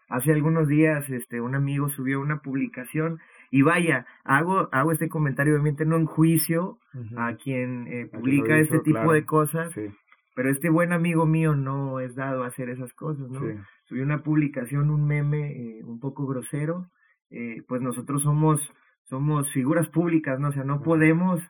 Hace 0.09 0.33
algunos 0.33 0.69
días, 0.69 1.09
este, 1.11 1.41
un 1.41 1.55
amigo 1.55 1.89
subió 1.91 2.21
una 2.21 2.41
publicación 2.41 3.19
y 3.51 3.63
vaya, 3.63 4.07
hago, 4.25 4.69
hago 4.73 4.93
este 4.93 5.09
comentario 5.09 5.55
obviamente 5.55 5.85
no 5.85 5.97
en 5.97 6.07
juicio 6.07 6.79
a 7.17 7.35
quien 7.35 7.87
eh, 7.89 8.07
publica 8.07 8.59
este 8.59 8.81
tipo 8.81 9.13
de 9.13 9.25
cosas, 9.25 9.73
pero 10.35 10.51
este 10.51 10.71
buen 10.71 10.93
amigo 10.93 11.27
mío 11.27 11.55
no 11.55 12.01
es 12.01 12.15
dado 12.15 12.45
a 12.45 12.49
hacer 12.49 12.69
esas 12.69 12.93
cosas, 12.93 13.29
¿no? 13.31 13.41
Subió 13.85 14.03
una 14.03 14.23
publicación, 14.23 14.91
un 14.91 15.07
meme 15.07 15.53
eh, 15.53 15.85
un 15.85 15.99
poco 15.99 16.27
grosero, 16.27 16.91
eh, 17.31 17.63
pues 17.67 17.81
nosotros 17.83 18.23
somos 18.23 18.61
somos 19.09 19.51
figuras 19.53 19.89
públicas, 19.89 20.39
¿no? 20.39 20.49
O 20.49 20.53
sea, 20.53 20.65
no 20.65 20.83
podemos 20.83 21.41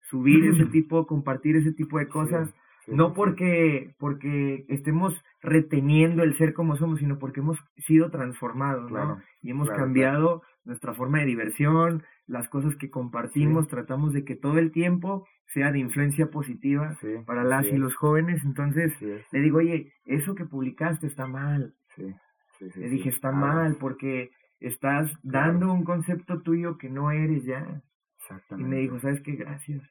subir 0.00 0.46
ese 0.46 0.66
tipo, 0.72 1.06
compartir 1.06 1.56
ese 1.56 1.72
tipo 1.72 1.98
de 1.98 2.08
cosas, 2.08 2.52
no 2.86 3.14
porque, 3.14 3.94
porque 3.98 4.66
estemos 4.68 5.14
reteniendo 5.40 6.22
el 6.22 6.36
ser 6.36 6.52
como 6.52 6.76
somos, 6.76 6.98
sino 6.98 7.18
porque 7.18 7.40
hemos 7.40 7.58
sido 7.78 8.10
transformados, 8.10 8.90
¿no? 8.90 9.22
Y 9.42 9.50
hemos 9.50 9.70
cambiado 9.70 10.42
nuestra 10.64 10.94
forma 10.94 11.20
de 11.20 11.26
diversión, 11.26 12.02
las 12.26 12.48
cosas 12.48 12.76
que 12.76 12.90
compartimos, 12.90 13.68
tratamos 13.68 14.12
de 14.12 14.24
que 14.24 14.36
todo 14.36 14.58
el 14.58 14.72
tiempo 14.72 15.26
sea 15.46 15.70
de 15.72 15.78
influencia 15.78 16.30
positiva 16.30 16.96
para 17.26 17.44
las 17.44 17.66
y 17.66 17.76
los 17.76 17.94
jóvenes, 17.94 18.42
entonces 18.44 18.92
le 19.00 19.40
digo, 19.40 19.58
oye, 19.58 19.92
eso 20.06 20.34
que 20.34 20.44
publicaste 20.44 21.06
está 21.06 21.26
mal. 21.26 21.74
le 21.96 22.88
dije, 22.88 23.10
está 23.10 23.30
mal, 23.30 23.76
porque 23.78 24.30
estás 24.60 25.12
dando 25.22 25.72
un 25.72 25.84
concepto 25.84 26.40
tuyo 26.42 26.78
que 26.78 26.88
no 26.88 27.10
eres 27.10 27.44
ya. 27.44 27.82
Exactamente. 28.18 28.66
Y 28.66 28.70
me 28.70 28.80
dijo, 28.80 28.98
¿sabes 28.98 29.20
qué? 29.20 29.32
Gracias. 29.32 29.82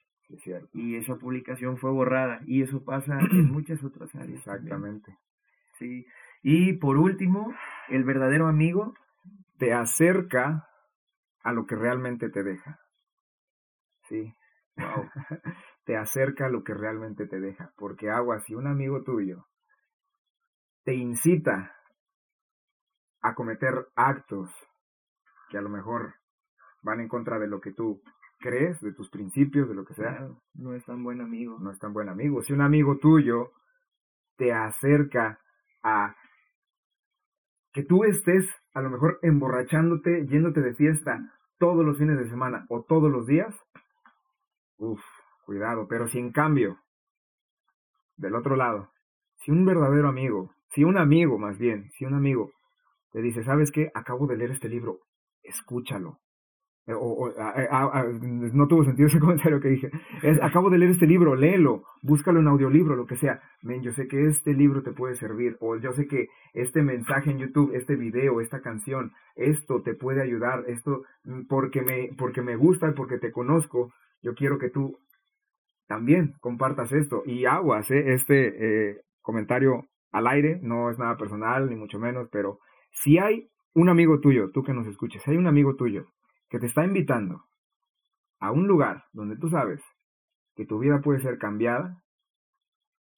Y 0.74 0.96
esa 0.96 1.16
publicación 1.18 1.78
fue 1.78 1.92
borrada. 1.92 2.42
Y 2.46 2.64
eso 2.64 2.84
pasa 2.84 3.20
en 3.32 3.52
muchas 3.52 3.84
otras 3.84 4.14
áreas. 4.16 4.40
Exactamente. 4.40 5.16
Sí. 5.78 6.06
Y 6.42 6.74
por 6.74 6.98
último, 6.98 7.54
el 7.90 8.04
verdadero 8.04 8.48
amigo 8.48 8.96
te 9.58 9.74
acerca 9.74 10.68
a 11.44 11.54
lo 11.54 11.66
que 11.66 11.76
realmente 11.76 12.30
te 12.30 12.44
deja. 12.44 12.80
Sí. 14.08 14.34
Wow. 14.78 15.10
te 15.86 15.98
acerca 15.98 16.48
a 16.48 16.50
lo 16.50 16.64
que 16.64 16.74
realmente 16.74 17.28
te 17.28 17.40
deja. 17.40 17.72
Porque 17.78 18.10
agua, 18.10 18.40
si 18.42 18.56
un 18.56 18.68
amigo 18.68 19.04
tuyo 19.04 19.48
te 20.84 20.94
incita 20.94 21.76
a 23.22 23.36
cometer 23.36 23.88
actos 23.96 24.50
que 25.50 25.58
a 25.58 25.62
lo 25.62 25.70
mejor 25.70 26.16
van 26.82 27.00
en 27.00 27.08
contra 27.08 27.40
de 27.40 27.48
lo 27.48 27.62
que 27.62 27.72
tú 27.72 28.02
crees, 28.40 28.82
de 28.82 28.92
tus 28.94 29.10
principios, 29.10 29.70
de 29.70 29.76
lo 29.76 29.86
que 29.86 29.94
sea. 29.94 30.28
no 30.54 30.76
es 30.76 30.84
tan 30.86 31.04
buen 31.04 31.22
amigo. 31.22 31.58
No 31.60 31.72
es 31.72 31.80
tan 31.80 31.94
buen 31.94 32.10
amigo. 32.10 32.42
Si 32.42 32.52
un 32.52 32.62
amigo 32.62 32.98
tuyo 32.98 33.54
te 34.36 34.52
acerca 34.52 35.40
a 35.82 36.16
que 37.72 37.84
tú 37.84 38.04
estés 38.04 38.50
a 38.74 38.82
lo 38.82 38.90
mejor 38.90 39.20
emborrachándote, 39.22 40.26
yéndote 40.28 40.62
de 40.62 40.74
fiesta 40.74 41.32
todos 41.58 41.86
los 41.86 41.98
fines 41.98 42.18
de 42.18 42.28
semana 42.28 42.66
o 42.70 42.84
todos 42.84 43.12
los 43.12 43.28
días, 43.28 43.56
uff, 44.78 45.02
cuidado. 45.46 45.88
Pero 45.88 46.08
si 46.08 46.20
en 46.20 46.32
cambio, 46.32 46.80
del 48.18 48.36
otro 48.36 48.56
lado, 48.56 48.92
si 49.38 49.52
un 49.52 49.66
verdadero 49.66 50.08
amigo, 50.08 50.52
si 50.70 50.84
un 50.84 50.98
amigo 50.98 51.38
más 51.38 51.58
bien, 51.58 51.92
si 51.92 52.06
un 52.06 52.16
amigo 52.16 52.52
te 53.12 53.22
dice, 53.22 53.44
¿sabes 53.44 53.72
qué? 53.72 53.92
Acabo 53.94 54.28
de 54.28 54.38
leer 54.38 54.52
este 54.52 54.70
libro, 54.70 55.00
escúchalo. 55.44 56.20
Eh, 56.86 56.94
o, 56.94 57.32
no 58.54 58.68
tuvo 58.68 58.84
sentido 58.84 59.08
ese 59.08 59.20
comentario 59.22 59.60
que 59.60 59.70
dije. 59.70 59.92
Es, 60.22 60.42
acabo 60.42 60.70
de 60.70 60.78
leer 60.78 60.92
este 60.92 61.08
libro, 61.08 61.36
léelo, 61.36 61.84
búscalo 62.02 62.40
en 62.40 62.48
audiolibro, 62.48 62.96
lo 62.96 63.06
que 63.06 63.16
sea. 63.16 63.42
Men, 63.62 63.82
yo 63.82 63.92
sé 63.94 64.08
que 64.08 64.26
este 64.26 64.54
libro 64.54 64.84
te 64.84 64.92
puede 64.92 65.16
servir, 65.16 65.56
o 65.62 65.78
yo 65.78 65.94
sé 65.94 66.08
que 66.08 66.28
este 66.54 66.82
mensaje 66.82 67.32
en 67.32 67.40
YouTube, 67.40 67.74
este 67.74 67.96
video, 67.96 68.42
esta 68.42 68.62
canción, 68.62 69.14
esto 69.36 69.82
te 69.82 69.94
puede 69.94 70.22
ayudar, 70.22 70.66
esto 70.68 71.04
mm, 71.24 71.44
porque 71.48 71.82
me, 71.82 72.10
porque 72.18 72.42
me 72.42 72.56
gusta 72.56 72.90
y 72.90 72.94
porque 72.94 73.18
te 73.18 73.32
conozco, 73.32 73.94
yo 74.22 74.34
quiero 74.36 74.58
que 74.58 74.70
tú 74.70 74.98
también 75.88 76.34
compartas 76.42 76.92
esto. 76.92 77.24
Y 77.26 77.46
aguas, 77.46 77.90
¿eh? 77.92 78.14
este 78.14 78.90
eh, 78.92 79.02
comentario 79.22 79.86
al 80.12 80.28
aire, 80.28 80.60
no 80.62 80.90
es 80.90 81.00
nada 81.00 81.18
personal, 81.18 81.70
ni 81.70 81.76
mucho 81.76 81.98
menos, 81.98 82.28
pero 82.32 82.60
si 82.92 83.18
hay 83.18 83.50
un 83.74 83.90
amigo 83.90 84.20
tuyo, 84.20 84.52
tú 84.52 84.64
que 84.64 84.74
nos 84.74 84.86
escuches, 84.86 85.24
si 85.24 85.32
hay 85.32 85.38
un 85.38 85.48
amigo 85.48 85.76
tuyo 85.76 86.13
que 86.54 86.60
te 86.60 86.68
está 86.68 86.86
invitando 86.86 87.46
a 88.40 88.52
un 88.52 88.68
lugar 88.68 89.06
donde 89.12 89.36
tú 89.38 89.50
sabes 89.50 89.82
que 90.56 90.68
tu 90.68 90.78
vida 90.78 91.02
puede 91.02 91.20
ser 91.20 91.40
cambiada, 91.40 92.04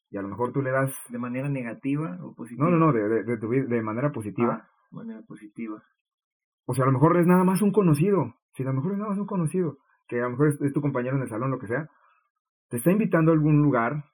y 0.10 0.16
a 0.16 0.22
lo 0.22 0.30
mejor 0.30 0.54
tú 0.54 0.62
le 0.62 0.72
das... 0.72 0.96
¿De 1.10 1.18
manera 1.18 1.50
negativa 1.50 2.18
o 2.22 2.34
positiva? 2.34 2.70
No, 2.70 2.78
no, 2.78 2.86
no, 2.86 2.94
de, 2.94 3.26
de, 3.26 3.36
de, 3.36 3.82
manera 3.82 4.14
positiva. 4.14 4.62
Ah, 4.64 4.70
de 4.90 4.96
manera 4.96 5.22
positiva. 5.24 5.84
O 6.66 6.74
sea, 6.74 6.86
a 6.86 6.88
lo 6.88 6.94
mejor 6.94 7.18
es 7.18 7.28
nada 7.28 7.44
más 7.44 7.62
un 7.62 7.74
conocido. 7.74 8.36
Si 8.54 8.64
a 8.64 8.68
lo 8.68 8.74
mejor 8.74 8.94
es 8.94 9.00
nada 9.00 9.10
más 9.10 9.20
un 9.20 9.28
conocido, 9.28 9.80
que 10.08 10.22
a 10.22 10.24
lo 10.24 10.30
mejor 10.30 10.48
es, 10.48 10.74
tu 10.74 10.80
compañero 10.80 11.18
en 11.18 11.24
el 11.24 11.30
salón, 11.30 11.52
lo 11.52 11.60
que 11.60 11.68
sea, 11.68 11.90
te 12.70 12.78
está 12.78 12.92
invitando 12.92 13.32
a 13.32 13.34
algún 13.34 13.62
lugar, 13.62 14.06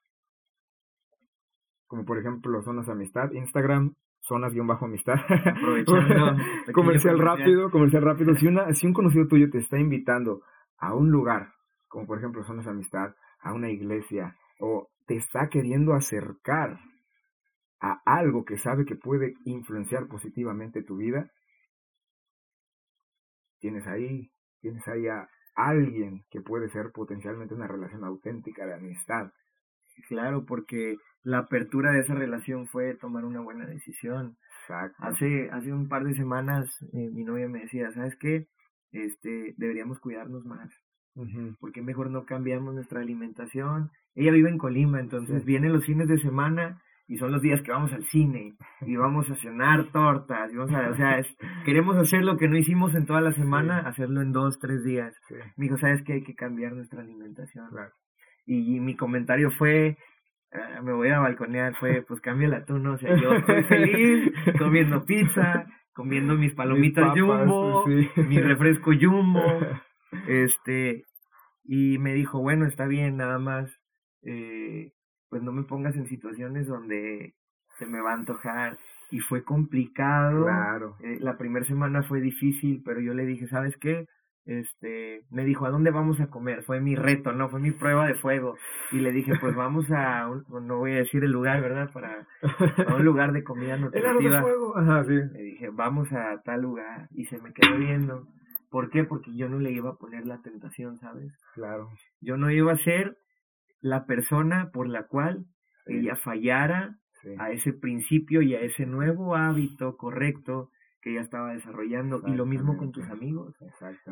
como 1.85 2.05
por 2.05 2.17
ejemplo 2.17 2.59
Zonas 2.63 2.89
Amistad, 2.89 3.33
Instagram, 3.33 3.93
zonas-amistad. 4.31 5.15
comercial 6.73 7.19
rápido, 7.19 7.69
comercial 7.69 8.03
rápido. 8.03 8.35
Si, 8.35 8.47
una, 8.47 8.73
si 8.73 8.87
un 8.87 8.93
conocido 8.93 9.27
tuyo 9.27 9.49
te 9.49 9.57
está 9.57 9.77
invitando 9.79 10.41
a 10.77 10.93
un 10.93 11.11
lugar, 11.11 11.53
como 11.87 12.07
por 12.07 12.17
ejemplo 12.17 12.43
zonas 12.43 12.67
amistad, 12.67 13.13
a 13.39 13.53
una 13.53 13.69
iglesia, 13.69 14.35
o 14.59 14.89
te 15.07 15.15
está 15.15 15.49
queriendo 15.49 15.93
acercar 15.93 16.79
a 17.79 18.01
algo 18.05 18.45
que 18.45 18.57
sabe 18.57 18.85
que 18.85 18.95
puede 18.95 19.33
influenciar 19.43 20.07
positivamente 20.07 20.83
tu 20.83 20.97
vida, 20.97 21.31
tienes 23.59 23.87
ahí, 23.87 24.31
tienes 24.61 24.87
ahí 24.87 25.07
a 25.07 25.27
alguien 25.55 26.23
que 26.29 26.41
puede 26.41 26.69
ser 26.69 26.91
potencialmente 26.91 27.53
una 27.53 27.67
relación 27.67 28.03
auténtica 28.03 28.65
de 28.65 28.75
amistad 28.75 29.31
Claro, 30.07 30.45
porque 30.45 30.97
la 31.23 31.39
apertura 31.39 31.91
de 31.91 31.99
esa 31.99 32.15
relación 32.15 32.67
fue 32.67 32.95
tomar 32.95 33.25
una 33.25 33.41
buena 33.41 33.65
decisión. 33.65 34.37
Hace, 34.99 35.49
hace 35.51 35.73
un 35.73 35.89
par 35.89 36.03
de 36.03 36.13
semanas 36.13 36.69
eh, 36.93 37.09
mi 37.11 37.23
novia 37.23 37.47
me 37.49 37.61
decía, 37.61 37.91
¿sabes 37.91 38.15
qué? 38.17 38.47
Este, 38.91 39.53
deberíamos 39.57 39.99
cuidarnos 39.99 40.45
más. 40.45 40.69
Porque 41.59 41.81
mejor 41.81 42.09
no 42.09 42.25
cambiamos 42.25 42.73
nuestra 42.73 43.01
alimentación. 43.01 43.91
Ella 44.15 44.31
vive 44.31 44.49
en 44.49 44.57
Colima, 44.57 44.99
entonces 44.99 45.43
vienen 45.43 45.73
los 45.73 45.85
fines 45.85 46.07
de 46.07 46.17
semana 46.17 46.81
y 47.07 47.17
son 47.17 47.33
los 47.33 47.41
días 47.41 47.61
que 47.61 47.71
vamos 47.71 47.91
al 47.91 48.05
cine 48.05 48.55
y 48.81 48.95
vamos 48.95 49.29
a 49.29 49.35
cenar 49.35 49.91
tortas 49.91 50.51
y 50.53 50.55
vamos 50.55 50.73
a, 50.73 50.89
o 50.89 50.95
sea, 50.95 51.21
queremos 51.65 51.97
hacer 51.97 52.23
lo 52.23 52.37
que 52.37 52.47
no 52.47 52.57
hicimos 52.57 52.95
en 52.95 53.05
toda 53.05 53.19
la 53.19 53.33
semana, 53.33 53.79
hacerlo 53.79 54.21
en 54.21 54.31
dos, 54.31 54.59
tres 54.59 54.83
días. 54.85 55.13
Me 55.57 55.65
dijo, 55.65 55.77
¿sabes 55.77 56.01
que 56.03 56.13
Hay 56.13 56.23
que 56.23 56.35
cambiar 56.35 56.71
nuestra 56.71 57.01
alimentación. 57.01 57.67
Y, 58.45 58.79
mi 58.79 58.95
comentario 58.95 59.51
fue, 59.51 59.97
ah, 60.51 60.81
me 60.81 60.93
voy 60.93 61.09
a 61.09 61.19
balconear, 61.19 61.75
fue, 61.75 62.01
pues 62.01 62.21
cámbiala 62.21 62.65
tú, 62.65 62.79
¿no? 62.79 62.93
O 62.93 62.97
sea, 62.97 63.15
yo 63.15 63.33
estoy 63.33 63.63
feliz 63.69 64.31
comiendo 64.57 65.05
pizza, 65.05 65.65
comiendo 65.93 66.35
mis 66.35 66.53
palomitas 66.53 67.17
jumbo, 67.17 67.85
mi 67.87 68.39
refresco 68.39 68.91
jumbo, 68.99 69.41
este, 70.27 71.05
y 71.63 71.97
me 71.99 72.13
dijo, 72.13 72.39
bueno, 72.39 72.65
está 72.65 72.87
bien, 72.87 73.17
nada 73.17 73.39
más, 73.39 73.71
eh, 74.23 74.91
pues 75.29 75.41
no 75.41 75.51
me 75.51 75.63
pongas 75.63 75.95
en 75.95 76.07
situaciones 76.07 76.67
donde 76.67 77.35
se 77.77 77.85
me 77.85 78.01
va 78.01 78.11
a 78.11 78.15
antojar. 78.15 78.77
Y 79.11 79.19
fue 79.19 79.43
complicado. 79.43 80.45
Claro. 80.45 80.95
Eh, 81.01 81.17
la 81.19 81.37
primera 81.37 81.65
semana 81.65 82.03
fue 82.03 82.21
difícil, 82.21 82.81
pero 82.85 83.01
yo 83.01 83.13
le 83.13 83.25
dije, 83.25 83.47
¿sabes 83.47 83.75
qué? 83.77 84.05
Este, 84.45 85.23
me 85.29 85.45
dijo, 85.45 85.65
¿a 85.65 85.69
dónde 85.69 85.91
vamos 85.91 86.19
a 86.19 86.27
comer? 86.27 86.63
Fue 86.63 86.79
mi 86.79 86.95
reto, 86.95 87.31
¿no? 87.31 87.49
Fue 87.49 87.59
mi 87.59 87.71
prueba 87.71 88.07
de 88.07 88.15
fuego. 88.15 88.57
Y 88.91 88.99
le 88.99 89.11
dije, 89.11 89.33
pues 89.39 89.55
vamos 89.55 89.89
a, 89.91 90.27
no 90.49 90.77
voy 90.77 90.93
a 90.93 90.97
decir 90.97 91.23
el 91.23 91.31
lugar, 91.31 91.61
¿verdad? 91.61 91.91
Para, 91.93 92.27
a 92.87 92.95
un 92.95 93.05
lugar 93.05 93.33
de 93.33 93.43
comida 93.43 93.77
nutritiva. 93.77 94.37
de 94.37 94.41
fuego. 94.41 94.77
Ajá, 94.77 95.03
sí. 95.03 95.13
Le 95.13 95.43
dije, 95.43 95.69
vamos 95.69 96.11
a 96.11 96.41
tal 96.43 96.61
lugar. 96.61 97.07
Y 97.11 97.25
se 97.25 97.39
me 97.39 97.53
quedó 97.53 97.77
viendo. 97.77 98.27
¿Por 98.69 98.89
qué? 98.89 99.03
Porque 99.03 99.35
yo 99.35 99.49
no 99.49 99.59
le 99.59 99.71
iba 99.71 99.91
a 99.91 99.97
poner 99.97 100.25
la 100.25 100.41
tentación, 100.41 100.97
¿sabes? 100.99 101.33
Claro. 101.53 101.89
Yo 102.21 102.37
no 102.37 102.49
iba 102.49 102.71
a 102.71 102.77
ser 102.77 103.17
la 103.81 104.05
persona 104.05 104.69
por 104.71 104.87
la 104.87 105.03
cual 105.07 105.45
ella 105.85 106.15
fallara 106.15 106.97
a 107.37 107.51
ese 107.51 107.73
principio 107.73 108.41
y 108.41 108.55
a 108.55 108.61
ese 108.61 108.85
nuevo 108.85 109.35
hábito 109.35 109.97
correcto 109.97 110.69
que 111.01 111.11
ella 111.11 111.21
estaba 111.21 111.53
desarrollando 111.53 112.21
y 112.27 112.31
lo 112.31 112.45
mismo 112.45 112.77
con 112.77 112.91
tus 112.91 113.09
amigos. 113.09 113.55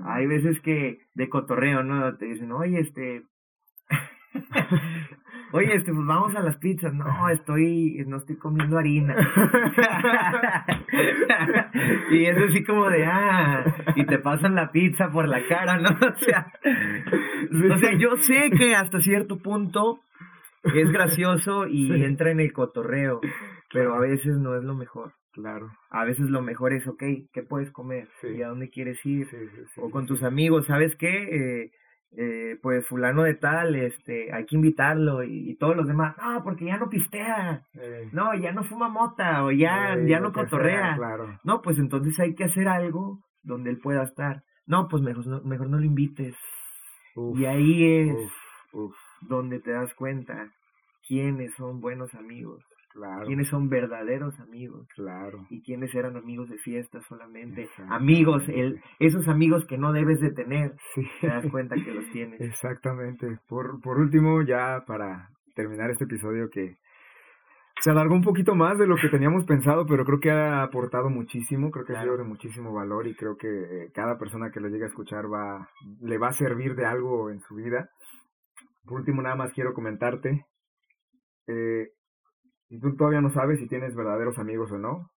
Hay 0.05 0.27
veces 0.27 0.59
que 0.61 0.99
de 1.13 1.29
cotorreo, 1.29 1.83
¿no? 1.83 2.15
Te 2.17 2.25
dicen, 2.25 2.51
oye, 2.51 2.79
este, 2.79 3.23
Oye, 5.51 5.73
este, 5.75 5.91
pues 5.91 6.05
vamos 6.05 6.35
a 6.35 6.41
las 6.41 6.57
pizzas. 6.57 6.93
No, 6.93 7.29
estoy, 7.29 8.03
no 8.07 8.17
estoy 8.17 8.37
comiendo 8.37 8.77
harina. 8.77 9.15
y 12.11 12.25
es 12.25 12.37
así 12.37 12.63
como 12.63 12.87
de, 12.89 13.05
ah, 13.05 13.65
y 13.95 14.05
te 14.05 14.19
pasan 14.19 14.53
la 14.55 14.71
pizza 14.71 15.09
por 15.09 15.27
la 15.27 15.41
cara, 15.47 15.79
¿no? 15.79 15.89
O 16.09 16.17
sea, 16.19 16.51
o 17.73 17.77
sea, 17.77 17.97
yo 17.97 18.15
sé 18.17 18.51
que 18.51 18.75
hasta 18.75 18.99
cierto 18.99 19.39
punto 19.39 20.01
es 20.63 20.91
gracioso 20.91 21.65
y 21.67 22.03
entra 22.03 22.29
en 22.31 22.41
el 22.41 22.53
cotorreo, 22.53 23.21
pero 23.73 23.95
a 23.95 23.99
veces 23.99 24.37
no 24.37 24.55
es 24.55 24.63
lo 24.63 24.75
mejor. 24.75 25.13
Claro. 25.41 25.71
A 25.89 26.05
veces 26.05 26.29
lo 26.29 26.41
mejor 26.41 26.73
es, 26.73 26.87
ok, 26.87 27.03
¿qué 27.31 27.43
puedes 27.43 27.71
comer? 27.71 28.09
¿Y 28.23 28.41
a 28.41 28.49
dónde 28.49 28.69
quieres 28.69 29.03
ir? 29.05 29.27
o 29.77 29.89
con 29.89 30.05
tus 30.05 30.23
amigos, 30.23 30.65
¿sabes 30.65 30.95
qué? 30.95 31.63
Eh, 31.63 31.71
eh, 32.17 32.57
pues 32.63 32.87
fulano 32.87 33.21
de 33.21 33.35
tal, 33.35 33.75
este, 33.75 34.33
hay 34.33 34.45
que 34.47 34.55
invitarlo 34.55 35.23
y, 35.23 35.55
todos 35.57 35.75
los 35.75 35.87
demás, 35.87 36.15
no, 36.17 36.43
porque 36.43 36.65
ya 36.65 36.77
no 36.77 36.89
pistea, 36.89 37.67
eh. 37.75 38.09
no, 38.11 38.33
ya 38.33 38.51
no 38.51 38.63
fuma 38.63 38.89
mota 38.89 39.43
o 39.43 39.51
ya, 39.51 39.93
eh, 39.93 40.07
ya 40.07 40.19
no 40.19 40.33
cotorrea, 40.33 40.97
no, 41.43 41.61
pues 41.61 41.77
entonces 41.77 42.19
hay 42.19 42.33
que 42.33 42.45
hacer 42.45 42.67
algo 42.67 43.19
donde 43.43 43.69
él 43.69 43.77
pueda 43.77 44.01
estar, 44.01 44.41
no, 44.65 44.87
pues 44.87 45.03
mejor 45.03 45.27
no, 45.27 45.41
mejor 45.43 45.69
no 45.69 45.77
lo 45.77 45.85
invites, 45.85 46.35
y 47.35 47.45
ahí 47.45 47.85
es 47.85 48.15
donde 49.21 49.59
te 49.59 49.69
das 49.71 49.93
cuenta 49.93 50.51
quiénes 51.07 51.53
son 51.53 51.79
buenos 51.79 52.15
amigos. 52.15 52.63
Claro. 52.89 53.27
quiénes 53.27 53.47
son 53.47 53.69
verdaderos 53.69 54.39
amigos. 54.39 54.87
Claro. 54.95 55.45
Y 55.49 55.61
quiénes 55.61 55.93
eran 55.93 56.17
amigos 56.17 56.49
de 56.49 56.57
fiesta 56.57 57.01
solamente. 57.01 57.69
Amigos, 57.87 58.49
el, 58.49 58.81
esos 58.99 59.27
amigos 59.27 59.65
que 59.65 59.77
no 59.77 59.93
debes 59.93 60.19
de 60.19 60.31
tener. 60.31 60.75
Te 61.21 61.27
das 61.27 61.45
cuenta 61.51 61.75
que 61.75 61.93
los 61.93 62.09
tienes. 62.11 62.41
Exactamente. 62.41 63.39
Por, 63.47 63.79
por 63.81 63.99
último, 63.99 64.41
ya 64.41 64.83
para 64.87 65.29
terminar 65.55 65.91
este 65.91 66.05
episodio 66.05 66.49
que 66.49 66.77
se 67.81 67.91
alargó 67.91 68.13
un 68.13 68.23
poquito 68.23 68.55
más 68.55 68.77
de 68.77 68.87
lo 68.87 68.95
que 68.97 69.07
teníamos 69.07 69.45
pensado, 69.45 69.85
pero 69.85 70.03
creo 70.03 70.19
que 70.19 70.31
ha 70.31 70.63
aportado 70.63 71.09
muchísimo, 71.09 71.71
creo 71.71 71.85
que 71.85 71.95
ha 71.95 72.01
sido 72.01 72.17
de 72.17 72.23
muchísimo 72.23 72.73
valor 72.73 73.07
y 73.07 73.15
creo 73.15 73.37
que 73.37 73.89
cada 73.93 74.17
persona 74.17 74.51
que 74.51 74.59
lo 74.59 74.67
llegue 74.67 74.83
a 74.83 74.87
escuchar 74.87 75.31
va, 75.31 75.69
le 76.01 76.17
va 76.17 76.29
a 76.29 76.33
servir 76.33 76.75
de 76.75 76.85
algo 76.85 77.29
en 77.29 77.39
su 77.39 77.55
vida. 77.55 77.89
Por 78.85 78.99
último, 78.99 79.21
nada 79.21 79.35
más 79.35 79.53
quiero 79.53 79.73
comentarte, 79.73 80.45
eh, 81.47 81.89
y 82.69 82.79
tú 82.79 82.95
todavía 82.95 83.21
no 83.21 83.31
sabes 83.31 83.59
si 83.59 83.67
tienes 83.67 83.95
verdaderos 83.95 84.37
amigos 84.37 84.71
o 84.71 84.77
no, 84.77 85.11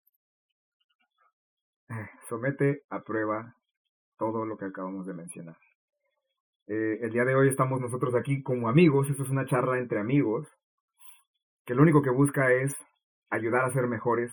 somete 2.29 2.85
a 2.91 3.03
prueba 3.03 3.57
todo 4.17 4.47
lo 4.47 4.57
que 4.57 4.67
acabamos 4.67 5.07
de 5.07 5.15
mencionar. 5.15 5.57
Eh, 6.69 6.99
el 7.03 7.11
día 7.11 7.25
de 7.25 7.35
hoy 7.35 7.49
estamos 7.49 7.81
nosotros 7.81 8.15
aquí 8.15 8.43
como 8.43 8.69
amigos, 8.69 9.11
esto 9.11 9.25
es 9.25 9.31
una 9.31 9.47
charla 9.47 9.79
entre 9.79 9.99
amigos, 9.99 10.47
que 11.65 11.75
lo 11.75 11.83
único 11.83 12.03
que 12.03 12.11
busca 12.11 12.53
es 12.53 12.75
ayudar 13.31 13.65
a 13.65 13.73
ser 13.73 13.89
mejores 13.89 14.33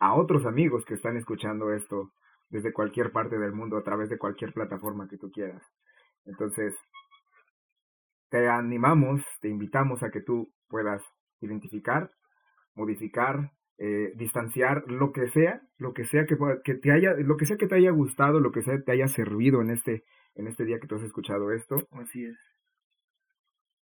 a 0.00 0.14
otros 0.14 0.44
amigos 0.44 0.84
que 0.84 0.94
están 0.94 1.16
escuchando 1.16 1.72
esto 1.72 2.10
desde 2.48 2.72
cualquier 2.72 3.12
parte 3.12 3.38
del 3.38 3.52
mundo 3.52 3.76
a 3.76 3.82
través 3.82 4.08
de 4.08 4.18
cualquier 4.18 4.52
plataforma 4.52 5.08
que 5.08 5.16
tú 5.16 5.30
quieras. 5.30 5.62
Entonces, 6.24 6.74
te 8.30 8.48
animamos, 8.48 9.22
te 9.40 9.48
invitamos 9.48 10.02
a 10.02 10.10
que 10.10 10.20
tú 10.20 10.52
puedas 10.68 11.02
identificar 11.40 12.10
modificar, 12.76 13.50
eh, 13.78 14.12
distanciar, 14.14 14.84
lo 14.86 15.12
que 15.12 15.28
sea, 15.28 15.62
lo 15.78 15.92
que 15.92 16.04
sea 16.04 16.26
que, 16.26 16.36
que 16.64 16.74
te 16.74 16.92
haya, 16.92 17.14
lo 17.14 17.36
que 17.36 17.46
sea 17.46 17.56
que 17.56 17.66
te 17.66 17.74
haya 17.74 17.90
gustado, 17.90 18.38
lo 18.38 18.52
que 18.52 18.62
sea 18.62 18.76
que 18.76 18.84
te 18.84 18.92
haya 18.92 19.08
servido 19.08 19.60
en 19.60 19.70
este, 19.70 20.04
en 20.36 20.46
este 20.46 20.64
día 20.64 20.78
que 20.78 20.86
tú 20.86 20.94
has 20.94 21.02
escuchado 21.02 21.50
esto. 21.52 21.88
Así 21.92 22.24
es. 22.24 22.38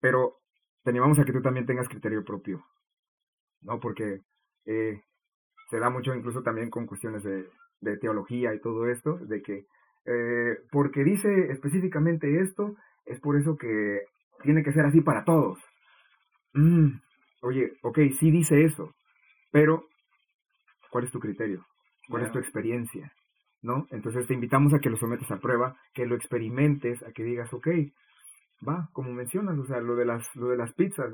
Pero 0.00 0.38
te 0.82 0.90
animamos 0.90 1.18
a 1.18 1.24
que 1.24 1.32
tú 1.32 1.42
también 1.42 1.66
tengas 1.66 1.88
criterio 1.88 2.24
propio, 2.24 2.64
¿no? 3.60 3.78
Porque 3.80 4.22
eh, 4.64 5.02
se 5.68 5.78
da 5.78 5.90
mucho 5.90 6.14
incluso 6.14 6.42
también 6.42 6.70
con 6.70 6.86
cuestiones 6.86 7.22
de, 7.24 7.46
de 7.80 7.98
teología 7.98 8.54
y 8.54 8.60
todo 8.60 8.88
esto, 8.88 9.18
de 9.18 9.42
que 9.42 9.66
eh, 10.06 10.58
porque 10.70 11.02
dice 11.02 11.50
específicamente 11.50 12.40
esto, 12.40 12.76
es 13.04 13.20
por 13.20 13.36
eso 13.36 13.56
que 13.56 14.02
tiene 14.42 14.62
que 14.62 14.72
ser 14.72 14.86
así 14.86 15.00
para 15.00 15.24
todos. 15.24 15.58
Mm, 16.54 17.00
oye, 17.46 17.72
ok, 17.82 17.98
sí 18.18 18.30
dice 18.30 18.64
eso, 18.64 18.92
pero 19.50 19.84
¿cuál 20.90 21.04
es 21.04 21.12
tu 21.12 21.20
criterio? 21.20 21.64
¿Cuál 22.08 22.24
es 22.24 22.32
tu 22.32 22.38
experiencia? 22.38 23.12
¿No? 23.62 23.86
Entonces 23.90 24.26
te 24.26 24.34
invitamos 24.34 24.74
a 24.74 24.78
que 24.78 24.90
lo 24.90 24.96
sometas 24.96 25.30
a 25.30 25.38
prueba, 25.38 25.76
que 25.92 26.06
lo 26.06 26.14
experimentes, 26.14 27.02
a 27.02 27.10
que 27.12 27.24
digas, 27.24 27.52
ok, 27.52 27.68
va, 28.66 28.88
como 28.92 29.12
mencionas, 29.12 29.58
o 29.58 29.64
sea, 29.64 29.80
lo 29.80 29.96
de 29.96 30.04
las, 30.04 30.34
lo 30.36 30.48
de 30.48 30.56
las 30.56 30.72
pizzas, 30.72 31.12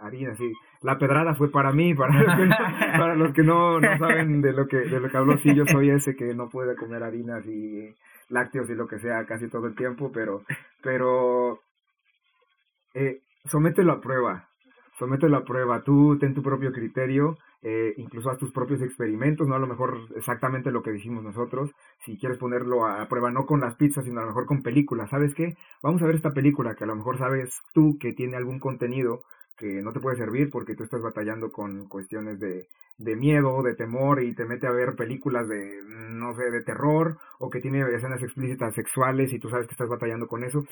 harina, 0.00 0.34
sí. 0.34 0.52
La 0.82 0.98
pedrada 0.98 1.34
fue 1.34 1.50
para 1.50 1.72
mí, 1.72 1.94
para 1.94 2.12
los 2.14 2.34
que 2.36 2.46
no, 2.46 2.56
para 2.98 3.14
los 3.14 3.32
que 3.32 3.42
no, 3.42 3.80
no 3.80 3.98
saben 3.98 4.42
de 4.42 4.52
lo 4.52 4.66
que, 4.66 4.78
de 4.78 5.00
lo 5.00 5.08
que 5.08 5.16
hablo, 5.16 5.36
sí, 5.38 5.54
yo 5.54 5.66
soy 5.66 5.90
ese 5.90 6.14
que 6.16 6.34
no 6.34 6.48
puede 6.48 6.76
comer 6.76 7.02
harinas 7.02 7.46
y 7.46 7.94
lácteos 8.28 8.68
y 8.70 8.74
lo 8.74 8.86
que 8.86 8.98
sea 8.98 9.24
casi 9.24 9.48
todo 9.48 9.66
el 9.66 9.74
tiempo, 9.74 10.10
pero, 10.12 10.42
pero, 10.82 11.60
eh, 12.94 13.20
somételo 13.44 13.92
a 13.92 14.00
prueba, 14.00 14.48
somételo 14.98 15.36
a 15.36 15.44
prueba, 15.44 15.82
tú 15.82 16.18
ten 16.18 16.34
tu 16.34 16.42
propio 16.42 16.72
criterio, 16.72 17.38
eh, 17.62 17.94
incluso 17.96 18.30
haz 18.30 18.38
tus 18.38 18.52
propios 18.52 18.82
experimentos, 18.82 19.46
no 19.46 19.54
a 19.54 19.58
lo 19.58 19.66
mejor 19.66 19.98
exactamente 20.14 20.70
lo 20.70 20.82
que 20.82 20.92
dijimos 20.92 21.22
nosotros, 21.22 21.72
si 22.04 22.16
quieres 22.18 22.38
ponerlo 22.38 22.86
a 22.86 23.06
prueba 23.08 23.30
no 23.30 23.46
con 23.46 23.60
las 23.60 23.76
pizzas, 23.76 24.04
sino 24.04 24.20
a 24.20 24.22
lo 24.22 24.28
mejor 24.28 24.46
con 24.46 24.62
películas, 24.62 25.10
¿sabes 25.10 25.34
qué? 25.34 25.56
Vamos 25.82 26.02
a 26.02 26.06
ver 26.06 26.14
esta 26.14 26.32
película 26.32 26.74
que 26.74 26.84
a 26.84 26.86
lo 26.86 26.96
mejor 26.96 27.18
sabes 27.18 27.62
tú 27.74 27.98
que 27.98 28.12
tiene 28.12 28.36
algún 28.36 28.58
contenido 28.58 29.22
que 29.56 29.82
no 29.82 29.92
te 29.92 30.00
puede 30.00 30.16
servir 30.16 30.50
porque 30.50 30.74
tú 30.74 30.84
estás 30.84 31.00
batallando 31.00 31.50
con 31.50 31.88
cuestiones 31.88 32.38
de, 32.38 32.68
de 32.98 33.16
miedo, 33.16 33.62
de 33.62 33.74
temor 33.74 34.22
y 34.22 34.34
te 34.34 34.44
mete 34.44 34.66
a 34.66 34.70
ver 34.70 34.96
películas 34.96 35.48
de, 35.48 35.82
no 35.86 36.34
sé, 36.34 36.50
de 36.50 36.62
terror 36.62 37.18
o 37.38 37.50
que 37.50 37.60
tiene 37.60 37.82
escenas 37.94 38.22
explícitas 38.22 38.74
sexuales 38.74 39.32
y 39.32 39.38
tú 39.38 39.48
sabes 39.48 39.66
que 39.66 39.72
estás 39.72 39.88
batallando 39.88 40.26
con 40.28 40.44
eso 40.44 40.64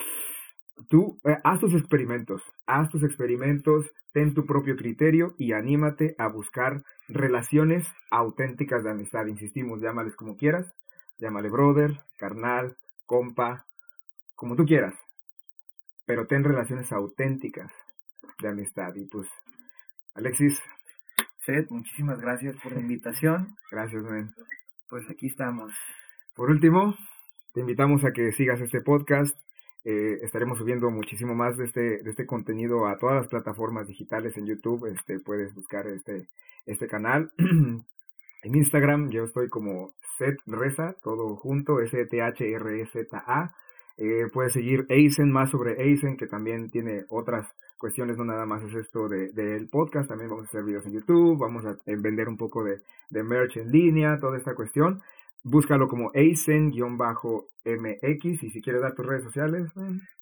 tú 0.89 1.21
eh, 1.25 1.39
haz 1.45 1.61
tus 1.61 1.75
experimentos, 1.75 2.43
haz 2.67 2.89
tus 2.91 3.03
experimentos, 3.03 3.91
ten 4.13 4.35
tu 4.35 4.47
propio 4.47 4.77
criterio 4.77 5.35
y 5.39 5.53
anímate 5.53 6.15
a 6.19 6.29
buscar 6.29 6.83
relaciones 7.09 7.87
auténticas 8.11 8.85
de 8.85 8.91
amistad. 8.91 9.27
Insistimos, 9.27 9.81
llámales 9.81 10.17
como 10.17 10.37
quieras, 10.37 10.73
llámale 11.19 11.49
brother, 11.49 12.01
carnal, 12.19 12.77
compa, 13.07 13.67
como 14.35 14.57
tú 14.57 14.65
quieras, 14.65 14.95
pero 16.07 16.27
ten 16.27 16.45
relaciones 16.45 16.93
auténticas, 16.93 17.73
de 18.41 18.49
amistad. 18.49 18.95
Y 18.95 19.07
pues, 19.07 19.29
Alexis. 20.15 20.61
Seth, 21.39 21.71
muchísimas 21.71 22.21
gracias 22.21 22.57
por 22.63 22.73
la 22.73 22.81
invitación. 22.81 23.57
gracias, 23.71 24.03
men. 24.03 24.35
Pues 24.89 25.09
aquí 25.11 25.27
estamos. 25.27 25.75
Por 26.35 26.51
último, 26.51 26.97
te 27.53 27.61
invitamos 27.61 28.05
a 28.05 28.13
que 28.13 28.33
sigas 28.33 28.61
este 28.61 28.81
podcast. 28.81 29.37
Eh, 29.85 30.21
estaremos 30.23 30.57
subiendo 30.57 30.91
muchísimo 30.91 31.35
más 31.35 31.59
de 31.59 31.65
este, 31.65 32.03
de 32.03 32.11
este 32.11 32.25
contenido 32.25 32.87
a 32.87 32.99
todas 32.99 33.17
las 33.17 33.29
plataformas 33.29 33.87
digitales 33.87 34.37
en 34.39 34.47
YouTube. 34.47 34.87
Este, 34.87 35.21
puedes 35.21 35.55
buscar 35.55 35.87
este, 35.89 36.27
este 36.65 36.87
canal. 36.89 37.33
en 37.39 38.55
Instagram 38.55 39.11
yo 39.11 39.25
estoy 39.25 39.49
como 39.49 39.95
Seth 40.19 40.41
Reza, 40.47 40.97
todo 41.03 41.37
junto, 41.37 41.81
S-T-H-R-E-Z-A. 41.81 43.55
Eh, 43.97 44.27
puedes 44.33 44.55
seguir 44.55 44.87
Eisen, 44.89 45.31
más 45.31 45.51
sobre 45.51 45.81
Eisen, 45.83 46.17
que 46.17 46.27
también 46.27 46.71
tiene 46.71 47.05
otras 47.11 47.47
cuestiones, 47.79 48.17
no 48.17 48.25
nada 48.25 48.47
más 48.47 48.63
es 48.65 48.75
esto 48.75 49.09
del 49.09 49.35
de, 49.35 49.69
podcast, 49.71 50.09
también 50.09 50.31
vamos 50.31 50.47
a 50.47 50.49
hacer 50.49 50.65
videos 50.65 50.87
en 50.87 50.93
YouTube, 50.93 51.39
vamos 51.39 51.67
a 51.67 51.77
vender 51.87 52.29
un 52.29 52.39
poco 52.39 52.65
de, 52.65 52.81
de 53.11 53.23
merch 53.23 53.59
en 53.59 53.71
línea, 53.71 54.19
toda 54.19 54.39
esta 54.39 54.55
cuestión. 54.55 55.03
Búscalo 55.43 55.89
como 55.89 56.11
Eisen-MX 57.65 58.43
y 58.43 58.51
si 58.51 58.61
quieres 58.61 58.83
dar 58.83 58.95
tus 58.95 59.07
redes 59.07 59.25
sociales. 59.25 59.71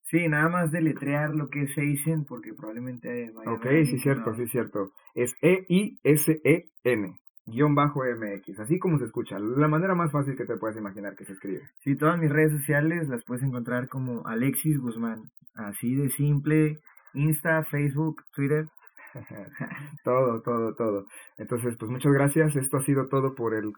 Sí, 0.03 0.29
nada 0.29 0.49
más 0.49 0.71
deletrear 0.71 1.35
lo 1.35 1.49
que 1.49 1.63
es 1.63 1.77
Eisen 1.79 2.25
porque 2.25 2.55
probablemente 2.55 3.31
vaya 3.31 3.53
Ok, 3.53 3.67
sí, 3.85 3.99
cierto, 3.99 4.35
sí, 4.35 4.47
cierto. 4.47 4.93
Es 5.15 5.35
E-I-S-E-N 5.41 7.19
guion 7.45 7.75
bajo 7.75 8.03
MX, 8.05 8.61
así 8.61 8.79
como 8.79 8.99
se 8.99 9.05
escucha, 9.05 9.37
la 9.39 9.67
manera 9.67 9.97
más 9.97 10.13
fácil 10.13 10.37
que 10.37 10.45
te 10.45 10.57
puedes 10.57 10.77
imaginar 10.77 11.17
que 11.17 11.25
se 11.25 11.33
escribe. 11.33 11.63
Sí, 11.81 11.97
todas 11.97 12.19
mis 12.19 12.31
redes 12.31 12.53
sociales 12.53 13.09
las 13.09 13.25
puedes 13.25 13.43
encontrar 13.43 13.89
como 13.89 14.25
Alexis 14.27 14.79
Guzmán, 14.79 15.31
así 15.55 15.95
de 15.97 16.09
simple, 16.11 16.79
Insta, 17.15 17.65
Facebook, 17.65 18.23
Twitter. 18.33 18.69
todo, 20.05 20.41
todo, 20.43 20.75
todo. 20.75 21.07
Entonces, 21.37 21.77
pues 21.77 21.91
muchas 21.91 22.13
gracias. 22.13 22.57
Esto 22.57 22.79
ha 22.79 22.81
sido 22.81 23.09
todo 23.09 23.35
por 23.35 23.55
el, 23.55 23.73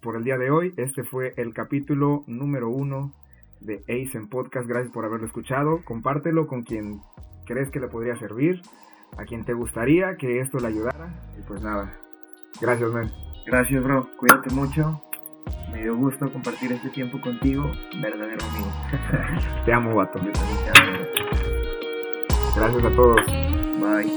por 0.00 0.16
el 0.16 0.24
día 0.24 0.38
de 0.38 0.50
hoy. 0.50 0.74
Este 0.76 1.04
fue 1.04 1.34
el 1.36 1.54
capítulo 1.54 2.24
número 2.26 2.70
uno 2.70 3.12
de 3.60 3.82
Ace 3.88 4.16
en 4.16 4.28
Podcast. 4.28 4.68
Gracias 4.68 4.92
por 4.92 5.04
haberlo 5.04 5.26
escuchado. 5.26 5.82
Compártelo 5.84 6.46
con 6.46 6.62
quien 6.62 7.00
crees 7.46 7.70
que 7.70 7.80
le 7.80 7.88
podría 7.88 8.16
servir, 8.16 8.60
a 9.16 9.24
quien 9.24 9.44
te 9.44 9.54
gustaría 9.54 10.16
que 10.16 10.40
esto 10.40 10.58
le 10.58 10.68
ayudara. 10.68 11.32
Y 11.38 11.42
pues 11.42 11.62
nada, 11.62 11.98
gracias, 12.60 12.90
man. 12.90 13.10
Gracias, 13.46 13.82
bro. 13.82 14.08
Cuídate 14.18 14.54
mucho. 14.54 15.02
Me 15.72 15.82
dio 15.82 15.96
gusto 15.96 16.30
compartir 16.30 16.72
este 16.72 16.90
tiempo 16.90 17.20
contigo, 17.20 17.70
verdadero 18.02 18.44
amigo. 18.44 18.70
te 19.64 19.72
amo, 19.72 19.94
vato. 19.94 20.20
Gracias 22.54 22.84
a 22.84 22.90
todos. 22.96 23.20
Bye. 23.80 24.12